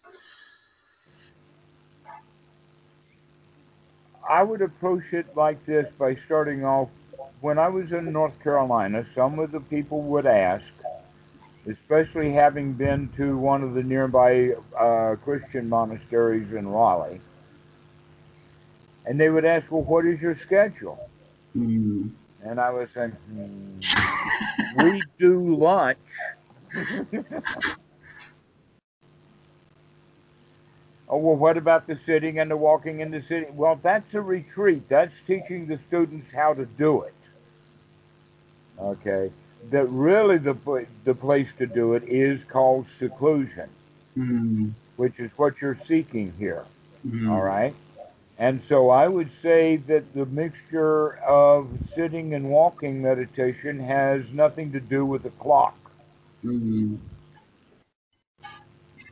I 4.27 4.41
would 4.41 4.61
approach 4.63 5.13
it 5.13 5.27
like 5.35 5.63
this 5.67 5.91
by 5.91 6.15
starting 6.15 6.65
off 6.65 6.89
when 7.43 7.59
I 7.59 7.67
was 7.67 7.91
in 7.91 8.09
North 8.13 8.41
Carolina, 8.41 9.05
some 9.13 9.37
of 9.37 9.51
the 9.51 9.59
people 9.59 10.01
would 10.03 10.25
ask, 10.25 10.71
especially 11.69 12.31
having 12.31 12.71
been 12.71 13.09
to 13.17 13.37
one 13.37 13.63
of 13.63 13.73
the 13.73 13.83
nearby 13.83 14.53
uh, 14.79 15.17
Christian 15.21 15.67
monasteries 15.67 16.53
in 16.53 16.65
Raleigh, 16.69 17.19
and 19.05 19.19
they 19.19 19.29
would 19.29 19.43
ask, 19.43 19.69
"Well, 19.69 19.81
what 19.81 20.05
is 20.05 20.21
your 20.21 20.35
schedule?" 20.35 21.09
Mm. 21.53 22.11
And 22.43 22.61
I 22.61 22.69
was 22.69 22.89
saying, 22.93 23.11
hmm, 23.11 23.79
"We 24.81 25.01
do 25.19 25.55
lunch." 25.57 25.97
Oh, 31.09 31.17
well, 31.17 31.35
what 31.35 31.57
about 31.57 31.85
the 31.85 31.95
sitting 31.95 32.39
and 32.39 32.49
the 32.49 32.57
walking 32.57 33.01
in 33.01 33.11
the 33.11 33.21
city? 33.21 33.45
Well, 33.51 33.79
that's 33.83 34.15
a 34.15 34.21
retreat. 34.21 34.89
That's 34.89 35.19
teaching 35.19 35.67
the 35.67 35.77
students 35.77 36.31
how 36.33 36.55
to 36.55 36.65
do 36.65 37.03
it. 37.03 37.13
Okay, 38.79 39.31
that 39.69 39.85
really 39.89 40.37
the 40.37 40.85
the 41.03 41.13
place 41.13 41.53
to 41.53 41.67
do 41.67 41.93
it 41.93 42.03
is 42.03 42.43
called 42.43 42.87
seclusion, 42.87 43.69
mm-hmm. 44.17 44.69
which 44.97 45.19
is 45.19 45.31
what 45.37 45.61
you're 45.61 45.77
seeking 45.77 46.33
here. 46.37 46.65
Mm-hmm. 47.07 47.29
All 47.29 47.41
right, 47.41 47.75
and 48.37 48.61
so 48.61 48.89
I 48.89 49.07
would 49.07 49.31
say 49.31 49.77
that 49.77 50.13
the 50.13 50.25
mixture 50.25 51.17
of 51.19 51.69
sitting 51.83 52.33
and 52.33 52.49
walking 52.49 53.01
meditation 53.01 53.79
has 53.79 54.31
nothing 54.33 54.71
to 54.71 54.79
do 54.79 55.05
with 55.05 55.23
the 55.23 55.29
clock. 55.31 55.77
Mm-hmm. 56.43 56.95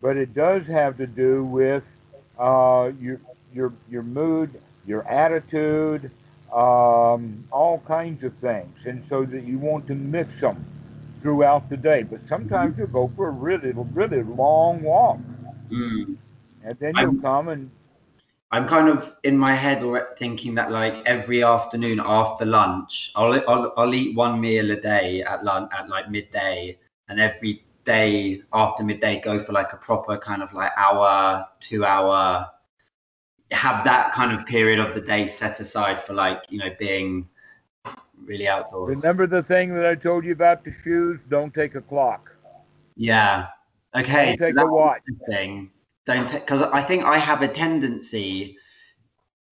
But 0.01 0.17
it 0.17 0.33
does 0.33 0.65
have 0.67 0.97
to 0.97 1.05
do 1.05 1.45
with 1.45 1.89
uh, 2.39 2.91
your 2.99 3.21
your 3.53 3.73
your 3.89 4.03
mood, 4.03 4.59
your 4.85 5.07
attitude, 5.07 6.09
um, 6.53 7.45
all 7.51 7.81
kinds 7.87 8.23
of 8.23 8.33
things, 8.35 8.77
and 8.85 9.03
so 9.03 9.25
that 9.25 9.43
you 9.43 9.57
want 9.57 9.87
to 9.87 9.95
mix 9.95 10.41
them 10.41 10.65
throughout 11.21 11.69
the 11.69 11.77
day. 11.77 12.03
But 12.03 12.27
sometimes 12.27 12.77
you'll 12.77 12.87
go 12.87 13.11
for 13.15 13.27
a 13.27 13.31
really, 13.31 13.71
really 13.71 14.23
long 14.23 14.81
walk, 14.81 15.19
mm. 15.71 16.17
and 16.63 16.77
then 16.79 16.93
you'll 16.97 17.09
I'm, 17.09 17.21
come 17.21 17.47
and. 17.49 17.71
I'm 18.53 18.67
kind 18.67 18.89
of 18.89 19.15
in 19.23 19.37
my 19.37 19.55
head 19.55 19.81
or 19.81 20.09
thinking 20.17 20.55
that 20.55 20.71
like 20.71 20.93
every 21.05 21.41
afternoon 21.41 22.01
after 22.03 22.45
lunch, 22.45 23.13
I'll, 23.15 23.33
I'll 23.49 23.73
I'll 23.77 23.93
eat 23.93 24.15
one 24.17 24.41
meal 24.41 24.71
a 24.71 24.75
day 24.75 25.21
at 25.21 25.45
lunch 25.45 25.71
at 25.77 25.87
like 25.87 26.11
midday, 26.11 26.77
and 27.07 27.19
every 27.19 27.63
day 27.85 28.41
after 28.51 28.83
midday 28.83 29.21
go 29.21 29.39
for 29.39 29.53
like 29.53 29.71
a 29.71 29.77
proper 29.77 30.17
kind 30.17 30.43
of 30.43 30.53
like 30.53 30.71
hour, 30.75 31.45
two 31.61 31.85
hour 31.85 32.49
have 33.51 33.83
that 33.83 34.13
kind 34.13 34.31
of 34.31 34.45
period 34.45 34.79
of 34.79 34.95
the 34.95 35.01
day 35.01 35.27
set 35.27 35.59
aside 35.59 36.01
for 36.01 36.13
like 36.13 36.43
you 36.49 36.59
know 36.59 36.69
being 36.79 37.27
really 38.23 38.47
outdoors. 38.47 38.95
Remember 38.95 39.27
the 39.27 39.43
thing 39.43 39.73
that 39.75 39.85
I 39.85 39.95
told 39.95 40.23
you 40.25 40.31
about 40.31 40.63
the 40.63 40.71
shoes? 40.71 41.19
Don't 41.29 41.53
take 41.53 41.75
a 41.75 41.81
clock. 41.81 42.31
Yeah. 42.95 43.47
Okay. 43.95 44.35
Don't 44.37 44.47
take 44.47 44.59
so 44.59 44.67
a 44.67 44.71
watch. 44.71 45.01
Thing. 45.29 45.71
Don't 46.05 46.31
because 46.31 46.61
I 46.61 46.81
think 46.81 47.03
I 47.03 47.17
have 47.17 47.41
a 47.41 47.47
tendency 47.47 48.57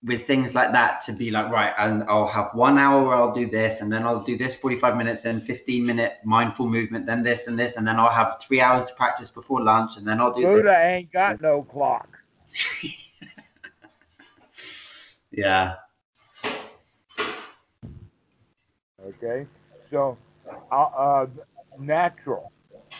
with 0.03 0.25
things 0.25 0.55
like 0.55 0.71
that 0.71 1.01
to 1.01 1.11
be 1.11 1.29
like 1.29 1.51
right 1.51 1.73
and 1.77 2.03
i'll 2.03 2.25
have 2.25 2.49
one 2.53 2.77
hour 2.77 3.05
where 3.05 3.17
i'll 3.17 3.33
do 3.33 3.45
this 3.45 3.81
and 3.81 3.91
then 3.91 4.03
i'll 4.03 4.23
do 4.23 4.37
this 4.37 4.55
45 4.55 4.95
minutes 4.95 5.23
then 5.23 5.41
15 5.41 5.85
minute 5.85 6.19
mindful 6.23 6.69
movement 6.69 7.05
then 7.05 7.21
this 7.21 7.47
and 7.47 7.59
this 7.59 7.75
and 7.75 7.85
then 7.85 7.99
i'll 7.99 8.09
have 8.09 8.37
three 8.41 8.61
hours 8.61 8.85
to 8.85 8.93
practice 8.93 9.29
before 9.29 9.61
lunch 9.61 9.97
and 9.97 10.07
then 10.07 10.21
i'll 10.21 10.31
do 10.31 10.43
buddha 10.43 10.63
this. 10.63 10.77
ain't 10.77 11.11
got 11.11 11.41
no 11.41 11.63
clock 11.63 12.07
Yeah. 15.31 15.75
Okay. 19.05 19.45
So, 19.89 20.17
uh, 20.71 20.75
uh 20.75 21.27
natural. 21.77 22.51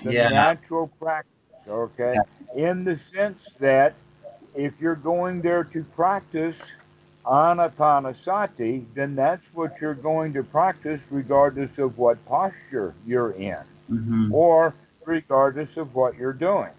The 0.03 0.13
yeah. 0.13 0.29
natural 0.29 0.87
practice. 0.99 1.31
Okay. 1.67 2.15
Yeah. 2.55 2.69
In 2.69 2.83
the 2.83 2.97
sense 2.97 3.47
that 3.59 3.93
if 4.55 4.73
you're 4.79 4.95
going 4.95 5.41
there 5.41 5.63
to 5.65 5.83
practice 5.83 6.59
anapanasati, 7.25 8.85
then 8.95 9.15
that's 9.15 9.45
what 9.53 9.79
you're 9.81 9.93
going 9.93 10.33
to 10.33 10.43
practice 10.43 11.01
regardless 11.11 11.77
of 11.77 11.97
what 11.97 12.23
posture 12.25 12.93
you're 13.05 13.31
in 13.31 13.57
mm-hmm. 13.91 14.33
or 14.33 14.73
regardless 15.05 15.77
of 15.77 15.93
what 15.95 16.15
you're 16.15 16.33
doing. 16.33 16.69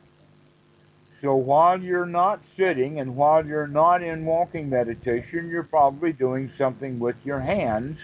So 1.20 1.34
while 1.34 1.78
you're 1.78 2.06
not 2.06 2.46
sitting 2.46 2.98
and 2.98 3.14
while 3.14 3.44
you're 3.44 3.66
not 3.66 4.02
in 4.02 4.24
walking 4.24 4.70
meditation, 4.70 5.50
you're 5.50 5.62
probably 5.62 6.14
doing 6.14 6.50
something 6.50 6.98
with 6.98 7.26
your 7.26 7.40
hands, 7.40 8.00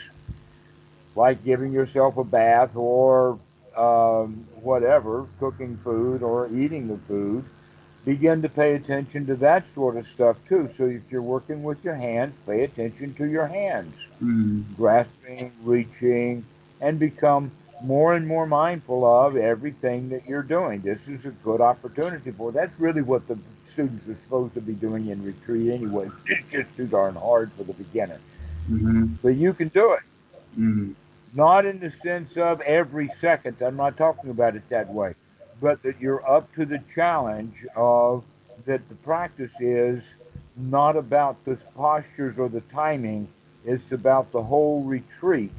like 1.15 1.43
giving 1.43 1.73
yourself 1.73 2.19
a 2.19 2.25
bath 2.25 2.77
or 2.77 3.39
um, 3.75 4.47
whatever, 4.61 5.27
cooking 5.41 5.79
food 5.83 6.23
or 6.23 6.49
eating 6.49 6.89
the 6.89 6.99
food. 7.09 7.45
Begin 8.05 8.43
to 8.43 8.51
pay 8.51 8.75
attention 8.75 9.25
to 9.27 9.37
that 9.37 9.67
sort 9.67 9.97
of 9.97 10.07
stuff 10.07 10.37
too. 10.47 10.69
So 10.77 10.85
if 10.85 11.03
you're 11.11 11.23
working 11.23 11.63
with 11.63 11.83
your 11.83 11.97
hands, 11.97 12.35
pay 12.47 12.65
attention 12.65 13.15
to 13.15 13.25
your 13.25 13.47
hands, 13.47 13.97
mm. 14.23 14.63
grasping, 14.77 15.53
reaching, 15.65 16.45
and 16.83 16.99
become 16.99 17.51
more 17.83 18.15
and 18.15 18.27
more 18.27 18.47
mindful 18.47 19.05
of 19.05 19.37
everything 19.37 20.09
that 20.11 20.27
you're 20.27 20.43
doing. 20.43 20.81
This 20.81 21.01
is 21.07 21.25
a 21.25 21.31
good 21.31 21.61
opportunity 21.61 22.31
for. 22.31 22.53
That's 22.53 22.79
really 22.81 23.03
what 23.03 23.27
the 23.29 23.39
students 23.71 24.09
are 24.09 24.17
supposed 24.23 24.55
to 24.55 24.61
be 24.61 24.73
doing 24.73 25.09
in 25.09 25.23
retreat 25.23 25.73
anyway. 25.73 26.09
It's 26.27 26.51
just 26.51 26.75
too 26.77 26.87
darn 26.87 27.15
hard 27.15 27.53
for 27.53 27.65
the 27.65 27.75
beginner. 27.75 28.19
Mm-hmm. 28.71 29.15
But 29.23 29.37
you 29.37 29.53
can 29.53 29.69
do 29.69 29.93
it. 29.93 30.01
Mm-hmm. 30.59 30.93
Not 31.35 31.67
in 31.67 31.81
the 31.81 31.91
sense 31.91 32.37
of 32.37 32.61
every 32.63 33.09
second. 33.09 33.61
I'm 33.61 33.77
not 33.77 33.97
talking 33.97 34.31
about 34.31 34.57
it 34.57 34.67
that 34.71 34.89
way. 34.89 35.15
But 35.61 35.83
that 35.83 36.01
you're 36.01 36.27
up 36.29 36.53
to 36.55 36.65
the 36.65 36.79
challenge 36.95 37.67
of 37.77 38.25
that 38.65 38.89
the 38.89 38.95
practice 38.97 39.53
is 39.61 40.03
not 40.57 40.97
about 40.97 41.45
the 41.45 41.57
postures 41.75 42.39
or 42.39 42.49
the 42.49 42.63
timing. 42.73 43.29
It's 43.65 43.93
about 43.93 44.33
the 44.33 44.43
whole 44.43 44.83
retreat 44.83 45.53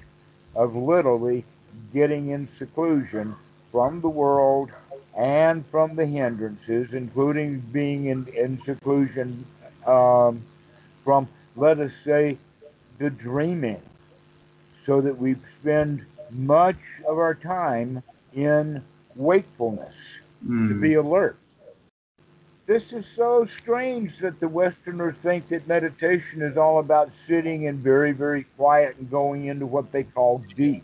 of 0.55 0.75
literally 0.75 1.45
getting 1.93 2.29
in 2.29 2.47
seclusion 2.47 3.35
from 3.71 4.01
the 4.01 4.09
world 4.09 4.71
and 5.17 5.65
from 5.67 5.95
the 5.95 6.05
hindrances, 6.05 6.93
including 6.93 7.59
being 7.71 8.05
in, 8.05 8.27
in 8.27 8.59
seclusion 8.59 9.45
um, 9.85 10.41
from, 11.03 11.27
let 11.55 11.79
us 11.79 11.93
say, 11.95 12.37
the 12.99 13.09
dreaming, 13.09 13.81
so 14.79 15.01
that 15.01 15.17
we 15.17 15.35
spend 15.53 16.05
much 16.31 16.77
of 17.07 17.17
our 17.17 17.33
time 17.33 18.01
in 18.33 18.81
wakefulness 19.15 19.95
mm. 20.45 20.67
to 20.67 20.73
be 20.75 20.93
hmm. 20.93 20.99
alert. 20.99 21.37
This 22.67 22.91
is 22.91 23.07
so 23.07 23.45
strange 23.45 24.19
that 24.19 24.39
the 24.39 24.47
Westerners 24.47 25.15
think 25.15 25.47
that 25.47 25.67
meditation 25.67 26.41
is 26.41 26.57
all 26.57 26.79
about 26.79 27.13
sitting 27.13 27.67
and 27.67 27.79
very, 27.79 28.11
very 28.11 28.43
quiet 28.57 28.97
and 28.97 29.09
going 29.09 29.45
into 29.45 29.65
what 29.65 29.91
they 29.91 30.03
call 30.03 30.43
deep 30.55 30.83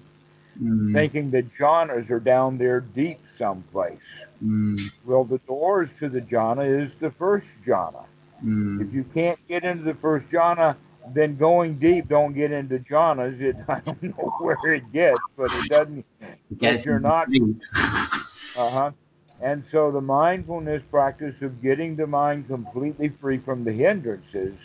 mm. 0.61 0.93
thinking 0.93 1.31
that 1.31 1.55
jhanas 1.57 2.09
are 2.09 2.19
down 2.19 2.57
there 2.57 2.81
deep 2.81 3.19
someplace. 3.27 3.99
Mm. 4.43 4.79
Well, 5.05 5.23
the 5.23 5.39
doors 5.39 5.89
to 5.99 6.09
the 6.09 6.21
jhana 6.21 6.83
is 6.83 6.93
the 6.95 7.11
first 7.11 7.49
jhana. 7.65 8.05
Mm. 8.43 8.85
If 8.85 8.93
you 8.93 9.05
can't 9.13 9.39
get 9.47 9.63
into 9.63 9.83
the 9.83 9.93
first 9.95 10.29
jhana, 10.29 10.75
then 11.13 11.37
going 11.37 11.79
deep 11.79 12.07
don't 12.07 12.33
get 12.33 12.51
into 12.51 12.79
jhanas. 12.79 13.39
It 13.41 13.55
I 13.67 13.79
don't 13.79 14.03
know 14.03 14.33
where 14.39 14.73
it 14.73 14.91
gets, 14.91 15.19
but 15.37 15.49
it 15.51 15.69
doesn't. 15.69 16.05
If 16.61 16.85
you're 16.85 16.99
not. 16.99 17.27
Uh 17.75 18.69
huh. 18.69 18.91
And 19.41 19.65
so 19.65 19.91
the 19.91 19.99
mindfulness 19.99 20.83
practice 20.89 21.41
of 21.41 21.61
getting 21.61 21.97
the 21.97 22.07
mind 22.07 22.47
completely 22.47 23.09
free 23.09 23.39
from 23.39 23.65
the 23.65 23.73
hindrances 23.73 24.55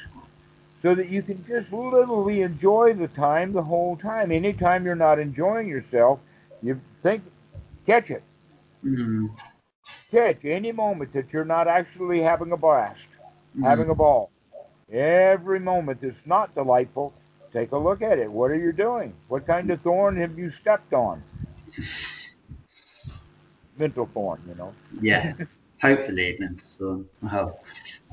so 0.80 0.94
that 0.94 1.08
you 1.08 1.22
can 1.22 1.44
just 1.44 1.72
literally 1.72 2.42
enjoy 2.42 2.94
the 2.94 3.08
time 3.08 3.52
the 3.52 3.62
whole 3.62 3.96
time. 3.96 4.30
Anytime 4.30 4.84
you're 4.84 4.94
not 4.94 5.18
enjoying 5.18 5.68
yourself, 5.68 6.20
you 6.62 6.80
think, 7.02 7.22
catch 7.86 8.10
it. 8.10 8.22
Mm-hmm. 8.84 9.26
Catch 10.10 10.44
any 10.44 10.72
moment 10.72 11.12
that 11.12 11.32
you're 11.32 11.44
not 11.44 11.68
actually 11.68 12.20
having 12.20 12.52
a 12.52 12.56
blast, 12.56 13.06
mm-hmm. 13.54 13.64
having 13.64 13.90
a 13.90 13.94
ball. 13.94 14.30
Every 14.90 15.60
moment 15.60 16.00
that's 16.00 16.24
not 16.24 16.54
delightful, 16.54 17.12
take 17.52 17.72
a 17.72 17.76
look 17.76 18.00
at 18.00 18.18
it. 18.18 18.30
What 18.30 18.50
are 18.50 18.58
you 18.58 18.72
doing? 18.72 19.12
What 19.28 19.46
kind 19.46 19.70
of 19.70 19.82
thorn 19.82 20.16
have 20.16 20.38
you 20.38 20.50
stepped 20.50 20.92
on? 20.94 21.22
mental 23.78 24.08
thorn, 24.12 24.40
you 24.48 24.54
know. 24.54 24.74
Yeah, 25.00 25.34
hopefully 25.80 26.36
mental 26.38 26.66
thorn. 26.66 27.08
Well, 27.22 27.60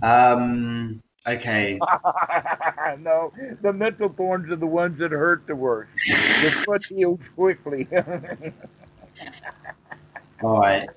um, 0.04 1.02
okay. 1.28 1.80
no, 3.00 3.32
the 3.62 3.74
mental 3.74 4.10
thorns 4.10 4.52
are 4.52 4.56
the 4.56 4.68
ones 4.68 5.00
that 5.00 5.12
hurt 5.12 5.46
the 5.48 5.56
worst. 5.56 5.92
The 6.08 6.52
foot 6.66 6.86
heals 6.86 7.20
quickly. 7.36 7.88
All 10.44 10.60
right. 10.60 10.90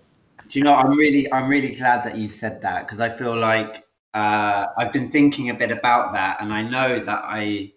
Do 0.48 0.58
you 0.58 0.64
know? 0.64 0.74
I'm 0.74 0.96
really, 0.96 1.30
I'm 1.32 1.48
really 1.48 1.74
glad 1.74 2.04
that 2.04 2.16
you've 2.16 2.32
said 2.32 2.62
that 2.62 2.86
because 2.86 3.00
I 3.00 3.08
feel 3.08 3.36
like 3.36 3.84
uh, 4.14 4.66
I've 4.76 4.92
been 4.92 5.10
thinking 5.10 5.50
a 5.50 5.54
bit 5.54 5.70
about 5.70 6.12
that, 6.14 6.40
and 6.40 6.52
I 6.52 6.62
know 6.62 6.98
that 6.98 7.22
I, 7.24 7.72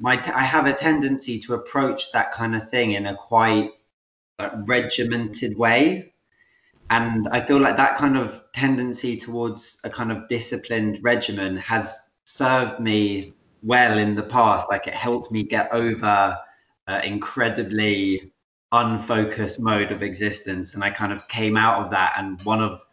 my, 0.00 0.22
I 0.34 0.42
have 0.42 0.66
a 0.66 0.72
tendency 0.72 1.38
to 1.40 1.54
approach 1.54 2.12
that 2.12 2.32
kind 2.32 2.56
of 2.56 2.68
thing 2.68 2.92
in 2.92 3.06
a 3.06 3.14
quite 3.14 3.72
uh, 4.38 4.50
regimented 4.64 5.56
way, 5.56 6.11
and 6.92 7.26
I 7.28 7.40
feel 7.40 7.58
like 7.58 7.78
that 7.78 7.96
kind 7.96 8.18
of 8.18 8.44
tendency 8.52 9.16
towards 9.16 9.78
a 9.82 9.88
kind 9.88 10.12
of 10.12 10.28
disciplined 10.28 10.98
regimen 11.02 11.56
has 11.56 11.98
served 12.24 12.80
me 12.80 13.32
well 13.62 13.96
in 13.96 14.14
the 14.14 14.22
past. 14.22 14.66
Like 14.70 14.86
it 14.86 14.92
helped 14.92 15.32
me 15.32 15.42
get 15.42 15.72
over 15.72 16.36
uh, 16.86 17.00
incredibly 17.02 18.30
unfocused 18.72 19.58
mode 19.58 19.90
of 19.90 20.02
existence, 20.02 20.74
and 20.74 20.84
I 20.84 20.90
kind 20.90 21.14
of 21.14 21.26
came 21.28 21.56
out 21.56 21.82
of 21.82 21.90
that, 21.92 22.12
and 22.18 22.40
one 22.42 22.62
of 22.62 22.84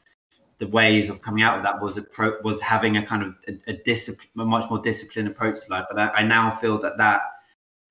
the 0.59 0.67
ways 0.67 1.09
of 1.09 1.21
coming 1.21 1.43
out 1.43 1.57
of 1.57 1.63
that 1.63 1.81
was 1.81 1.97
a 1.97 2.01
pro, 2.01 2.37
was 2.41 2.61
having 2.61 2.95
a 2.95 3.05
kind 3.05 3.23
of 3.23 3.35
a, 3.49 3.71
a 3.71 3.73
discipline, 3.83 4.29
a 4.39 4.45
much 4.45 4.69
more 4.69 4.79
disciplined 4.79 5.27
approach 5.27 5.59
to 5.65 5.71
life. 5.71 5.85
But 5.89 5.99
I, 5.99 6.21
I 6.21 6.23
now 6.23 6.51
feel 6.51 6.79
that 6.79 6.97
that 6.99 7.21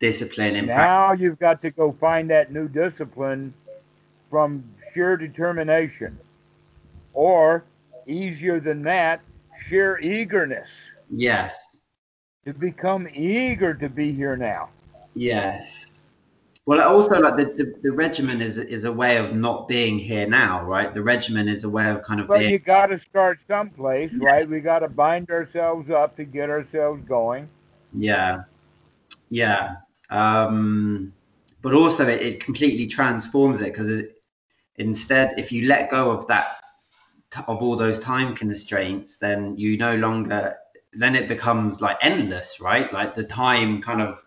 discipline 0.01 0.57
in 0.57 0.66
now 0.66 1.12
you've 1.12 1.38
got 1.38 1.61
to 1.61 1.71
go 1.71 1.94
find 2.01 2.31
that 2.31 2.51
new 2.53 2.68
discipline 2.68 3.53
from 4.31 4.64
sheer 4.93 5.17
determination, 5.17 6.19
or 7.14 7.64
easier 8.07 8.61
than 8.61 8.83
that, 8.83 9.21
sheer 9.67 9.99
eagerness. 10.01 10.71
Yes. 11.11 11.79
To 12.47 12.53
become 12.53 13.09
eager 13.12 13.75
to 13.75 13.88
be 13.88 14.12
here 14.12 14.37
now. 14.37 14.71
Yes. 15.14 15.87
Well, 16.69 16.87
also 16.87 17.19
like 17.19 17.37
the, 17.37 17.47
the, 17.47 17.75
the, 17.83 17.93
regimen 17.93 18.43
is 18.43 18.59
is 18.59 18.85
a 18.85 18.93
way 18.93 19.17
of 19.17 19.35
not 19.35 19.69
being 19.69 19.99
here 19.99 20.27
now, 20.29 20.62
right? 20.64 20.93
The 20.93 21.01
regimen 21.01 21.49
is 21.49 21.64
a 21.64 21.69
way 21.69 21.88
of 21.91 22.03
kind 22.03 22.21
of. 22.21 22.29
But 22.29 22.41
being... 22.41 22.51
you 22.51 22.59
got 22.59 22.88
to 22.88 22.99
start 22.99 23.41
someplace, 23.43 24.12
yes. 24.12 24.21
right? 24.23 24.47
We 24.47 24.61
got 24.61 24.81
to 24.81 24.88
bind 24.88 25.31
ourselves 25.31 25.88
up 25.88 26.14
to 26.17 26.25
get 26.25 26.51
ourselves 26.51 27.03
going. 27.09 27.49
Yeah, 27.95 28.43
yeah. 29.31 29.77
Um, 30.11 31.14
but 31.62 31.73
also, 31.73 32.07
it, 32.07 32.21
it 32.21 32.41
completely 32.41 32.87
transforms 32.87 33.62
it 33.62 33.73
because 33.73 33.88
instead, 34.79 35.35
if 35.38 35.53
you 35.53 35.67
let 35.67 35.91
go 35.91 36.11
of 36.11 36.27
that 36.29 36.57
of 37.47 37.59
all 37.59 37.77
those 37.77 37.99
time 37.99 38.35
constraints, 38.35 39.19
then 39.19 39.57
you 39.57 39.77
no 39.77 39.97
longer. 39.97 40.57
Then 40.95 41.14
it 41.14 41.29
becomes 41.29 41.81
like 41.81 41.99
endless, 42.01 42.61
right? 42.61 42.91
Like 42.93 43.14
the 43.14 43.25
time 43.25 43.83
kind 43.83 44.01
of 44.01 44.25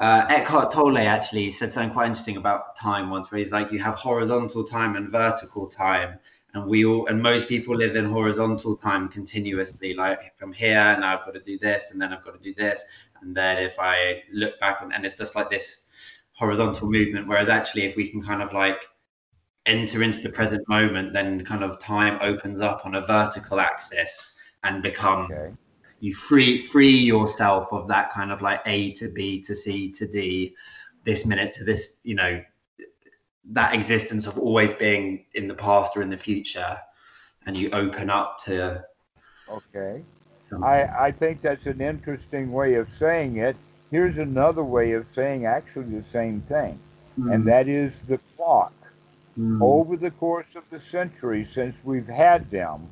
uh, 0.00 0.24
Eckhart 0.30 0.72
Tolle 0.72 0.96
actually 0.98 1.50
said 1.50 1.70
something 1.70 1.92
quite 1.92 2.06
interesting 2.06 2.38
about 2.38 2.74
time 2.74 3.10
once, 3.10 3.30
where 3.30 3.38
he's 3.38 3.52
like, 3.52 3.70
you 3.70 3.78
have 3.80 3.96
horizontal 3.96 4.64
time 4.64 4.96
and 4.96 5.10
vertical 5.10 5.66
time, 5.66 6.18
and 6.54 6.66
we 6.66 6.86
all 6.86 7.06
and 7.06 7.22
most 7.22 7.48
people 7.48 7.76
live 7.76 7.96
in 7.96 8.06
horizontal 8.06 8.76
time 8.76 9.08
continuously. 9.08 9.92
Like 9.94 10.34
from 10.38 10.52
here, 10.54 10.78
and 10.78 11.04
I've 11.04 11.24
got 11.26 11.34
to 11.34 11.40
do 11.40 11.58
this, 11.58 11.90
and 11.90 12.00
then 12.00 12.14
I've 12.14 12.24
got 12.24 12.32
to 12.32 12.42
do 12.42 12.54
this, 12.54 12.82
and 13.20 13.36
then 13.36 13.58
if 13.58 13.78
I 13.78 14.22
look 14.32 14.58
back, 14.58 14.80
and, 14.80 14.92
and 14.94 15.04
it's 15.04 15.16
just 15.16 15.34
like 15.34 15.50
this 15.50 15.82
horizontal 16.32 16.90
movement. 16.90 17.28
Whereas 17.28 17.50
actually, 17.50 17.82
if 17.82 17.94
we 17.94 18.08
can 18.08 18.22
kind 18.22 18.40
of 18.42 18.54
like 18.54 18.86
enter 19.66 20.02
into 20.02 20.20
the 20.20 20.30
present 20.30 20.66
moment, 20.68 21.12
then 21.12 21.44
kind 21.44 21.62
of 21.62 21.78
time 21.80 22.18
opens 22.22 22.60
up 22.60 22.82
on 22.84 22.94
a 22.94 23.06
vertical 23.06 23.60
axis 23.60 24.34
and 24.64 24.82
become. 24.82 25.24
Okay 25.24 25.52
you 26.00 26.14
free 26.14 26.62
free 26.62 26.96
yourself 26.96 27.72
of 27.72 27.86
that 27.88 28.10
kind 28.10 28.32
of 28.32 28.42
like 28.42 28.60
A 28.66 28.92
to 28.92 29.08
B 29.08 29.40
to 29.42 29.54
C 29.54 29.92
to 29.92 30.06
D, 30.06 30.54
this 31.04 31.24
minute 31.24 31.52
to 31.54 31.64
this, 31.64 31.98
you 32.02 32.14
know, 32.14 32.42
that 33.52 33.74
existence 33.74 34.26
of 34.26 34.38
always 34.38 34.72
being 34.72 35.26
in 35.34 35.46
the 35.46 35.54
past 35.54 35.96
or 35.96 36.02
in 36.02 36.10
the 36.10 36.16
future, 36.16 36.78
and 37.46 37.56
you 37.56 37.70
open 37.70 38.08
up 38.10 38.38
to. 38.44 38.82
Okay, 39.48 40.02
I 40.62 40.82
I 40.82 41.12
think 41.12 41.42
that's 41.42 41.66
an 41.66 41.80
interesting 41.80 42.50
way 42.50 42.74
of 42.74 42.88
saying 42.98 43.36
it. 43.36 43.56
Here's 43.90 44.16
another 44.16 44.64
way 44.64 44.92
of 44.92 45.06
saying 45.12 45.44
actually 45.44 46.00
the 46.00 46.08
same 46.08 46.40
thing, 46.42 46.78
mm. 47.18 47.32
and 47.32 47.46
that 47.46 47.68
is 47.68 47.98
the 48.08 48.18
clock. 48.36 48.72
Mm. 49.38 49.60
Over 49.62 49.96
the 49.96 50.10
course 50.10 50.54
of 50.56 50.64
the 50.70 50.80
centuries 50.80 51.50
since 51.50 51.82
we've 51.84 52.08
had 52.08 52.50
them, 52.50 52.88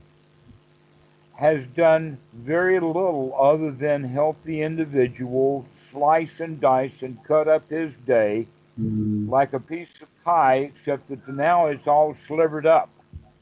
has 1.34 1.66
done 1.68 2.18
very 2.34 2.80
little 2.80 3.32
other 3.38 3.70
than 3.70 4.02
help 4.02 4.36
the 4.42 4.60
individual 4.60 5.64
slice 5.70 6.40
and 6.40 6.60
dice 6.60 7.02
and 7.02 7.22
cut 7.22 7.46
up 7.46 7.70
his 7.70 7.94
day 8.06 8.44
mm. 8.80 9.28
like 9.28 9.52
a 9.52 9.60
piece 9.60 9.92
of 10.02 10.08
pie, 10.24 10.56
except 10.56 11.08
that 11.08 11.28
now 11.28 11.66
it's 11.66 11.86
all 11.86 12.12
slivered 12.12 12.66
up. 12.66 12.90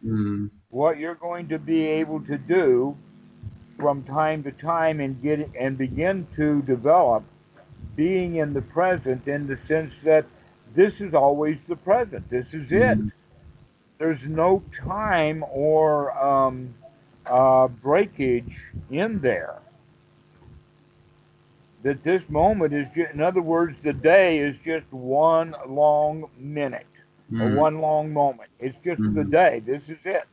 Mm. 0.04 0.50
What 0.68 0.98
you're 0.98 1.14
going 1.14 1.48
to 1.48 1.58
be 1.58 1.86
able 1.86 2.20
to 2.22 2.36
do 2.36 2.96
from 3.78 4.02
time 4.04 4.42
to 4.42 4.52
time 4.52 5.00
and 5.00 5.20
get 5.22 5.50
and 5.58 5.76
begin 5.78 6.26
to 6.36 6.62
develop 6.62 7.24
being 7.94 8.36
in 8.36 8.52
the 8.52 8.62
present 8.62 9.26
in 9.26 9.46
the 9.46 9.56
sense 9.56 10.02
that 10.02 10.26
this 10.76 11.00
is 11.00 11.14
always 11.14 11.58
the 11.66 11.74
present. 11.74 12.28
This 12.30 12.52
is 12.54 12.70
it. 12.70 12.98
Mm. 12.98 13.10
There's 13.98 14.26
no 14.26 14.62
time 14.72 15.42
or 15.50 16.16
um, 16.22 16.74
uh, 17.24 17.68
breakage 17.68 18.68
in 18.90 19.20
there. 19.20 19.56
That 21.82 22.02
this 22.02 22.28
moment 22.28 22.74
is 22.74 22.88
just, 22.94 23.12
in 23.12 23.22
other 23.22 23.40
words, 23.40 23.82
the 23.82 23.94
day 23.94 24.38
is 24.38 24.58
just 24.58 24.86
one 24.92 25.54
long 25.66 26.28
minute 26.38 26.86
mm. 27.32 27.40
or 27.40 27.54
one 27.54 27.80
long 27.80 28.12
moment. 28.12 28.50
It's 28.60 28.76
just 28.84 29.00
mm. 29.00 29.14
the 29.14 29.22
mm-hmm. 29.22 29.30
day. 29.30 29.62
This 29.64 29.88
is 29.88 29.98
it. 30.04 30.24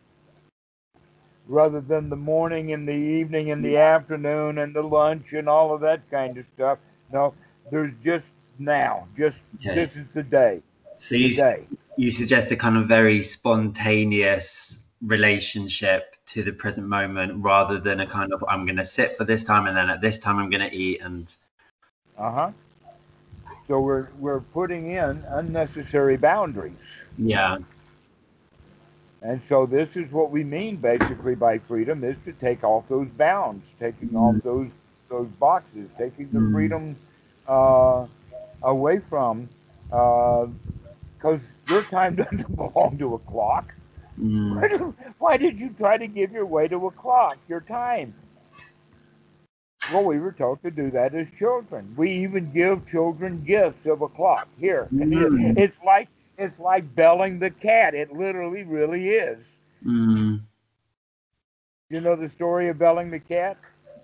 Rather 1.47 1.79
than 1.79 2.09
the 2.09 2.17
morning 2.17 2.73
and 2.73 2.87
the 2.87 2.91
evening 2.91 3.51
and 3.51 3.63
the 3.63 3.77
afternoon 3.77 4.57
and 4.57 4.75
the 4.75 4.81
lunch 4.81 5.31
and 5.33 5.47
all 5.47 5.73
of 5.73 5.81
that 5.81 6.09
kind 6.11 6.37
of 6.37 6.45
stuff. 6.53 6.79
No, 7.13 7.33
there's 7.71 7.93
just 8.03 8.25
now. 8.59 9.07
Just 9.17 9.37
okay. 9.55 9.75
this 9.75 9.95
is 9.95 10.07
the 10.13 10.23
day. 10.23 10.61
So 10.97 11.15
you, 11.15 11.35
day. 11.35 11.65
you 11.97 12.11
suggest 12.11 12.51
a 12.51 12.55
kind 12.55 12.77
of 12.77 12.87
very 12.87 13.21
spontaneous 13.21 14.79
relationship 15.01 16.15
to 16.27 16.43
the 16.43 16.51
present 16.51 16.87
moment 16.87 17.43
rather 17.43 17.79
than 17.79 17.99
a 17.99 18.07
kind 18.07 18.33
of 18.33 18.43
I'm 18.47 18.65
going 18.65 18.77
to 18.77 18.85
sit 18.85 19.17
for 19.17 19.25
this 19.25 19.43
time 19.43 19.67
and 19.67 19.75
then 19.75 19.89
at 19.89 20.01
this 20.01 20.17
time 20.17 20.39
I'm 20.39 20.49
going 20.49 20.67
to 20.69 20.75
eat 20.75 21.01
and. 21.01 21.27
Uh 22.17 22.31
huh. 22.31 22.51
So 23.67 23.79
we're 23.79 24.09
we're 24.19 24.41
putting 24.41 24.91
in 24.91 25.23
unnecessary 25.29 26.17
boundaries. 26.17 26.73
Yeah. 27.17 27.57
And 29.21 29.41
so 29.47 29.65
this 29.65 29.95
is 29.95 30.11
what 30.11 30.31
we 30.31 30.43
mean 30.43 30.75
basically 30.75 31.35
by 31.35 31.57
freedom 31.59 32.03
is 32.03 32.17
to 32.25 32.33
take 32.33 32.63
off 32.63 32.83
those 32.89 33.07
bounds, 33.17 33.65
taking 33.79 34.09
mm. 34.09 34.17
off 34.17 34.43
those 34.43 34.69
those 35.09 35.27
boxes, 35.39 35.89
taking 35.97 36.29
the 36.31 36.39
mm. 36.39 36.51
freedom 36.51 36.95
uh, 37.47 38.05
away 38.63 38.99
from 39.09 39.49
because 39.89 40.49
uh, 41.41 41.73
your 41.73 41.83
time 41.83 42.15
doesn't 42.31 42.55
belong 42.55 42.97
to 42.99 43.15
a 43.15 43.19
clock. 43.19 43.73
Mm. 44.19 44.93
Why, 45.17 45.37
did 45.37 45.59
you 45.59 45.69
try 45.69 45.97
to 45.97 46.07
give 46.07 46.31
your 46.31 46.45
way 46.45 46.67
to 46.67 46.87
a 46.87 46.91
clock, 46.91 47.37
your 47.49 47.61
time? 47.61 48.13
Well, 49.91 50.03
we 50.03 50.19
were 50.19 50.31
told 50.31 50.61
to 50.63 50.71
do 50.71 50.91
that 50.91 51.13
as 51.15 51.27
children. 51.37 51.93
We 51.97 52.11
even 52.23 52.51
give 52.51 52.85
children 52.85 53.43
gifts 53.43 53.85
of 53.85 54.01
a 54.01 54.07
clock. 54.07 54.47
Here, 54.59 54.87
mm. 54.93 55.57
it's 55.57 55.77
like 55.85 56.07
it's 56.37 56.57
like 56.59 56.95
belling 56.95 57.39
the 57.39 57.49
cat. 57.49 57.93
It 57.93 58.13
literally, 58.13 58.63
really 58.63 59.09
is. 59.09 59.39
Mm. 59.85 60.41
You 61.89 62.01
know 62.01 62.15
the 62.15 62.29
story 62.29 62.69
of 62.69 62.79
belling 62.79 63.11
the 63.11 63.19
cat? 63.19 63.57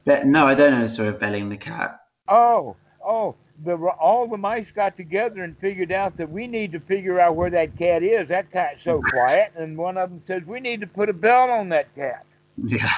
Be- 0.05 0.23
no, 0.25 0.45
I 0.45 0.55
don't 0.55 0.71
know 0.71 0.81
the 0.81 0.87
story 0.87 1.09
of 1.09 1.19
belling 1.19 1.49
the 1.49 1.57
cat. 1.57 1.99
Oh, 2.27 2.75
oh, 3.05 3.35
the 3.63 3.75
all 3.99 4.27
the 4.27 4.37
mice 4.37 4.71
got 4.71 4.97
together 4.97 5.43
and 5.43 5.57
figured 5.57 5.91
out 5.91 6.17
that 6.17 6.29
we 6.29 6.47
need 6.47 6.71
to 6.71 6.79
figure 6.79 7.19
out 7.19 7.35
where 7.35 7.49
that 7.49 7.77
cat 7.77 8.03
is. 8.03 8.29
That 8.29 8.51
cat's 8.51 8.83
so 8.83 8.99
mm-hmm. 8.99 9.09
quiet, 9.09 9.53
and 9.55 9.77
one 9.77 9.97
of 9.97 10.09
them 10.09 10.21
says 10.25 10.43
we 10.45 10.59
need 10.59 10.81
to 10.81 10.87
put 10.87 11.09
a 11.09 11.13
bell 11.13 11.49
on 11.49 11.69
that 11.69 11.93
cat. 11.95 12.25
Yeah. 12.57 12.91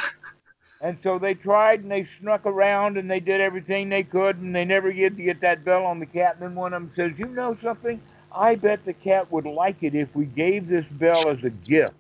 And 0.82 0.98
so 1.04 1.20
they 1.20 1.36
tried 1.36 1.82
and 1.82 1.92
they 1.92 2.04
snuck 2.04 2.46
around 2.48 2.98
and 2.98 3.10
they 3.10 3.20
did 3.20 3.40
everything 3.40 3.90
they 3.90 4.02
could 4.02 4.38
and 4.38 4.56
they 4.56 4.66
never 4.66 4.92
get 4.92 5.16
to 5.16 5.24
get 5.24 5.40
that 5.42 5.64
bell 5.64 5.86
on 5.86 6.00
the 6.00 6.08
cat. 6.08 6.38
And 6.40 6.42
then 6.42 6.56
one 6.56 6.74
of 6.74 6.82
them 6.82 6.92
says, 6.92 7.20
"You 7.20 7.28
know 7.28 7.54
something? 7.54 8.02
I 8.32 8.56
bet 8.56 8.84
the 8.84 8.94
cat 8.94 9.32
would 9.32 9.46
like 9.46 9.84
it 9.84 9.94
if 9.94 10.16
we 10.16 10.26
gave 10.26 10.68
this 10.68 10.88
bell 10.88 11.30
as 11.30 11.44
a 11.44 11.52
gift." 11.52 11.94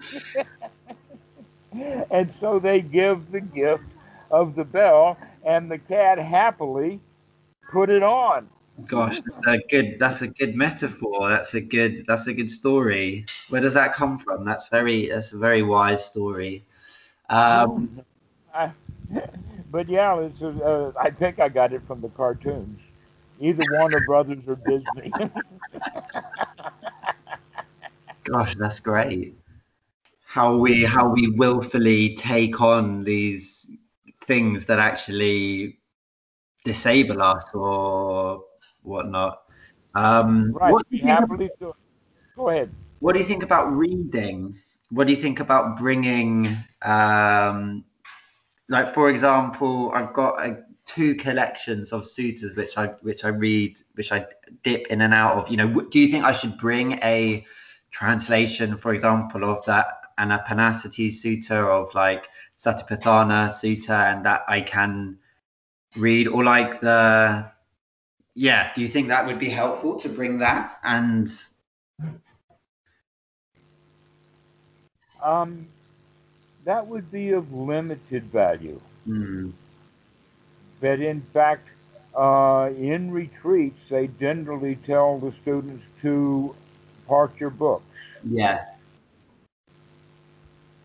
and 2.10 2.32
so 2.34 2.58
they 2.58 2.80
give 2.80 3.30
the 3.30 3.40
gift 3.40 3.84
of 4.30 4.54
the 4.54 4.64
bell, 4.64 5.16
and 5.44 5.70
the 5.70 5.78
cat 5.78 6.18
happily 6.18 7.00
put 7.70 7.90
it 7.90 8.02
on. 8.02 8.48
Gosh, 8.86 9.20
that's 9.20 9.46
a 9.46 9.58
good. 9.68 9.98
That's 9.98 10.22
a 10.22 10.28
good 10.28 10.54
metaphor. 10.54 11.28
That's 11.28 11.54
a 11.54 11.60
good. 11.60 12.04
That's 12.06 12.26
a 12.28 12.32
good 12.32 12.50
story. 12.50 13.26
Where 13.48 13.60
does 13.60 13.74
that 13.74 13.92
come 13.94 14.18
from? 14.18 14.44
That's 14.44 14.68
very. 14.68 15.08
That's 15.08 15.32
a 15.32 15.38
very 15.38 15.62
wise 15.62 16.04
story. 16.04 16.64
Um, 17.28 18.00
I, 18.54 18.72
but 19.70 19.88
yeah, 19.88 20.18
it's. 20.20 20.42
Uh, 20.42 20.92
I 20.98 21.10
think 21.10 21.40
I 21.40 21.48
got 21.48 21.72
it 21.72 21.82
from 21.86 22.00
the 22.00 22.08
cartoons, 22.08 22.80
either 23.38 23.62
Warner 23.72 24.00
Brothers 24.06 24.44
or 24.46 24.56
Disney. 24.56 25.12
Gosh, 28.24 28.54
that's 28.54 28.80
great. 28.80 29.34
How 30.24 30.56
we 30.56 30.84
how 30.84 31.08
we 31.08 31.28
willfully 31.28 32.14
take 32.16 32.60
on 32.60 33.02
these 33.02 33.59
things 34.30 34.64
that 34.66 34.78
actually 34.78 35.76
disable 36.64 37.20
us 37.20 37.46
or 37.52 38.44
whatnot. 38.82 39.42
Um, 39.96 40.52
right. 40.52 40.72
What 40.72 40.88
do 40.88 40.96
you 40.96 41.02
think 41.02 41.58
Go 42.36 42.48
ahead. 42.48 42.70
What 43.00 43.14
do 43.14 43.18
you 43.18 43.26
think 43.26 43.42
about 43.42 43.66
reading? 43.84 44.54
What 44.90 45.08
do 45.08 45.12
you 45.12 45.20
think 45.20 45.40
about 45.40 45.76
bringing, 45.78 46.56
um, 46.82 47.84
like 48.68 48.88
for 48.94 49.10
example, 49.10 49.90
I've 49.96 50.12
got 50.12 50.32
a, 50.46 50.58
two 50.86 51.16
collections 51.16 51.92
of 51.92 52.06
sutras 52.06 52.56
which 52.56 52.78
I 52.78 52.86
which 53.08 53.24
I 53.24 53.28
read, 53.28 53.72
which 53.94 54.12
I 54.12 54.26
dip 54.62 54.86
in 54.92 55.00
and 55.00 55.12
out 55.12 55.34
of. 55.38 55.50
You 55.50 55.56
know, 55.56 55.80
do 55.92 55.98
you 55.98 56.08
think 56.08 56.24
I 56.24 56.32
should 56.32 56.56
bring 56.56 57.00
a 57.02 57.44
translation, 57.90 58.76
for 58.76 58.94
example, 58.94 59.42
of 59.44 59.64
that 59.66 59.86
Anapanasati 60.20 61.08
Sutta 61.20 61.58
of 61.78 61.92
like 61.94 62.24
Satipatthana 62.62 63.48
Sutta, 63.48 64.12
and 64.12 64.24
that 64.26 64.44
I 64.48 64.60
can 64.60 65.18
read, 65.96 66.28
or 66.28 66.44
like 66.44 66.80
the 66.80 67.50
yeah, 68.34 68.72
do 68.74 68.80
you 68.80 68.88
think 68.88 69.08
that 69.08 69.26
would 69.26 69.38
be 69.38 69.48
helpful 69.48 69.96
to 69.96 70.08
bring 70.08 70.38
that 70.38 70.78
and? 70.82 71.30
Um, 75.22 75.66
that 76.64 76.86
would 76.86 77.10
be 77.10 77.30
of 77.30 77.52
limited 77.52 78.24
value. 78.24 78.80
Mm. 79.06 79.52
But 80.80 81.00
in 81.00 81.20
fact, 81.34 81.68
uh, 82.16 82.70
in 82.76 83.10
retreats, 83.10 83.84
they 83.88 84.08
generally 84.18 84.76
tell 84.76 85.18
the 85.18 85.32
students 85.32 85.86
to 86.00 86.54
park 87.06 87.38
your 87.38 87.50
books. 87.50 87.84
Yeah. 88.24 88.64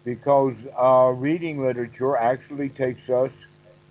Because 0.06 0.56
uh, 0.80 1.12
reading 1.16 1.62
literature 1.62 2.16
actually 2.16 2.70
takes 2.70 3.10
us, 3.10 3.32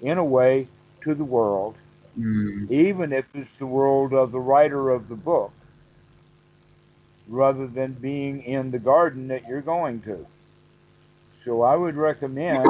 in 0.01 0.17
a 0.17 0.25
way, 0.25 0.69
to 1.03 1.15
the 1.15 1.25
world 1.25 1.75
mm. 2.19 2.71
even 2.71 3.13
if 3.13 3.25
it's 3.35 3.53
the 3.59 3.67
world 3.67 4.13
of 4.13 4.33
the 4.33 4.41
writer 4.41 4.91
of 4.91 5.09
the 5.09 5.15
book, 5.15 5.53
rather 7.29 7.67
than 7.67 7.93
being 7.95 8.43
in 8.43 8.71
the 8.71 8.79
garden 8.79 9.29
that 9.29 9.47
you're 9.49 9.61
going 9.61 10.01
to. 10.03 10.27
So 11.45 11.63
I 11.63 11.77
would 11.77 11.97
recommend 11.97 12.67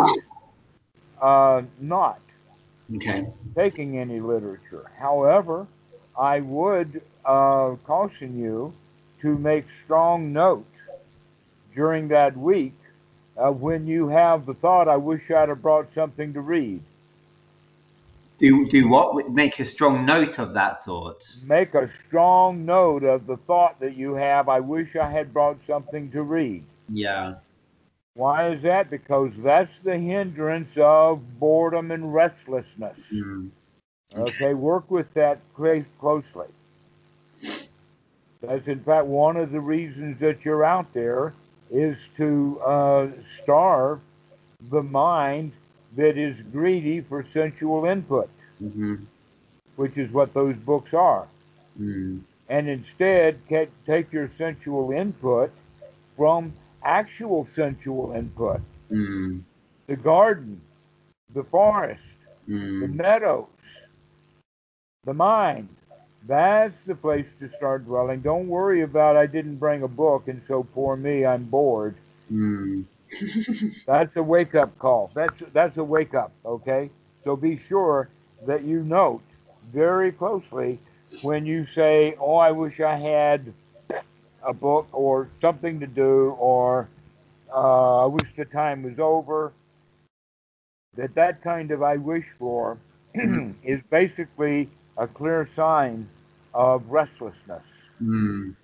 uh, 1.21 1.63
not 1.81 2.21
okay. 2.97 3.27
taking 3.55 3.99
any 3.99 4.21
literature. 4.21 4.91
However, 4.99 5.67
I 6.19 6.41
would 6.41 7.03
uh, 7.25 7.75
caution 7.85 8.39
you 8.39 8.73
to 9.21 9.37
make 9.39 9.65
strong 9.85 10.33
note 10.33 10.67
during 11.75 12.09
that 12.09 12.37
week 12.37 12.75
uh, 13.37 13.51
when 13.51 13.87
you 13.87 14.09
have 14.09 14.47
the 14.47 14.55
thought, 14.55 14.89
I 14.89 14.97
wish 14.97 15.31
I'd 15.31 15.49
have 15.49 15.63
brought 15.63 15.93
something 15.95 16.33
to 16.35 16.41
read. 16.41 16.83
Do 18.39 18.69
do 18.69 18.89
what? 18.89 19.31
Make 19.31 19.61
a 19.61 19.65
strong 19.65 20.05
note 20.05 20.39
of 20.39 20.55
that 20.55 20.85
thought. 20.85 21.23
Make 21.45 21.75
a 21.75 21.89
strong 22.07 22.65
note 22.65 23.05
of 23.05 23.27
the 23.27 23.37
thought 23.37 23.79
that 23.81 23.97
you 23.97 24.15
have. 24.15 24.49
I 24.49 24.61
wish 24.61 24.97
I 24.97 25.09
had 25.09 25.33
brought 25.33 25.65
something 25.65 26.11
to 26.11 26.23
read. 26.23 26.65
Yeah. 26.89 27.35
Why 28.15 28.51
is 28.51 28.63
that? 28.63 28.91
Because 28.91 29.37
that's 29.37 29.81
the 29.81 29.99
hindrance 29.99 30.77
of 30.77 31.39
boredom 31.39 31.91
and 31.91 32.15
restlessness. 32.15 32.99
Mm. 33.13 33.51
Okay, 34.15 34.55
work 34.55 34.91
with 34.91 35.13
that 35.15 35.41
closely. 35.55 36.47
That's 38.41 38.69
in 38.69 38.81
fact 38.81 39.07
one 39.07 39.37
of 39.37 39.51
the 39.51 39.61
reasons 39.61 40.21
that 40.21 40.45
you're 40.45 40.65
out 40.65 40.93
there 40.93 41.35
is 41.71 42.09
to 42.17 42.61
uh, 42.61 43.09
starve 43.27 44.01
the 44.71 44.83
mind 44.83 45.53
that 45.97 46.17
is 46.19 46.41
greedy 46.41 47.01
for 47.01 47.25
sensual 47.25 47.85
input, 47.85 48.29
mm-hmm. 48.63 48.97
which 49.77 49.97
is 49.99 50.11
what 50.11 50.35
those 50.35 50.57
books 50.57 50.95
are. 50.95 51.29
Mm. 51.81 52.21
And 52.49 52.69
instead, 52.69 53.39
take 53.87 54.13
your 54.13 54.29
sensual 54.29 54.93
input 54.93 55.53
from 56.17 56.53
actual 56.85 57.47
sensual 57.47 58.13
input 58.13 58.61
mm. 58.91 59.41
the 59.87 59.97
garden, 59.97 60.61
the 61.35 61.45
forest, 61.45 62.03
mm. 62.49 62.81
the 62.81 62.89
meadows, 62.89 63.47
the 65.05 65.15
mind. 65.15 65.69
That's 66.27 66.77
the 66.87 66.95
place 66.95 67.35
to 67.41 67.51
start 67.51 67.85
dwelling. 67.85 68.21
Don't 68.21 68.49
worry 68.49 68.83
about 68.83 69.17
I 69.17 69.27
didn't 69.27 69.57
bring 69.57 69.83
a 69.83 69.89
book 69.89 70.29
and 70.29 70.43
so 70.49 70.63
poor 70.63 70.97
me, 70.97 71.27
I'm 71.27 71.45
bored. 71.45 71.97
Mm. 72.33 72.87
that's 73.87 74.17
a 74.17 74.23
wake 74.23 74.55
up 74.55 74.79
call. 74.79 75.11
That's 75.15 75.43
that's 75.53 75.77
a 75.77 75.85
wake 75.85 76.15
up. 76.15 76.33
Okay, 76.45 76.91
so 77.25 77.37
be 77.37 77.59
sure 77.59 78.09
that 78.47 78.65
you 78.65 78.83
note 78.83 79.23
very 79.73 80.13
closely 80.13 80.79
when 81.23 81.45
you 81.45 81.67
say, 81.67 82.17
"Oh, 82.19 82.37
I 82.37 82.51
wish 82.51 82.81
I 82.81 82.97
had 82.97 83.53
a 84.43 84.53
book 84.55 84.89
or 84.93 85.29
something 85.41 85.79
to 85.81 85.87
do," 85.87 86.31
or 86.39 86.89
uh, 87.55 88.05
"I 88.05 88.07
wish 88.07 88.35
the 88.35 88.47
time 88.47 88.83
was 88.83 88.99
over." 88.99 89.53
That 90.97 91.15
that 91.15 91.43
kind 91.43 91.71
of 91.71 91.83
"I 91.83 91.99
wish 91.99 92.27
for" 92.39 92.79
is 93.15 93.81
basically 93.91 94.71
a 94.97 95.07
clear 95.07 95.45
sign 95.47 96.09
of 96.55 96.89
restlessness, 96.89 97.67
mm. 98.03 98.55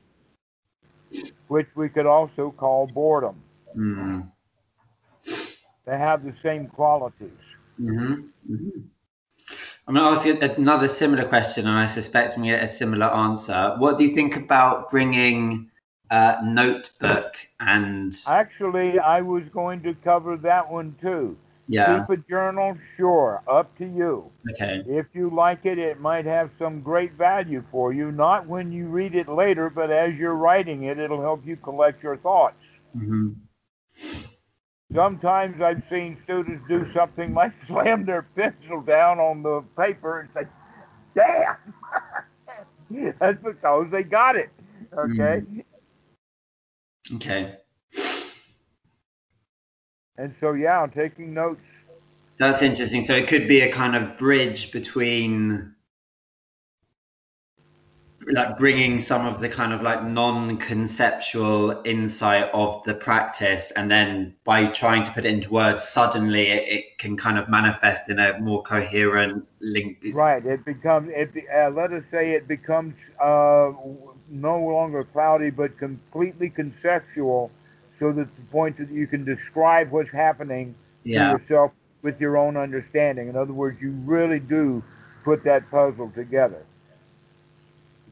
which 1.48 1.68
we 1.74 1.88
could 1.88 2.06
also 2.06 2.50
call 2.52 2.86
boredom. 2.86 3.42
Mm. 3.76 4.30
They 5.84 5.98
have 5.98 6.24
the 6.24 6.36
same 6.36 6.68
qualities. 6.68 7.30
Mm-hmm. 7.80 8.12
Mm-hmm. 8.52 8.80
I'm 9.88 9.94
going 9.94 10.14
to 10.14 10.16
ask 10.16 10.26
you 10.26 10.38
another 10.40 10.86
similar 10.86 11.24
question, 11.24 11.66
and 11.66 11.76
I 11.76 11.86
suspect 11.86 12.38
we 12.38 12.46
get 12.46 12.62
a 12.62 12.68
similar 12.68 13.06
answer. 13.06 13.74
What 13.78 13.98
do 13.98 14.04
you 14.04 14.14
think 14.14 14.36
about 14.36 14.88
bringing 14.90 15.68
a 16.10 16.38
notebook 16.44 17.34
and? 17.58 18.14
Actually, 18.28 19.00
I 19.00 19.20
was 19.20 19.44
going 19.52 19.82
to 19.82 19.94
cover 19.94 20.36
that 20.36 20.70
one 20.70 20.94
too. 21.00 21.36
Yeah. 21.70 22.00
Keep 22.00 22.18
a 22.18 22.28
journal, 22.28 22.76
sure, 22.96 23.44
up 23.48 23.78
to 23.78 23.84
you. 23.86 24.28
Okay. 24.50 24.82
If 24.88 25.06
you 25.14 25.30
like 25.30 25.64
it, 25.64 25.78
it 25.78 26.00
might 26.00 26.26
have 26.26 26.50
some 26.58 26.80
great 26.80 27.12
value 27.12 27.62
for 27.70 27.92
you. 27.92 28.10
Not 28.10 28.48
when 28.48 28.72
you 28.72 28.88
read 28.88 29.14
it 29.14 29.28
later, 29.28 29.70
but 29.70 29.88
as 29.88 30.16
you're 30.16 30.34
writing 30.34 30.82
it, 30.82 30.98
it'll 30.98 31.20
help 31.20 31.46
you 31.46 31.54
collect 31.54 32.02
your 32.02 32.16
thoughts. 32.16 32.64
Mm-hmm. 32.96 33.28
Sometimes 34.92 35.62
I've 35.62 35.84
seen 35.84 36.18
students 36.20 36.64
do 36.68 36.88
something 36.88 37.34
like 37.34 37.52
slam 37.62 38.04
their 38.04 38.22
pencil 38.22 38.80
down 38.80 39.20
on 39.20 39.44
the 39.44 39.62
paper 39.80 40.18
and 40.18 40.28
say, 40.34 40.48
damn. 41.14 41.56
That's 43.20 43.40
because 43.44 43.86
they 43.92 44.02
got 44.02 44.34
it. 44.34 44.50
Okay. 44.92 45.44
Mm. 45.46 45.64
Okay. 47.14 47.54
And 50.18 50.34
so, 50.38 50.52
yeah, 50.52 50.80
I'm 50.80 50.90
taking 50.90 51.32
notes. 51.32 51.64
That's 52.38 52.62
interesting. 52.62 53.04
So 53.04 53.14
it 53.14 53.28
could 53.28 53.48
be 53.48 53.60
a 53.60 53.72
kind 53.72 53.94
of 53.94 54.18
bridge 54.18 54.72
between 54.72 55.74
like 58.32 58.58
bringing 58.58 59.00
some 59.00 59.26
of 59.26 59.40
the 59.40 59.48
kind 59.48 59.72
of 59.72 59.82
like 59.82 60.04
non-conceptual 60.04 61.82
insight 61.84 62.50
of 62.52 62.82
the 62.84 62.94
practice 62.94 63.70
and 63.76 63.90
then 63.90 64.34
by 64.44 64.66
trying 64.66 65.02
to 65.02 65.10
put 65.12 65.24
it 65.24 65.32
into 65.32 65.50
words 65.50 65.82
suddenly 65.82 66.48
it, 66.48 66.68
it 66.68 66.98
can 66.98 67.16
kind 67.16 67.38
of 67.38 67.48
manifest 67.48 68.08
in 68.08 68.18
a 68.18 68.38
more 68.40 68.62
coherent 68.62 69.46
link 69.60 69.98
right 70.12 70.44
it 70.44 70.64
becomes 70.64 71.10
it 71.14 71.30
uh, 71.54 71.70
let 71.70 71.92
us 71.92 72.04
say 72.10 72.32
it 72.32 72.46
becomes 72.46 72.94
uh, 73.22 73.72
no 74.28 74.58
longer 74.58 75.04
cloudy 75.04 75.50
but 75.50 75.76
completely 75.78 76.50
conceptual 76.50 77.50
so 78.00 78.10
that 78.12 78.34
the 78.34 78.42
point 78.50 78.76
that 78.78 78.90
you 78.90 79.06
can 79.06 79.24
describe 79.24 79.92
what's 79.92 80.10
happening 80.10 80.74
yeah. 81.04 81.32
to 81.32 81.38
yourself 81.38 81.70
with 82.02 82.20
your 82.20 82.36
own 82.36 82.56
understanding 82.56 83.28
in 83.28 83.36
other 83.36 83.52
words 83.52 83.80
you 83.80 83.92
really 84.04 84.40
do 84.40 84.82
put 85.22 85.44
that 85.44 85.70
puzzle 85.70 86.10
together 86.16 86.64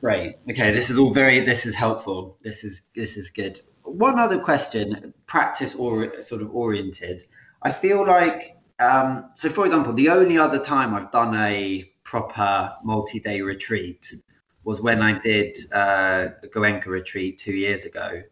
Great. 0.00 0.36
Okay, 0.48 0.70
this 0.72 0.90
is 0.90 0.98
all 0.98 1.12
very. 1.12 1.40
This 1.40 1.66
is 1.66 1.74
helpful. 1.74 2.36
This 2.42 2.62
is 2.62 2.82
this 2.94 3.16
is 3.16 3.30
good. 3.30 3.60
One 3.82 4.18
other 4.18 4.38
question, 4.38 5.12
practice 5.26 5.74
or 5.74 6.22
sort 6.22 6.40
of 6.40 6.54
oriented. 6.54 7.24
I 7.62 7.72
feel 7.72 8.06
like 8.06 8.56
um, 8.78 9.30
so. 9.34 9.48
For 9.50 9.64
example, 9.64 9.92
the 9.92 10.08
only 10.08 10.38
other 10.38 10.60
time 10.60 10.94
I've 10.94 11.10
done 11.10 11.34
a 11.34 11.90
proper 12.04 12.72
multi-day 12.84 13.40
retreat 13.40 14.14
was 14.62 14.80
when 14.80 15.02
I 15.02 15.18
did 15.18 15.56
uh, 15.72 16.28
the 16.42 16.48
Goenka 16.48 16.86
retreat 16.86 17.38
two 17.38 17.54
years 17.54 17.84
ago, 17.84 18.22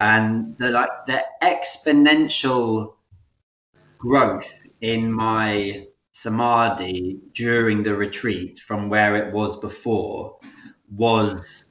and 0.00 0.56
the 0.58 0.70
like 0.70 0.90
the 1.06 1.24
exponential 1.42 2.94
growth 3.98 4.52
in 4.80 5.12
my 5.12 5.86
samadhi 6.12 7.18
during 7.32 7.82
the 7.82 7.94
retreat 7.94 8.60
from 8.60 8.88
where 8.88 9.16
it 9.16 9.32
was 9.32 9.56
before 9.56 10.38
was 10.90 11.64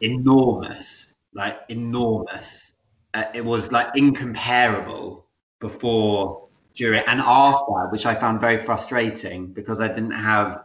enormous, 0.00 1.14
like 1.34 1.58
enormous. 1.68 2.74
Uh, 3.14 3.24
it 3.34 3.44
was 3.44 3.72
like 3.72 3.88
incomparable 3.94 5.26
before, 5.60 6.48
during, 6.74 7.02
and 7.06 7.20
after, 7.20 7.88
which 7.90 8.06
I 8.06 8.14
found 8.14 8.40
very 8.40 8.58
frustrating 8.58 9.52
because 9.52 9.80
I 9.80 9.88
didn't 9.88 10.12
have 10.12 10.64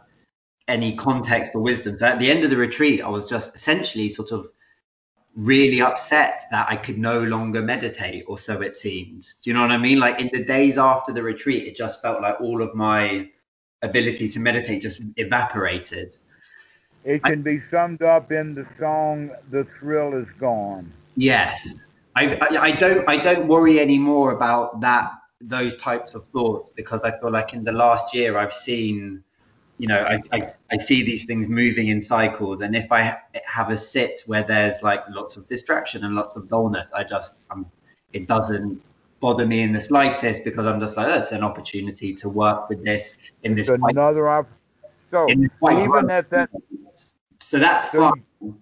any 0.68 0.94
context 0.96 1.52
or 1.54 1.62
wisdom. 1.62 1.98
So 1.98 2.06
at 2.06 2.18
the 2.18 2.30
end 2.30 2.44
of 2.44 2.50
the 2.50 2.56
retreat, 2.56 3.02
I 3.02 3.08
was 3.08 3.28
just 3.28 3.54
essentially 3.54 4.08
sort 4.08 4.32
of 4.32 4.46
really 5.36 5.80
upset 5.80 6.44
that 6.50 6.66
I 6.68 6.76
could 6.76 6.98
no 6.98 7.20
longer 7.20 7.60
meditate, 7.60 8.24
or 8.28 8.38
so 8.38 8.60
it 8.60 8.76
seems. 8.76 9.34
Do 9.42 9.50
you 9.50 9.54
know 9.54 9.62
what 9.62 9.72
I 9.72 9.78
mean? 9.78 9.98
Like 9.98 10.20
in 10.20 10.30
the 10.32 10.44
days 10.44 10.78
after 10.78 11.12
the 11.12 11.22
retreat, 11.22 11.66
it 11.66 11.76
just 11.76 12.00
felt 12.00 12.22
like 12.22 12.40
all 12.40 12.62
of 12.62 12.74
my 12.74 13.28
ability 13.82 14.28
to 14.30 14.40
meditate 14.40 14.82
just 14.82 15.02
evaporated. 15.16 16.16
It 17.04 17.22
can 17.22 17.40
I, 17.40 17.42
be 17.42 17.60
summed 17.60 18.02
up 18.02 18.32
in 18.32 18.54
the 18.54 18.64
song 18.64 19.30
"The 19.50 19.64
Thrill 19.64 20.14
Is 20.14 20.28
Gone." 20.38 20.90
Yes, 21.16 21.74
I, 22.16 22.36
I, 22.36 22.56
I 22.56 22.70
don't 22.72 23.08
I 23.08 23.16
don't 23.16 23.48
worry 23.48 23.80
anymore 23.80 24.32
about 24.32 24.80
that 24.80 25.12
those 25.40 25.76
types 25.76 26.14
of 26.14 26.26
thoughts 26.28 26.70
because 26.74 27.02
I 27.02 27.18
feel 27.18 27.30
like 27.30 27.52
in 27.52 27.64
the 27.64 27.72
last 27.72 28.14
year 28.14 28.38
I've 28.38 28.52
seen 28.52 29.22
you 29.78 29.88
know, 29.88 30.02
I, 30.02 30.20
I, 30.32 30.48
I, 30.70 30.76
see 30.76 31.02
these 31.02 31.24
things 31.24 31.48
moving 31.48 31.88
in 31.88 32.00
cycles. 32.00 32.60
And 32.60 32.76
if 32.76 32.92
I 32.92 33.16
have 33.44 33.70
a 33.70 33.76
sit 33.76 34.22
where 34.26 34.42
there's 34.42 34.82
like 34.82 35.02
lots 35.10 35.36
of 35.36 35.48
distraction 35.48 36.04
and 36.04 36.14
lots 36.14 36.36
of 36.36 36.48
dullness, 36.48 36.88
I 36.94 37.02
just, 37.02 37.34
um, 37.50 37.66
it 38.12 38.28
doesn't 38.28 38.80
bother 39.20 39.46
me 39.46 39.62
in 39.62 39.72
the 39.72 39.80
slightest 39.80 40.44
because 40.44 40.66
I'm 40.66 40.78
just 40.78 40.96
like, 40.96 41.08
that's 41.08 41.32
an 41.32 41.42
opportunity 41.42 42.14
to 42.14 42.28
work 42.28 42.68
with 42.68 42.84
this 42.84 43.18
in 43.42 43.56
this. 43.56 43.68
another 43.68 44.28
op- 44.28 44.48
So 45.10 45.28
even 45.28 46.10
at 46.10 46.30
that. 46.30 46.50
So 47.40 47.58
that's 47.58 47.90
so, 47.90 48.10
fun. 48.10 48.58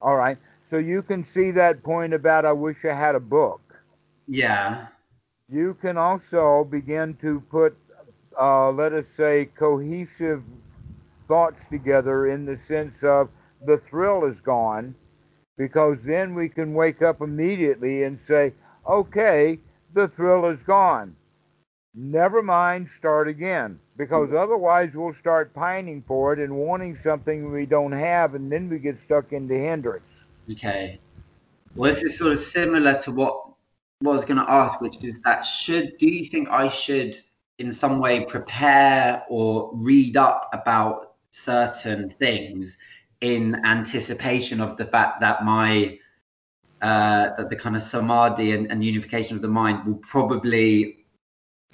All 0.00 0.16
right. 0.16 0.38
So 0.68 0.78
you 0.78 1.02
can 1.02 1.24
see 1.24 1.50
that 1.52 1.82
point 1.82 2.14
about 2.14 2.44
I 2.44 2.52
wish 2.52 2.84
I 2.84 2.94
had 2.94 3.14
a 3.14 3.20
book. 3.20 3.60
Yeah. 4.26 4.86
You 5.48 5.76
can 5.80 5.96
also 5.96 6.66
begin 6.68 7.14
to 7.20 7.40
put 7.50 7.76
uh, 8.40 8.70
let 8.70 8.92
us 8.92 9.08
say, 9.08 9.46
cohesive 9.56 10.42
thoughts 11.28 11.66
together 11.68 12.28
in 12.28 12.44
the 12.44 12.58
sense 12.66 13.02
of 13.02 13.28
the 13.64 13.78
thrill 13.78 14.24
is 14.24 14.40
gone, 14.40 14.94
because 15.56 16.02
then 16.02 16.34
we 16.34 16.48
can 16.48 16.74
wake 16.74 17.02
up 17.02 17.20
immediately 17.20 18.02
and 18.04 18.18
say, 18.20 18.52
okay, 18.88 19.58
the 19.94 20.08
thrill 20.08 20.46
is 20.50 20.60
gone. 20.62 21.14
Never 21.94 22.42
mind, 22.42 22.88
start 22.88 23.28
again. 23.28 23.78
Because 23.96 24.32
otherwise, 24.32 24.94
we'll 24.94 25.14
start 25.14 25.52
pining 25.54 26.02
for 26.08 26.32
it 26.32 26.38
and 26.38 26.56
wanting 26.56 26.96
something 26.96 27.52
we 27.52 27.66
don't 27.66 27.92
have, 27.92 28.34
and 28.34 28.50
then 28.50 28.68
we 28.70 28.78
get 28.78 28.96
stuck 29.04 29.32
into 29.32 29.54
hindrance. 29.54 30.08
Okay. 30.50 30.98
Well, 31.76 31.92
this 31.92 32.02
is 32.02 32.18
sort 32.18 32.32
of 32.32 32.38
similar 32.38 32.94
to 33.00 33.12
what, 33.12 33.48
what 34.00 34.12
I 34.12 34.14
was 34.14 34.24
going 34.24 34.38
to 34.38 34.50
ask, 34.50 34.80
which 34.80 35.04
is 35.04 35.20
that 35.24 35.42
should, 35.42 35.98
do 35.98 36.08
you 36.08 36.24
think 36.24 36.48
I 36.48 36.68
should 36.68 37.16
in 37.58 37.72
some 37.72 37.98
way 37.98 38.24
prepare 38.24 39.24
or 39.28 39.70
read 39.74 40.16
up 40.16 40.48
about 40.52 41.14
certain 41.30 42.14
things 42.18 42.76
in 43.20 43.64
anticipation 43.64 44.60
of 44.60 44.76
the 44.76 44.84
fact 44.84 45.20
that 45.20 45.44
my 45.44 45.98
uh, 46.82 47.30
that 47.36 47.48
the 47.48 47.54
kind 47.54 47.76
of 47.76 47.82
samadhi 47.82 48.52
and, 48.52 48.70
and, 48.72 48.84
unification 48.84 49.36
of 49.36 49.42
the 49.42 49.46
mind 49.46 49.86
will 49.86 49.98
probably 49.98 51.04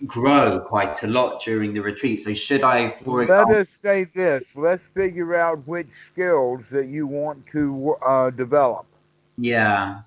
grow 0.07 0.61
quite 0.61 1.03
a 1.03 1.07
lot 1.07 1.43
during 1.43 1.73
the 1.73 1.81
retreat. 1.81 2.21
So 2.21 2.35
should 2.35 2.63
I, 2.63 2.91
for 2.91 3.23
example, 3.23 3.55
let 3.55 3.63
us 3.63 3.71
say 3.71 4.05
this: 4.05 4.55
let's 4.55 4.85
figure 4.95 5.35
out 5.35 5.67
which 5.67 5.89
skills 6.07 6.69
that 6.71 6.89
you 6.89 7.07
want 7.07 7.47
to 7.53 7.97
uh, 8.07 8.31
develop. 8.31 8.85
Yeah. 9.39 10.03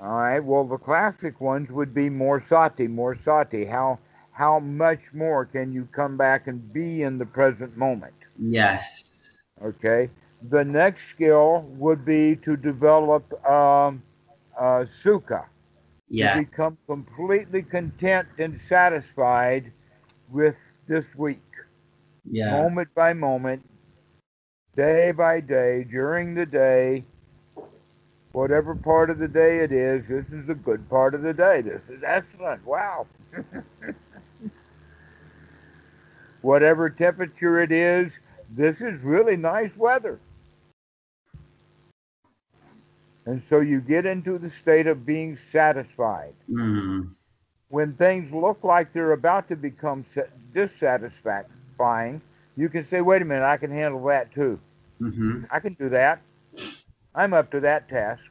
All 0.00 0.08
right. 0.08 0.38
Well, 0.38 0.64
the 0.64 0.78
classic 0.78 1.40
ones 1.40 1.70
would 1.70 1.92
be 1.92 2.08
more 2.08 2.40
sati, 2.40 2.86
more 2.86 3.16
sati. 3.16 3.64
How 3.64 3.98
how 4.34 4.60
much 4.60 5.12
more 5.14 5.44
can 5.46 5.72
you 5.72 5.88
come 5.92 6.16
back 6.16 6.46
and 6.46 6.72
be 6.72 7.02
in 7.02 7.18
the 7.18 7.26
present 7.26 7.76
moment? 7.76 8.14
Yes. 8.38 9.02
Okay. 9.62 10.10
The 10.50 10.64
next 10.64 11.08
skill 11.08 11.62
would 11.78 12.04
be 12.04 12.36
to 12.36 12.56
develop 12.56 13.32
um, 13.46 14.02
uh, 14.58 14.84
sukha. 14.84 15.46
Yeah. 16.08 16.34
To 16.34 16.44
become 16.44 16.78
completely 16.86 17.62
content 17.62 18.28
and 18.38 18.60
satisfied 18.60 19.72
with 20.30 20.56
this 20.86 21.14
week. 21.16 21.42
Yeah. 22.30 22.50
Moment 22.50 22.94
by 22.94 23.12
moment, 23.14 23.64
day 24.76 25.12
by 25.12 25.40
day, 25.40 25.84
during 25.84 26.34
the 26.34 26.46
day, 26.46 27.04
whatever 28.32 28.74
part 28.74 29.10
of 29.10 29.18
the 29.18 29.28
day 29.28 29.60
it 29.60 29.72
is, 29.72 30.06
this 30.08 30.26
is 30.32 30.46
the 30.46 30.54
good 30.54 30.88
part 30.88 31.14
of 31.14 31.22
the 31.22 31.32
day. 31.32 31.60
This 31.62 31.82
is 31.88 32.02
excellent. 32.04 32.64
Wow. 32.66 33.06
whatever 36.44 36.90
temperature 36.90 37.60
it 37.62 37.72
is, 37.72 38.18
this 38.50 38.82
is 38.82 39.00
really 39.02 39.36
nice 39.36 39.70
weather. 39.76 40.20
And 43.26 43.42
so 43.42 43.60
you 43.60 43.80
get 43.80 44.04
into 44.04 44.36
the 44.36 44.50
state 44.50 44.86
of 44.86 45.06
being 45.06 45.36
satisfied. 45.36 46.34
Mm. 46.50 47.14
When 47.70 47.94
things 47.94 48.30
look 48.30 48.62
like 48.62 48.92
they're 48.92 49.12
about 49.12 49.48
to 49.48 49.56
become 49.56 50.04
dissatisfying, 50.52 52.20
you 52.56 52.68
can 52.68 52.86
say, 52.86 53.00
wait 53.00 53.22
a 53.22 53.24
minute, 53.24 53.44
I 53.44 53.56
can 53.56 53.70
handle 53.70 54.04
that 54.04 54.32
too. 54.32 54.60
Mm-hmm. 55.00 55.44
I 55.50 55.58
can 55.60 55.72
do 55.72 55.88
that. 55.88 56.20
I'm 57.14 57.32
up 57.32 57.50
to 57.52 57.60
that 57.60 57.88
task 57.88 58.24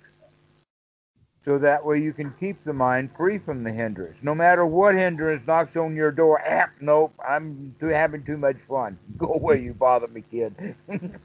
so 1.45 1.57
that 1.57 1.85
way 1.85 1.99
you 1.99 2.13
can 2.13 2.33
keep 2.39 2.63
the 2.63 2.71
mind 2.71 3.09
free 3.17 3.37
from 3.37 3.63
the 3.63 3.71
hindrance. 3.71 4.17
No 4.21 4.33
matter 4.33 4.65
what 4.65 4.95
hindrance 4.95 5.45
knocks 5.45 5.75
on 5.75 5.93
your 5.95 6.11
door, 6.11 6.41
ah, 6.47 6.69
nope, 6.79 7.13
I'm 7.27 7.75
too, 7.79 7.87
having 7.87 8.23
too 8.23 8.37
much 8.37 8.55
fun. 8.67 8.97
Go 9.17 9.33
away, 9.33 9.61
you 9.61 9.73
bother 9.73 10.07
me, 10.07 10.23
kid. 10.31 10.75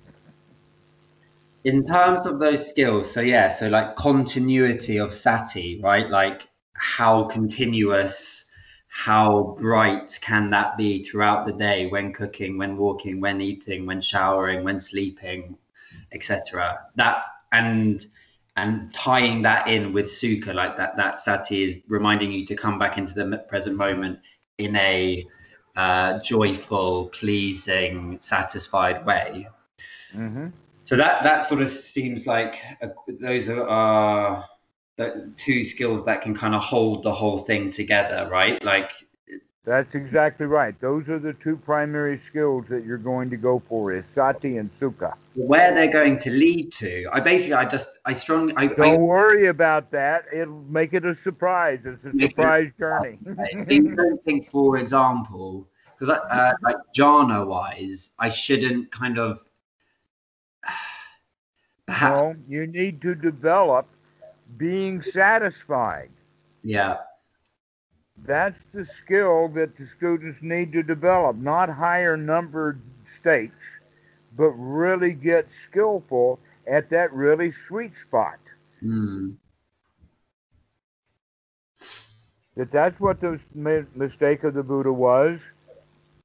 In 1.65 1.85
terms 1.87 2.27
of 2.27 2.41
those 2.41 2.69
skills, 2.69 3.13
so 3.13 3.21
yeah, 3.21 3.53
so 3.53 3.69
like 3.69 3.95
continuity 3.97 4.99
of 4.99 5.13
sati, 5.13 5.81
right? 5.83 6.09
Like 6.09 6.49
how 6.73 7.25
continuous, 7.25 8.47
how 8.89 9.57
bright 9.59 10.19
can 10.21 10.51
that 10.51 10.77
be 10.77 11.05
throughout 11.05 11.47
the 11.47 11.53
day 11.53 11.87
when 11.87 12.13
cooking, 12.13 12.59
when 12.59 12.77
walking, 12.77 13.21
when 13.21 13.41
eating, 13.41 13.87
when 13.87 14.01
showering, 14.01 14.65
when 14.65 14.81
sleeping, 14.81 15.59
etc. 16.13 16.79
That 16.97 17.23
and 17.53 18.07
and 18.59 18.93
tying 18.93 19.43
that 19.43 19.69
in 19.69 19.93
with 19.93 20.07
sukha 20.07 20.53
like 20.53 20.77
that 20.77 20.97
that 20.97 21.21
sati 21.21 21.63
is 21.65 21.77
reminding 21.87 22.33
you 22.33 22.45
to 22.45 22.57
come 22.57 22.79
back 22.79 22.99
into 22.99 23.15
the 23.15 23.45
present 23.49 23.77
moment 23.77 24.19
in 24.59 24.75
a 24.77 25.27
uh, 25.77 26.19
joyful 26.23 27.07
pleasing 27.11 28.19
satisfied 28.21 29.07
way 29.07 29.47
mm-hmm. 30.13 30.49
so 30.85 30.97
that 30.97 31.23
that 31.23 31.45
sort 31.45 31.61
of 31.63 31.69
seems 31.69 32.27
like 32.27 32.57
a, 32.83 32.89
those 33.21 33.49
are 33.49 33.69
uh, 33.69 34.43
the 34.97 35.33
two 35.37 35.65
skills 35.65 36.05
that 36.05 36.21
can 36.21 36.35
kind 36.35 36.55
of 36.55 36.61
hold 36.61 37.05
the 37.05 37.13
whole 37.13 37.39
thing 37.39 37.71
together 37.71 38.29
right 38.29 38.63
like 38.65 38.91
that's 39.69 39.95
exactly 39.95 40.47
right. 40.47 40.79
Those 40.81 41.09
are 41.11 41.19
the 41.19 41.35
two 41.35 41.57
primary 41.57 42.19
skills 42.19 42.65
that 42.69 42.87
you're 42.87 42.97
going 42.97 43.29
to 43.29 43.37
go 43.37 43.63
for 43.69 43.93
is 43.93 44.03
sati 44.15 44.57
and 44.57 44.73
sukha. 44.81 45.13
Where 45.35 45.75
they're 45.75 45.93
going 45.93 46.19
to 46.21 46.31
lead 46.31 46.73
to, 46.73 47.07
I 47.13 47.21
basically, 47.21 47.53
I 47.53 47.67
just, 47.67 47.89
I 48.07 48.15
strongly, 48.15 48.55
I 48.57 48.69
don't 48.69 48.81
I, 48.81 48.97
worry 48.97 49.49
about 49.49 49.91
that. 49.91 50.25
It'll 50.33 50.65
make 50.71 50.95
it 50.95 51.05
a 51.05 51.15
surprise. 51.15 51.81
It's 51.85 52.03
a 52.03 52.19
surprise 52.19 52.71
journey. 52.79 53.19
I 53.39 53.65
think, 54.25 54.49
for 54.49 54.79
example, 54.79 55.69
because 55.99 56.19
uh, 56.31 56.53
like 56.63 56.77
jhana 56.97 57.47
wise, 57.47 58.11
I 58.19 58.31
shouldn't 58.31 58.91
kind 58.91 59.19
of. 59.19 59.45
Perhaps. 61.87 62.23
No, 62.23 62.37
you 62.49 62.67
need 62.67 63.03
to 63.03 63.15
develop 63.15 63.87
being 64.57 65.03
satisfied. 65.03 66.11
Yeah. 66.63 66.97
That's 68.25 68.59
the 68.73 68.85
skill 68.85 69.49
that 69.55 69.77
the 69.77 69.87
students 69.87 70.39
need 70.43 70.73
to 70.73 70.83
develop, 70.83 71.37
not 71.37 71.69
higher 71.71 72.17
numbered 72.17 72.81
states, 73.07 73.63
but 74.37 74.51
really 74.51 75.13
get 75.13 75.51
skillful 75.51 76.39
at 76.67 76.91
that 76.91 77.13
really 77.13 77.51
sweet 77.51 77.97
spot. 77.97 78.39
Mm. 78.83 79.37
That 82.57 82.73
that's 82.73 83.01
what 83.01 83.21
the 83.21 83.41
mistake 83.95 84.45
of 84.45 84.55
the 84.55 84.63
Buddha 84.63 84.93
was 84.93 85.41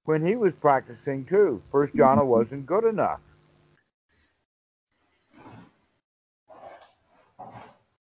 when 0.06 0.26
he 0.26 0.36
was 0.36 0.54
practicing 0.60 1.26
too. 1.26 1.62
First 1.72 1.94
jhana 1.94 2.26
wasn't 2.38 2.66
good 2.66 2.86
enough. 2.86 3.20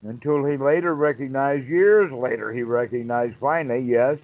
Until 0.05 0.45
he 0.45 0.57
later 0.57 0.95
recognized, 0.95 1.69
years 1.69 2.11
later, 2.13 2.53
he 2.53 2.63
recognized 2.63 3.37
finally, 3.37 3.81
yes, 3.81 4.19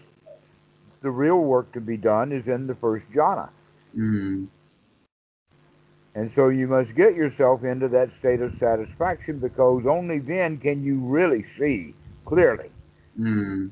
the 1.02 1.10
real 1.10 1.38
work 1.38 1.72
to 1.72 1.80
be 1.80 1.96
done 1.96 2.32
is 2.32 2.48
in 2.48 2.66
the 2.66 2.74
first 2.74 3.08
jhana. 3.12 3.48
Mm. 3.96 4.48
And 6.14 6.32
so 6.32 6.48
you 6.48 6.66
must 6.66 6.96
get 6.96 7.14
yourself 7.14 7.62
into 7.62 7.86
that 7.88 8.12
state 8.12 8.40
of 8.40 8.56
satisfaction 8.56 9.38
because 9.38 9.86
only 9.86 10.18
then 10.18 10.58
can 10.58 10.82
you 10.82 10.98
really 10.98 11.44
see 11.44 11.94
clearly. 12.24 12.70
Mm. 13.18 13.70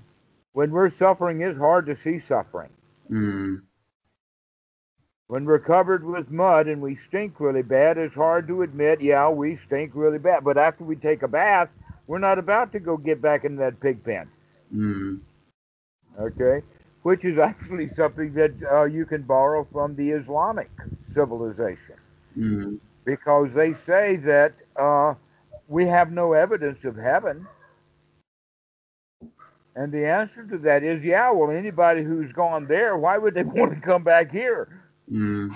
When 0.53 0.71
we're 0.71 0.91
suffering, 0.91 1.41
it's 1.41 1.59
hard 1.59 1.87
to 1.87 1.97
see 1.97 2.21
suffering. 2.21 2.71
Mm. 3.11 3.63
When 5.27 5.45
we're 5.45 5.59
covered 5.59 6.05
with 6.05 6.31
mud 6.31 6.69
and 6.69 6.81
we 6.81 6.95
stink 6.95 7.41
really 7.41 7.63
bad, 7.63 7.99
it's 7.99 8.15
hard 8.15 8.47
to 8.47 8.63
admit, 8.63 9.01
yeah, 9.01 9.29
we 9.29 9.57
stink 9.57 9.91
really 9.95 10.19
bad. 10.19 10.45
But 10.45 10.57
after 10.57 10.85
we 10.85 10.95
take 10.95 11.25
a 11.25 11.29
bath, 11.29 11.69
we're 12.07 12.19
not 12.19 12.39
about 12.39 12.73
to 12.73 12.81
go 12.81 12.97
get 12.97 13.21
back 13.21 13.45
into 13.45 13.59
that 13.59 13.81
pig 13.81 14.03
pen. 14.05 14.29
Mm. 14.75 15.21
Okay? 16.19 16.63
Which 17.03 17.25
is 17.25 17.39
actually 17.39 17.91
something 17.91 18.33
that 18.35 18.53
uh, 18.71 18.85
you 18.85 19.05
can 19.07 19.23
borrow 19.23 19.67
from 19.73 19.97
the 19.97 20.11
Islamic 20.11 20.71
civilization. 21.13 21.97
Mm. 22.37 22.79
Because 23.05 23.53
they 23.53 23.75
say 23.75 24.17
that 24.17 24.55
uh, 24.77 25.15
we 25.69 25.87
have 25.87 26.13
no 26.13 26.33
evidence 26.33 26.85
of 26.85 26.97
heaven. 26.97 27.47
And 29.75 29.93
the 29.93 30.07
answer 30.07 30.45
to 30.47 30.59
that 30.59 30.83
is, 30.83 31.05
yeah, 31.05 31.31
well, 31.31 31.51
anybody 31.51 32.03
who's 32.03 32.33
gone 32.33 32.67
there, 32.67 32.97
why 32.97 33.19
would 33.19 33.35
they 33.35 33.43
want 33.45 33.75
to 33.75 33.81
come 33.81 34.03
back 34.03 34.33
here? 34.33 34.83
Mm. 35.11 35.55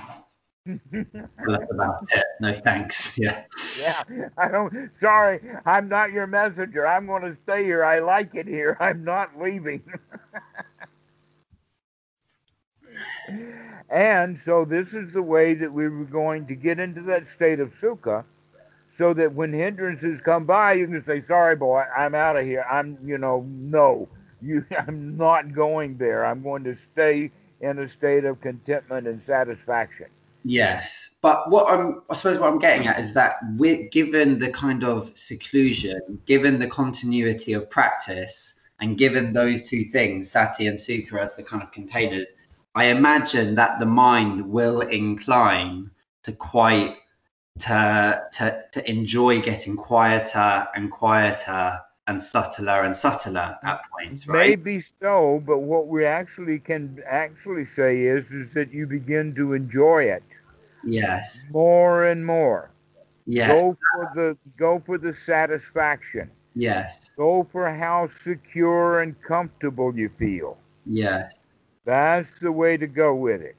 That's 0.93 1.73
about 1.73 2.09
it. 2.13 2.25
No 2.41 2.55
thanks. 2.55 3.19
Yeah. 3.19 3.45
Yeah. 3.75 4.03
I 4.39 4.49
don't. 4.49 4.91
Sorry, 5.01 5.41
I'm 5.67 5.89
not 5.89 6.13
your 6.13 6.27
messenger. 6.27 6.87
I'm 6.87 7.07
going 7.07 7.23
to 7.23 7.37
stay 7.45 7.65
here. 7.65 7.85
I 7.85 8.01
like 8.01 8.35
it 8.35 8.47
here. 8.49 8.77
I'm 8.81 9.05
not 9.05 9.39
leaving. 9.41 9.83
and 13.91 14.41
so 14.41 14.65
this 14.65 14.95
is 14.95 15.13
the 15.13 15.23
way 15.23 15.55
that 15.55 15.73
we 15.73 15.89
were 15.89 16.05
going 16.05 16.47
to 16.49 16.55
get 16.55 16.81
into 16.81 17.03
that 17.03 17.29
state 17.29 17.61
of 17.61 17.75
sukha 17.75 18.25
so 18.97 19.15
that 19.15 19.35
when 19.35 19.53
hindrances 19.53 20.21
come 20.21 20.45
by 20.47 20.75
you 20.75 20.87
can 20.87 21.03
say 21.05 21.23
sorry 21.27 21.57
boy 21.57 21.83
i'm 21.97 22.15
out 22.15 22.37
of 22.37 22.45
here 22.45 22.65
i'm 22.71 22.99
you 23.05 23.19
know 23.19 23.45
no 23.49 24.09
you 24.43 24.65
i'm 24.79 25.17
not 25.17 25.53
going 25.55 25.97
there 25.99 26.27
i'm 26.27 26.43
going 26.43 26.65
to 26.65 26.77
stay 26.77 27.31
in 27.61 27.79
a 27.81 27.89
state 27.89 28.25
of 28.25 28.41
contentment 28.41 29.07
and 29.07 29.23
satisfaction. 29.23 30.07
Yes, 30.45 31.11
but 31.21 31.51
what 31.51 31.71
I'm, 31.71 32.03
I 32.09 32.15
suppose, 32.15 32.39
what 32.39 32.51
I'm 32.51 32.59
getting 32.59 32.87
at 32.87 32.99
is 32.99 33.13
that 33.13 33.37
with 33.57 33.91
given 33.91 34.39
the 34.39 34.51
kind 34.51 34.85
of 34.85 35.15
seclusion, 35.15 36.01
given 36.27 36.59
the 36.59 36.67
continuity 36.67 37.53
of 37.53 37.69
practice, 37.69 38.55
and 38.81 38.97
given 38.97 39.33
those 39.33 39.63
two 39.63 39.85
things, 39.85 40.31
sati 40.31 40.67
and 40.67 40.79
sukha, 40.79 41.21
as 41.21 41.37
the 41.37 41.43
kind 41.43 41.63
of 41.63 41.71
containers, 41.73 42.27
I 42.75 42.87
imagine 42.87 43.55
that 43.57 43.79
the 43.79 43.87
mind 43.87 44.49
will 44.49 44.81
incline 44.81 45.91
to 46.23 46.33
quite 46.33 46.97
to 47.61 48.23
to 48.33 48.65
to 48.73 48.91
enjoy 48.91 49.41
getting 49.41 49.77
quieter 49.77 50.67
and 50.75 50.91
quieter 50.91 51.81
and 52.07 52.23
subtler 52.23 52.83
and 52.83 52.97
subtler 52.97 53.57
at 53.63 53.81
points, 53.91 54.27
right? 54.27 54.51
Maybe 54.51 54.83
so, 55.01 55.43
but 55.47 55.59
what 55.59 55.87
we 55.87 56.05
actually 56.05 56.59
can 56.59 57.03
actually 57.07 57.67
say 57.67 58.03
is 58.03 58.31
is 58.31 58.53
that 58.55 58.73
you 58.73 58.87
begin 58.87 59.35
to 59.37 59.53
enjoy 59.53 60.05
it. 60.05 60.25
Yes. 60.85 61.45
More 61.51 62.07
and 62.07 62.25
more. 62.25 62.71
Yes. 63.27 63.49
Go 63.49 63.77
for 63.93 64.13
the 64.15 64.37
go 64.57 64.83
for 64.85 64.99
the 64.99 65.13
satisfaction. 65.13 66.31
Yes. 66.55 67.11
Go 67.17 67.47
for 67.53 67.73
how 67.73 68.09
secure 68.25 69.01
and 69.03 69.15
comfortable 69.23 69.97
you 69.97 70.11
feel. 70.19 70.57
Yes. 70.87 71.35
That's 71.85 72.39
the 72.41 72.53
way 72.53 72.77
to 72.77 72.87
go 72.87 73.15
with 73.15 73.41
it. 73.41 73.57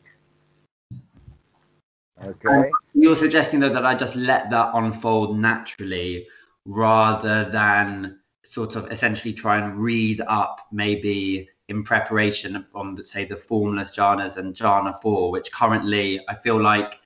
Okay. 2.23 2.69
You're 2.93 3.15
suggesting 3.15 3.59
though 3.59 3.73
that 3.73 3.85
I 3.85 3.95
just 3.95 4.15
let 4.15 4.49
that 4.49 4.71
unfold 4.73 5.39
naturally 5.39 6.27
rather 6.65 7.49
than 7.49 8.19
sort 8.43 8.75
of 8.75 8.91
essentially 8.91 9.33
try 9.33 9.57
and 9.57 9.77
read 9.77 10.21
up 10.27 10.67
maybe 10.71 11.49
in 11.67 11.83
preparation 11.83 12.65
on 12.73 13.03
say 13.03 13.23
the 13.25 13.35
formless 13.35 13.95
jhanas 13.95 14.37
and 14.37 14.55
jhana 14.55 14.93
4 15.01 15.31
which 15.31 15.51
currently 15.51 16.19
i 16.27 16.33
feel 16.35 16.61
like 16.61 16.97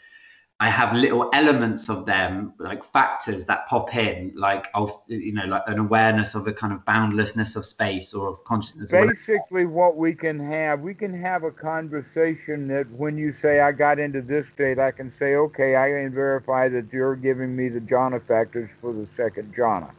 i 0.61 0.69
have 0.69 0.95
little 0.95 1.29
elements 1.33 1.89
of 1.89 2.05
them 2.05 2.53
like 2.57 2.81
factors 2.83 3.43
that 3.45 3.67
pop 3.67 3.93
in 3.95 4.31
like 4.35 4.67
i'll 4.73 4.89
you 5.07 5.33
know 5.33 5.45
like 5.45 5.61
an 5.67 5.77
awareness 5.77 6.35
of 6.35 6.47
a 6.47 6.53
kind 6.53 6.71
of 6.71 6.83
boundlessness 6.85 7.57
of 7.57 7.65
space 7.65 8.13
or 8.13 8.29
of 8.29 8.41
consciousness 8.45 8.89
basically 8.89 9.65
what 9.65 9.97
we 9.97 10.13
can 10.13 10.39
have 10.39 10.79
we 10.79 10.93
can 10.93 11.13
have 11.21 11.43
a 11.43 11.51
conversation 11.51 12.67
that 12.67 12.89
when 12.91 13.17
you 13.17 13.33
say 13.33 13.59
i 13.59 13.73
got 13.73 13.99
into 13.99 14.21
this 14.21 14.47
state 14.47 14.79
i 14.79 14.89
can 14.89 15.11
say 15.11 15.35
okay 15.35 15.75
i 15.75 15.89
can 15.89 16.13
verify 16.13 16.69
that 16.69 16.85
you're 16.93 17.17
giving 17.17 17.53
me 17.53 17.67
the 17.67 17.81
jhana 17.81 18.25
factors 18.25 18.69
for 18.79 18.93
the 18.93 19.07
second 19.15 19.53
jhana 19.53 19.91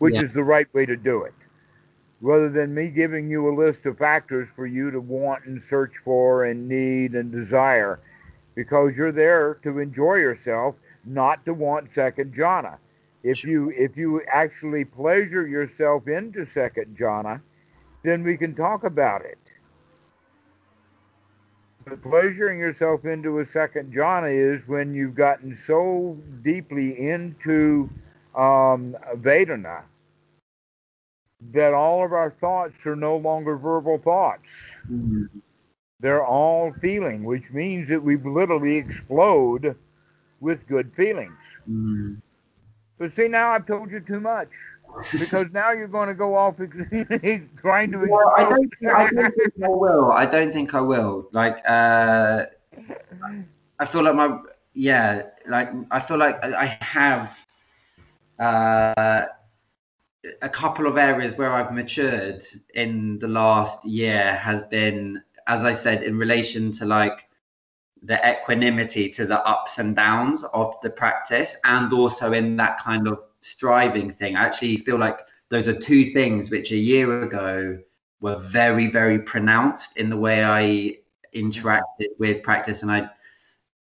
which 0.00 0.14
yeah. 0.14 0.22
is 0.22 0.32
the 0.32 0.42
right 0.42 0.72
way 0.74 0.86
to 0.86 0.96
do 0.96 1.22
it. 1.24 1.34
Rather 2.22 2.48
than 2.48 2.74
me 2.74 2.88
giving 2.88 3.30
you 3.30 3.48
a 3.48 3.54
list 3.54 3.86
of 3.86 3.98
factors 3.98 4.48
for 4.56 4.66
you 4.66 4.90
to 4.90 4.98
want 5.00 5.44
and 5.44 5.62
search 5.62 5.92
for 6.04 6.44
and 6.44 6.66
need 6.66 7.14
and 7.14 7.30
desire, 7.30 8.00
because 8.54 8.96
you're 8.96 9.12
there 9.12 9.54
to 9.62 9.78
enjoy 9.78 10.16
yourself, 10.16 10.74
not 11.04 11.44
to 11.44 11.54
want 11.54 11.94
second 11.94 12.34
jhana. 12.34 12.78
If 13.22 13.44
you 13.44 13.70
if 13.76 13.96
you 13.96 14.22
actually 14.32 14.86
pleasure 14.86 15.46
yourself 15.46 16.08
into 16.08 16.46
second 16.46 16.96
jhana, 16.98 17.40
then 18.02 18.22
we 18.22 18.38
can 18.38 18.54
talk 18.54 18.84
about 18.84 19.24
it. 19.24 19.38
But 21.84 22.02
pleasuring 22.02 22.58
yourself 22.58 23.04
into 23.04 23.40
a 23.40 23.46
second 23.46 23.92
jhana 23.92 24.32
is 24.32 24.66
when 24.66 24.94
you've 24.94 25.14
gotten 25.14 25.54
so 25.54 26.16
deeply 26.42 27.08
into 27.10 27.90
um, 28.34 28.96
Vedana 29.16 29.82
that 31.52 31.72
all 31.72 32.04
of 32.04 32.12
our 32.12 32.30
thoughts 32.40 32.84
are 32.86 32.96
no 32.96 33.16
longer 33.16 33.56
verbal 33.56 33.98
thoughts. 33.98 34.48
Mm-hmm. 34.90 35.38
They're 36.00 36.24
all 36.24 36.72
feeling, 36.80 37.24
which 37.24 37.50
means 37.50 37.88
that 37.88 38.02
we 38.02 38.16
literally 38.16 38.76
explode 38.76 39.74
with 40.40 40.66
good 40.66 40.92
feelings. 40.94 41.32
Mm-hmm. 41.68 42.14
But 42.98 43.12
see, 43.12 43.28
now 43.28 43.50
I've 43.50 43.66
told 43.66 43.90
you 43.90 44.00
too 44.00 44.20
much. 44.20 44.48
because 45.12 45.46
now 45.52 45.72
you're 45.72 45.88
going 45.88 46.08
to 46.08 46.14
go 46.14 46.36
off 46.36 46.56
trying 47.60 47.92
to. 47.92 48.06
Well, 48.08 48.32
I 48.36 48.44
don't, 48.44 48.70
think, 48.78 48.92
I 48.92 49.06
don't 49.10 49.34
think 49.34 49.54
I 49.64 49.68
will. 49.68 50.12
I 50.12 50.26
don't 50.26 50.52
think 50.52 50.74
I 50.74 50.80
will. 50.80 51.28
Like, 51.32 51.58
uh, 51.66 52.46
I 53.78 53.86
feel 53.86 54.02
like 54.02 54.14
my 54.14 54.38
yeah, 54.74 55.22
like 55.48 55.70
I 55.90 56.00
feel 56.00 56.18
like 56.18 56.42
I 56.44 56.78
have 56.80 57.30
uh, 58.40 59.26
a 60.42 60.48
couple 60.48 60.86
of 60.86 60.96
areas 60.96 61.36
where 61.36 61.52
I've 61.52 61.72
matured 61.72 62.44
in 62.74 63.18
the 63.18 63.28
last 63.28 63.84
year 63.84 64.34
has 64.34 64.62
been, 64.64 65.22
as 65.46 65.64
I 65.64 65.74
said, 65.74 66.02
in 66.02 66.16
relation 66.16 66.72
to 66.72 66.86
like 66.86 67.28
the 68.02 68.18
equanimity 68.28 69.10
to 69.10 69.26
the 69.26 69.44
ups 69.46 69.78
and 69.78 69.94
downs 69.94 70.42
of 70.54 70.74
the 70.82 70.90
practice, 70.90 71.54
and 71.64 71.92
also 71.92 72.32
in 72.32 72.56
that 72.56 72.78
kind 72.78 73.06
of 73.06 73.20
striving 73.42 74.10
thing. 74.10 74.36
I 74.36 74.44
actually 74.44 74.78
feel 74.78 74.98
like 74.98 75.20
those 75.50 75.68
are 75.68 75.78
two 75.78 76.06
things 76.06 76.50
which 76.50 76.72
a 76.72 76.76
year 76.76 77.22
ago 77.22 77.78
were 78.20 78.38
very, 78.38 78.86
very 78.86 79.18
pronounced 79.18 79.96
in 79.98 80.08
the 80.08 80.16
way 80.16 80.44
I 80.44 80.96
interacted 81.34 82.08
with 82.18 82.42
practice, 82.42 82.82
and 82.82 82.90
I 82.90 83.10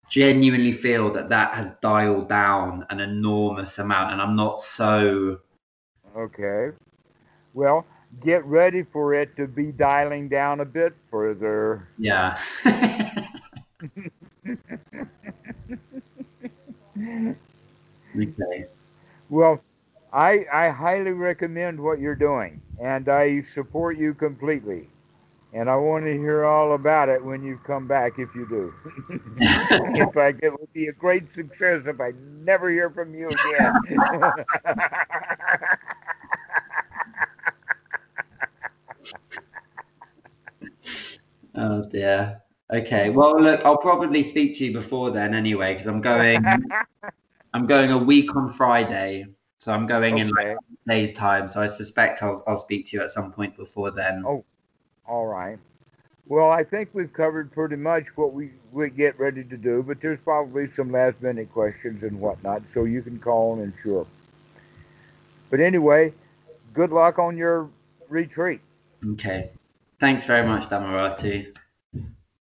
genuinely 0.08 0.72
feel 0.72 1.12
that 1.12 1.28
that 1.30 1.54
has 1.54 1.72
dialed 1.80 2.28
down 2.28 2.86
an 2.90 3.00
enormous 3.00 3.78
amount, 3.78 4.12
and 4.12 4.20
I'm 4.20 4.36
not 4.36 4.60
so 4.60 5.40
Okay. 6.16 6.70
Well, 7.54 7.86
get 8.22 8.44
ready 8.44 8.82
for 8.82 9.14
it 9.14 9.34
to 9.36 9.46
be 9.46 9.72
dialing 9.72 10.28
down 10.28 10.60
a 10.60 10.64
bit 10.64 10.92
further. 11.10 11.88
Yeah. 11.98 12.38
okay. 18.16 18.66
Well, 19.30 19.62
I 20.12 20.44
I 20.52 20.68
highly 20.68 21.12
recommend 21.12 21.80
what 21.80 21.98
you're 21.98 22.14
doing, 22.14 22.60
and 22.80 23.08
I 23.08 23.42
support 23.42 23.96
you 23.96 24.12
completely. 24.12 24.88
And 25.54 25.68
I 25.68 25.76
want 25.76 26.06
to 26.06 26.12
hear 26.12 26.44
all 26.44 26.74
about 26.74 27.10
it 27.10 27.22
when 27.22 27.42
you 27.42 27.60
come 27.66 27.86
back, 27.86 28.18
if 28.18 28.34
you 28.34 28.46
do. 28.48 28.72
in 29.94 30.10
fact, 30.12 30.40
it 30.42 30.50
would 30.50 30.72
be 30.72 30.86
a 30.86 30.92
great 30.92 31.24
success 31.34 31.82
if 31.86 32.00
I 32.00 32.12
never 32.42 32.70
hear 32.70 32.90
from 32.90 33.14
you 33.14 33.28
again. 33.28 33.82
Oh 41.54 41.84
dear. 41.84 42.40
Okay. 42.72 43.10
Well, 43.10 43.38
look, 43.40 43.62
I'll 43.64 43.76
probably 43.76 44.22
speak 44.22 44.54
to 44.54 44.64
you 44.64 44.72
before 44.72 45.10
then 45.10 45.34
anyway, 45.34 45.74
because 45.74 45.86
I'm 45.86 46.00
going. 46.00 46.42
I'm 47.54 47.66
going 47.66 47.90
a 47.90 47.98
week 47.98 48.34
on 48.34 48.50
Friday, 48.50 49.26
So 49.60 49.72
I'm 49.72 49.86
going 49.86 50.14
okay. 50.14 50.22
in 50.22 50.30
like 50.30 50.56
days 50.88 51.12
time. 51.12 51.50
So 51.50 51.60
I 51.60 51.66
suspect 51.66 52.22
I'll 52.22 52.42
I'll 52.46 52.56
speak 52.56 52.86
to 52.86 52.96
you 52.96 53.02
at 53.02 53.10
some 53.10 53.30
point 53.30 53.54
before 53.56 53.90
then. 53.90 54.24
Oh, 54.26 54.42
all 55.12 55.26
right. 55.26 55.58
Well, 56.26 56.50
I 56.50 56.64
think 56.64 56.88
we've 56.94 57.12
covered 57.12 57.52
pretty 57.52 57.76
much 57.76 58.06
what 58.16 58.32
we, 58.32 58.50
we 58.72 58.88
get 58.88 59.18
ready 59.20 59.44
to 59.44 59.56
do, 59.58 59.84
but 59.86 60.00
there's 60.00 60.18
probably 60.24 60.70
some 60.70 60.90
last 60.90 61.20
minute 61.20 61.52
questions 61.52 62.02
and 62.02 62.18
whatnot, 62.18 62.62
so 62.72 62.84
you 62.84 63.02
can 63.02 63.18
call 63.18 63.60
and 63.60 63.74
sure. 63.82 64.06
But 65.50 65.60
anyway, 65.60 66.14
good 66.72 66.90
luck 66.92 67.18
on 67.18 67.36
your 67.36 67.68
retreat. 68.08 68.60
Okay. 69.04 69.50
Thanks 70.00 70.24
very 70.24 70.46
much, 70.48 70.70
Dhammarato. 70.70 71.54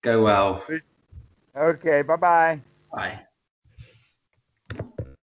Go 0.03 0.23
well. 0.23 0.63
Okay, 1.57 2.03
bye-bye. 2.03 2.61
Bye. 2.93 3.21